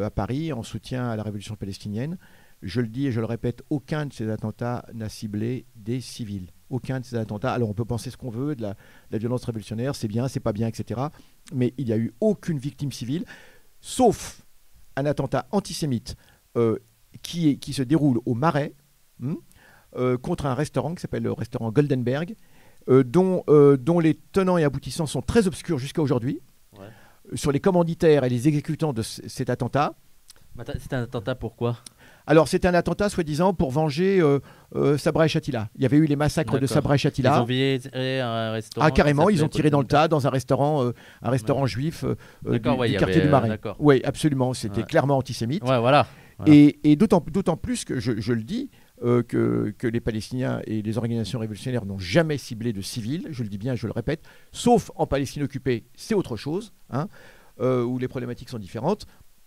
à 0.00 0.10
Paris 0.10 0.52
en 0.52 0.62
soutien 0.62 1.08
à 1.10 1.16
la 1.16 1.22
révolution 1.22 1.54
palestinienne. 1.56 2.16
Je 2.62 2.80
le 2.80 2.88
dis 2.88 3.06
et 3.08 3.12
je 3.12 3.20
le 3.20 3.26
répète, 3.26 3.62
aucun 3.68 4.06
de 4.06 4.12
ces 4.14 4.30
attentats 4.30 4.86
n'a 4.94 5.10
ciblé 5.10 5.66
des 5.76 6.00
civils. 6.00 6.48
Aucun 6.74 6.98
de 7.00 7.04
ces 7.04 7.16
attentats. 7.16 7.52
Alors 7.52 7.68
on 7.70 7.74
peut 7.74 7.84
penser 7.84 8.10
ce 8.10 8.16
qu'on 8.16 8.30
veut 8.30 8.56
de 8.56 8.62
la, 8.62 8.70
de 8.70 8.76
la 9.12 9.18
violence 9.18 9.44
révolutionnaire, 9.44 9.94
c'est 9.94 10.08
bien, 10.08 10.26
c'est 10.28 10.40
pas 10.40 10.52
bien, 10.52 10.66
etc. 10.66 11.00
Mais 11.52 11.72
il 11.78 11.86
n'y 11.86 11.92
a 11.92 11.96
eu 11.96 12.12
aucune 12.20 12.58
victime 12.58 12.90
civile, 12.90 13.24
sauf 13.80 14.42
un 14.96 15.06
attentat 15.06 15.46
antisémite 15.52 16.16
euh, 16.56 16.78
qui, 17.22 17.48
est- 17.50 17.56
qui 17.56 17.72
se 17.72 17.82
déroule 17.82 18.18
au 18.26 18.34
Marais 18.34 18.74
hmm, 19.20 19.34
euh, 19.96 20.16
contre 20.18 20.46
un 20.46 20.54
restaurant 20.54 20.94
qui 20.94 21.00
s'appelle 21.02 21.22
le 21.22 21.32
restaurant 21.32 21.70
Goldenberg, 21.70 22.34
euh, 22.88 23.04
dont, 23.04 23.44
dont 23.78 24.00
les 24.00 24.14
tenants 24.32 24.58
et 24.58 24.64
aboutissants 24.64 25.06
sont 25.06 25.22
très 25.22 25.46
obscurs 25.46 25.78
jusqu'à 25.78 26.02
aujourd'hui. 26.02 26.40
Ouais. 26.78 26.88
Sur 27.36 27.52
les 27.52 27.60
commanditaires 27.60 28.24
et 28.24 28.28
les 28.28 28.48
exécutants 28.48 28.92
de 28.92 29.02
cet 29.02 29.48
attentat. 29.48 29.94
Attends, 30.58 30.72
C'était 30.78 30.96
un 30.96 31.02
attentat 31.04 31.34
pourquoi 31.34 31.78
Alors, 32.26 32.48
c'était 32.48 32.68
un 32.68 32.74
attentat, 32.74 33.08
soi-disant, 33.10 33.52
pour 33.52 33.70
venger 33.70 34.20
euh, 34.20 34.40
euh, 34.76 34.96
Sabra 34.96 35.26
et 35.26 35.28
Shatila. 35.28 35.68
Il 35.76 35.82
y 35.82 35.84
avait 35.86 35.98
eu 35.98 36.06
les 36.06 36.16
massacres 36.16 36.58
de. 36.58 36.66
Sabra 36.66 36.94
et 36.94 36.96
Ils 36.96 37.00
Shatila. 37.00 37.42
ont 37.42 37.44
viré 37.44 37.80
un 38.20 38.52
restaurant. 38.52 38.86
Ah, 38.86 38.90
carrément, 38.90 39.28
ils 39.28 39.44
ont 39.44 39.48
tiré 39.48 39.68
dans 39.70 39.80
le 39.80 39.86
tas 39.86 40.08
dans 40.08 40.26
un 40.26 40.30
restaurant, 40.30 40.84
euh, 40.84 40.92
un 41.22 41.30
restaurant 41.30 41.66
juif 41.66 42.04
du, 42.04 42.50
ouais, 42.50 42.88
du 42.88 42.96
quartier 42.96 43.16
avait, 43.16 43.20
du 43.26 43.28
Marais. 43.28 43.60
Oui, 43.78 44.00
absolument. 44.04 44.54
C'était 44.54 44.80
Ouais. 44.80 44.86
clairement 44.86 45.18
antisémite. 45.18 45.62
Voilà. 45.62 45.80
Voilà. 45.80 46.06
Et, 46.46 46.78
et 46.82 46.96
d'autant 46.96 47.24
d'autant 47.30 47.56
plus 47.56 47.84
que 47.84 48.00
je, 48.00 48.20
je 48.20 48.32
le 48.32 48.42
dis, 48.42 48.70
euh, 49.04 49.22
que, 49.22 49.72
que 49.78 49.86
les 49.86 50.00
Palestiniens 50.00 50.60
et 50.66 50.82
les 50.82 50.96
organisations 50.98 51.38
révolutionnaires 51.38 51.84
n'ont 51.84 51.98
jamais 51.98 52.38
ciblé 52.38 52.72
de 52.72 52.80
civils, 52.80 53.28
je 53.30 53.42
le 53.44 53.48
dis 53.48 53.58
bien, 53.58 53.76
je 53.76 53.86
le 53.86 53.92
répète, 53.92 54.22
sauf 54.50 54.90
en 54.96 55.06
Palestine 55.06 55.44
occupée, 55.44 55.84
c'est 55.94 56.14
autre 56.14 56.36
chose, 56.36 56.72
hein, 56.90 57.06
euh, 57.60 57.84
où 57.84 57.98
les 57.98 58.08
problématiques 58.08 58.48
sont 58.48 58.58
différentes, 58.58 59.06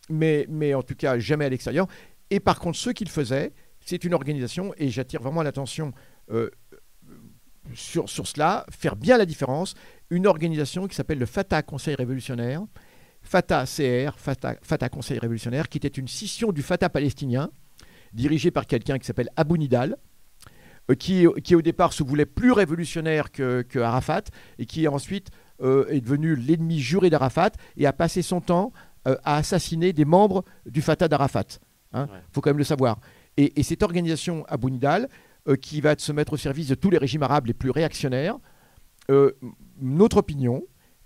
mais, 0.09 0.45
mais 0.49 0.73
en 0.75 0.81
tout 0.81 0.95
cas 0.95 1.19
jamais 1.19 1.43
à 1.45 1.49
l'extérieur. 1.49 1.87
Et 2.29 2.39
par 2.39 2.59
contre, 2.59 2.77
ce 2.77 2.89
qu'ils 2.89 3.09
faisaient, 3.09 3.53
c'est 3.87 4.03
une 4.03 4.13
organisation, 4.13 4.73
et 4.77 4.89
j'attire 4.89 5.21
vraiment 5.21 5.43
l'attention 5.43 5.93
euh, 6.31 6.49
sur, 7.73 8.09
sur 8.09 8.27
cela, 8.27 8.65
faire 8.69 8.95
bien 8.95 9.17
la 9.17 9.25
différence, 9.25 9.75
une 10.09 10.27
organisation 10.27 10.87
qui 10.87 10.95
s'appelle 10.95 11.19
le 11.19 11.25
Fatah 11.25 11.61
Conseil 11.61 11.95
révolutionnaire, 11.95 12.63
Fatah 13.21 13.65
CR, 13.65 14.17
Fatah, 14.17 14.55
Fatah 14.61 14.89
Conseil 14.89 15.19
révolutionnaire, 15.19 15.69
qui 15.69 15.77
était 15.77 15.87
une 15.87 16.07
scission 16.07 16.51
du 16.51 16.61
Fatah 16.61 16.89
palestinien, 16.89 17.49
dirigé 18.13 18.51
par 18.51 18.67
quelqu'un 18.67 18.99
qui 18.99 19.05
s'appelle 19.05 19.29
Abou 19.35 19.57
Nidal, 19.57 19.97
euh, 20.91 20.95
qui, 20.95 21.25
qui 21.43 21.55
au 21.55 21.61
départ 21.61 21.93
se 21.93 22.03
voulait 22.03 22.25
plus 22.25 22.51
révolutionnaire 22.51 23.31
que, 23.31 23.61
que 23.61 23.79
Arafat, 23.79 24.23
et 24.59 24.65
qui 24.65 24.87
ensuite 24.87 25.29
euh, 25.61 25.87
est 25.87 26.01
devenu 26.01 26.35
l'ennemi 26.35 26.79
juré 26.79 27.09
d'Arafat, 27.09 27.51
et 27.77 27.85
a 27.85 27.93
passé 27.93 28.21
son 28.21 28.41
temps 28.41 28.73
à 29.05 29.37
assassiner 29.37 29.93
des 29.93 30.03
membres 30.03 30.43
du 30.65 30.81
Fatah 30.81 31.07
d'Arafat. 31.07 31.59
Il 31.93 31.99
Ouais. 31.99 32.07
faut 32.31 32.41
quand 32.41 32.49
même 32.49 32.57
le 32.57 32.63
savoir. 32.63 32.99
Et, 33.37 33.59
et 33.59 33.63
cette 33.63 33.83
organisation 33.83 34.45
Abou 34.47 34.69
Nidal, 34.69 35.07
euh, 35.47 35.55
qui 35.55 35.79
va 35.81 35.95
se 35.97 36.11
mettre 36.11 36.33
au 36.33 36.37
service 36.37 36.67
de 36.67 36.75
tous 36.75 36.89
les 36.89 36.97
régimes 36.97 37.23
arabes 37.23 37.45
les 37.47 37.53
plus 37.53 37.69
réactionnaires, 37.71 38.37
euh, 39.09 39.31
notre 39.79 40.17
opinion 40.17 40.63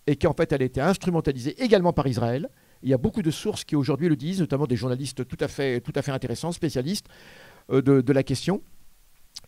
est 0.08 0.15
qu'en 0.22 0.34
fait 0.34 0.52
elle 0.52 0.62
a 0.63 0.65
été 0.65 0.82
instrumentalisée 0.82 1.62
également 1.63 1.94
par 1.94 2.08
Israël. 2.08 2.50
Il 2.82 2.89
y 2.89 2.94
a 2.94 2.98
beaucoup 2.98 3.22
de 3.22 3.30
sources 3.30 3.63
qui 3.63 3.76
aujourd'hui 3.76 4.10
le 4.10 4.15
disent, 4.15 4.39
notamment 4.39 4.65
des 4.65 4.76
journalistes 4.76 5.28
tout 5.28 5.38
à 5.39 5.48
fait, 5.48 5.82
tout 5.82 5.91
à 5.96 6.02
fait 6.02 6.12
intéressants, 6.12 6.52
spécialistes 6.52 7.06
euh, 7.72 7.82
de, 7.84 8.02
de 8.02 8.13
la 8.13 8.24
question, 8.24 8.63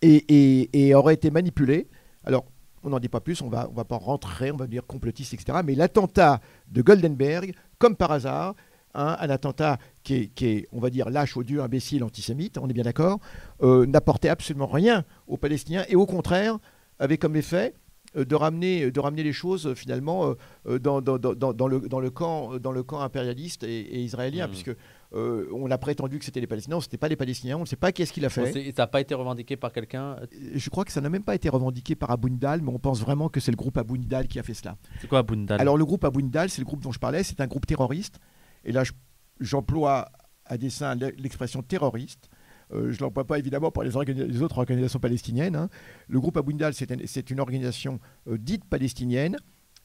et, 0.02 0.15
et- 0.28 0.88
et 0.88 0.93
aurait 0.96 1.15
été 1.15 1.32
manipulée. 1.32 1.88
Alors, 2.24 2.46
on 2.84 2.89
n'en 2.89 3.00
dit 3.00 3.10
pas 3.10 3.22
plus, 3.22 3.41
on 3.41 3.50
va, 3.50 3.67
on 3.72 3.74
va 3.74 3.86
pas 3.86 3.98
rentrer, 3.98 4.52
on 4.52 4.58
va 4.58 4.67
dire 4.67 4.86
complotiste, 4.86 5.34
etc. 5.34 5.60
Mais 5.65 5.74
l'attentat 5.74 6.41
de 6.67 6.82
Goldenberg, 6.82 7.56
comme 7.80 7.96
par 7.96 8.12
hasard, 8.12 8.56
hein, 8.93 9.17
un 9.19 9.29
attentat 9.29 9.77
qui 10.03 10.13
est, 10.15 10.27
qui 10.27 10.45
est, 10.47 10.67
on 10.71 10.79
va 10.79 10.89
dire, 10.89 11.10
lâche, 11.10 11.36
odieux, 11.38 11.62
imbécile, 11.62 12.03
antisémite, 12.03 12.58
on 12.58 12.67
est 12.69 12.73
bien 12.73 12.84
d'accord, 12.84 13.19
euh, 13.62 13.86
n'apportait 13.86 14.29
absolument 14.29 14.67
rien 14.67 15.03
aux 15.27 15.38
Palestiniens 15.38 15.86
et 15.89 15.95
au 15.95 16.06
contraire 16.06 16.58
avait 16.99 17.17
comme 17.17 17.36
effet 17.36 17.73
euh, 18.15 18.25
de 18.25 18.36
ramener, 18.36 18.91
de 18.91 18.99
ramener 18.99 19.23
les 19.23 19.34
choses 19.34 19.65
euh, 19.67 19.73
finalement 19.75 20.34
dans, 20.65 21.01
dans- 21.01 21.17
dans- 21.17 21.34
dans- 21.34 21.53
dans 21.53 21.67
le, 21.67 21.79
dans, 21.82 21.99
le 21.99 22.10
camp, 22.12 22.58
dans 22.60 22.71
le 22.71 22.84
camp 22.84 23.01
impérialiste 23.01 23.63
et, 23.63 23.79
et 23.79 23.99
israélien, 24.01 24.45
Mhm. 24.45 24.51
puisque 24.51 24.75
euh, 25.15 25.45
on 25.53 25.69
a 25.69 25.77
prétendu 25.77 26.17
que 26.17 26.25
c'était 26.25 26.39
les 26.39 26.47
Palestiniens, 26.47 26.79
ce 26.82 26.88
n'était 26.88 26.97
pas 26.97 27.08
les 27.08 27.15
Palestiniens, 27.15 27.58
on 27.58 27.62
ne 27.62 27.65
sait 27.65 27.75
pas 27.75 27.91
qu'est-ce 27.91 28.12
qu'il 28.13 28.25
a 28.25 28.29
fait. 28.29 28.51
c'est- 28.51 28.75
ça 28.75 28.84
n'a 28.84 28.88
pas 28.88 28.99
été 29.01 29.13
revendiqué 29.13 29.56
par 29.58 29.71
quelqu'un? 29.71 30.15
Je 30.56 30.69
crois 30.71 30.86
que 30.86 30.91
ça 30.91 31.01
n'a 31.01 31.10
même 31.10 31.23
pas 31.23 31.36
été 31.36 31.49
revendiqué 31.49 31.95
par 31.95 32.10
Abou 32.12 32.29
Nidal, 32.29 32.62
mais 32.63 32.71
on 32.71 32.79
pense 32.79 32.99
vraiment 33.01 33.29
que 33.29 33.39
c'est 33.39 33.51
le 33.51 33.58
groupe 33.58 33.77
Abou 33.77 33.95
Nidal 33.97 34.27
qui 34.27 34.39
a 34.39 34.43
fait 34.43 34.56
cela. 34.56 34.75
C'est 35.01 35.08
quoi 35.08 35.21
Bundal 35.23 35.60
Alors 35.62 35.77
le 35.77 35.86
groupe 35.86 36.03
Abou 36.03 36.21
Nidal, 36.21 36.49
c'est 36.49 36.62
le 36.62 36.65
groupe 36.65 36.82
dont 36.82 36.91
je 36.91 36.99
parlais, 36.99 37.23
c'est 37.23 37.41
un 37.41 37.47
groupe 37.47 37.65
terroriste. 37.67 38.19
Et 38.63 38.71
là, 38.71 38.84
je- 38.84 38.91
j'emploie 39.39 40.10
à 40.45 40.58
dessein 40.58 40.95
l'e- 40.95 41.13
l'expression 41.17 41.62
terroriste. 41.62 42.30
Euh, 42.73 42.91
je 42.91 42.97
ne 42.97 43.02
l'emploie 43.04 43.26
pas 43.28 43.39
évidemment 43.39 43.71
pour 43.71 43.84
les, 43.84 43.95
autres 43.97 44.58
organisations 44.58 44.99
palestiniennes. 44.99 45.56
hein. 45.56 45.69
Le 46.08 46.19
groupe 46.19 46.38
Abou 46.38 46.52
Nidal, 46.54 46.73
c'est 46.73 46.91
un- 46.91 47.06
c'est 47.06 47.30
une 47.30 47.39
organisation 47.39 47.99
euh, 48.28 48.38
dite 48.38 48.65
palestinienne, 48.65 49.38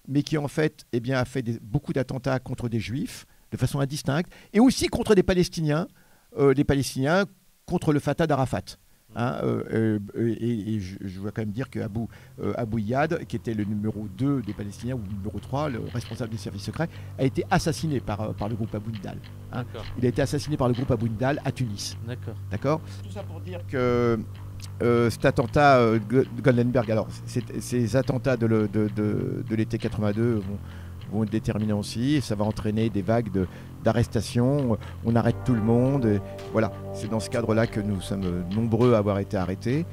mais 0.06 0.22
qui 0.22 0.38
en 0.38 0.48
fait 0.48 0.84
eh 0.92 1.12
a 1.12 1.24
fait 1.24 1.60
beaucoup 1.62 1.92
d'attentats 1.92 2.38
contre 2.38 2.68
des 2.68 2.80
juifs 2.80 3.26
de 3.50 3.56
façon 3.56 3.80
indistincte, 3.80 4.30
et 4.52 4.60
aussi 4.60 4.88
contre 4.88 5.14
des 5.14 5.22
Palestiniens, 5.22 5.88
euh, 6.38 6.54
des 6.54 6.64
Palestiniens 6.64 7.24
contre 7.66 7.92
le 7.92 8.00
Fatah 8.00 8.26
d'Arafat. 8.26 8.76
Hein, 9.16 9.36
euh, 9.42 9.98
euh, 10.16 10.34
et, 10.38 10.74
et 10.74 10.80
je, 10.80 10.96
je 11.00 11.20
dois 11.20 11.30
quand 11.30 11.40
même 11.42 11.50
dire 11.50 11.70
que 11.70 11.80
Abou, 11.80 12.08
euh, 12.42 12.52
Abou 12.56 12.78
Iyad, 12.78 13.24
qui 13.26 13.36
était 13.36 13.54
le 13.54 13.64
numéro 13.64 14.06
2 14.18 14.42
des 14.42 14.52
Palestiniens, 14.52 14.94
ou 14.96 15.00
le 15.08 15.16
numéro 15.16 15.38
3, 15.40 15.70
le 15.70 15.80
responsable 15.92 16.30
des 16.30 16.36
services 16.36 16.62
secrets, 16.64 16.88
a 17.18 17.24
été 17.24 17.42
assassiné 17.50 18.00
par, 18.00 18.20
euh, 18.20 18.32
par 18.32 18.48
le 18.50 18.54
groupe 18.54 18.74
Abou 18.74 18.90
Nidal. 18.90 19.16
hein. 19.52 19.64
Il 19.98 20.04
a 20.04 20.08
été 20.08 20.20
assassiné 20.20 20.56
par 20.58 20.68
le 20.68 20.74
groupe 20.74 20.90
Abou 20.90 21.08
Nidal 21.08 21.40
à 21.44 21.50
Tunis. 21.52 21.96
d'accord. 22.06 22.34
D'accord 22.50 22.80
Tout 23.02 23.10
ça 23.10 23.22
pour 23.22 23.40
dire 23.40 23.60
que 23.66 24.18
euh, 24.82 25.08
cet 25.10 25.24
attentat 25.24 25.78
euh, 25.78 25.98
de 25.98 26.26
Goldenberg, 26.42 26.90
alors 26.90 27.08
ces 27.60 27.96
attentats 27.96 28.36
de, 28.36 28.46
le- 28.46 28.68
de- 28.68 28.88
de- 28.94 29.42
de 29.48 29.56
l'été 29.56 29.78
82 29.78 30.34
vont, 30.34 30.42
vont 31.12 31.22
être 31.24 31.30
déterminants 31.30 31.78
aussi, 31.78 32.16
et 32.16 32.20
ça 32.20 32.34
va 32.34 32.44
entraîner 32.44 32.90
des 32.90 33.02
vagues 33.02 33.32
de- 33.32 33.46
d'arrestations, 33.84 34.76
on 35.04 35.16
arrête 35.16 35.36
tout 35.44 35.54
le 35.54 35.60
monde, 35.62 36.20
voilà, 36.52 36.72
c'est 36.94 37.08
dans 37.10 37.20
ce 37.20 37.30
cadre-là 37.30 37.66
que 37.66 37.80
nous 37.80 38.00
sommes 38.00 38.44
nombreux 38.54 38.94
à 38.94 38.98
avoir 38.98 39.18
été 39.18 39.36
arrêtés, 39.36 39.86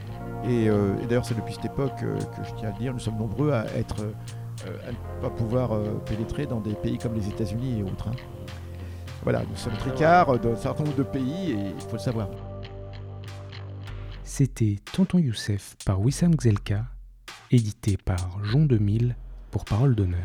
et, 0.48 0.70
euh, 0.70 0.94
d'ailleurs 1.08 1.26
c'est 1.26 1.36
depuis 1.36 1.54
cette 1.56 1.66
époque 1.66 1.94
euh, 2.04 2.18
que 2.18 2.44
je 2.48 2.54
tiens 2.56 2.70
à 2.70 2.80
dire, 2.80 2.94
nous 2.94 3.00
sommes 3.00 3.18
nombreux 3.18 3.52
à 3.52 3.66
être, 3.78 4.02
euh, 4.02 4.78
à 4.88 4.92
ne 4.92 5.22
pas 5.22 5.30
pouvoir 5.30 5.72
pénétrer 6.06 6.46
dans 6.46 6.60
des 6.60 6.74
pays 6.74 6.98
comme 6.98 7.14
les 7.16 7.28
États-Unis 7.28 7.80
et 7.80 7.84
autres. 7.84 8.08
hein. 8.10 8.16
Voilà, 9.24 9.42
nous 9.50 9.56
sommes 9.56 9.74
tricards 9.78 10.38
dans 10.40 10.52
un 10.52 10.56
certain 10.56 10.84
nombre 10.84 10.98
de 10.98 11.04
pays, 11.04 11.52
et 11.52 11.58
il 11.76 11.82
faut 11.82 11.94
le 11.94 12.00
savoir. 12.00 12.28
C'était 14.24 14.78
Tonton 14.92 15.18
Youssef 15.18 15.76
par 15.86 16.00
Wissam 16.02 16.34
Gzelka, 16.40 16.86
édité 17.52 17.98
par 17.98 18.18
Jean 18.44 18.66
2000 18.66 19.16
pour 19.52 19.66
Parole 19.66 19.96
d'honneur. 19.96 20.20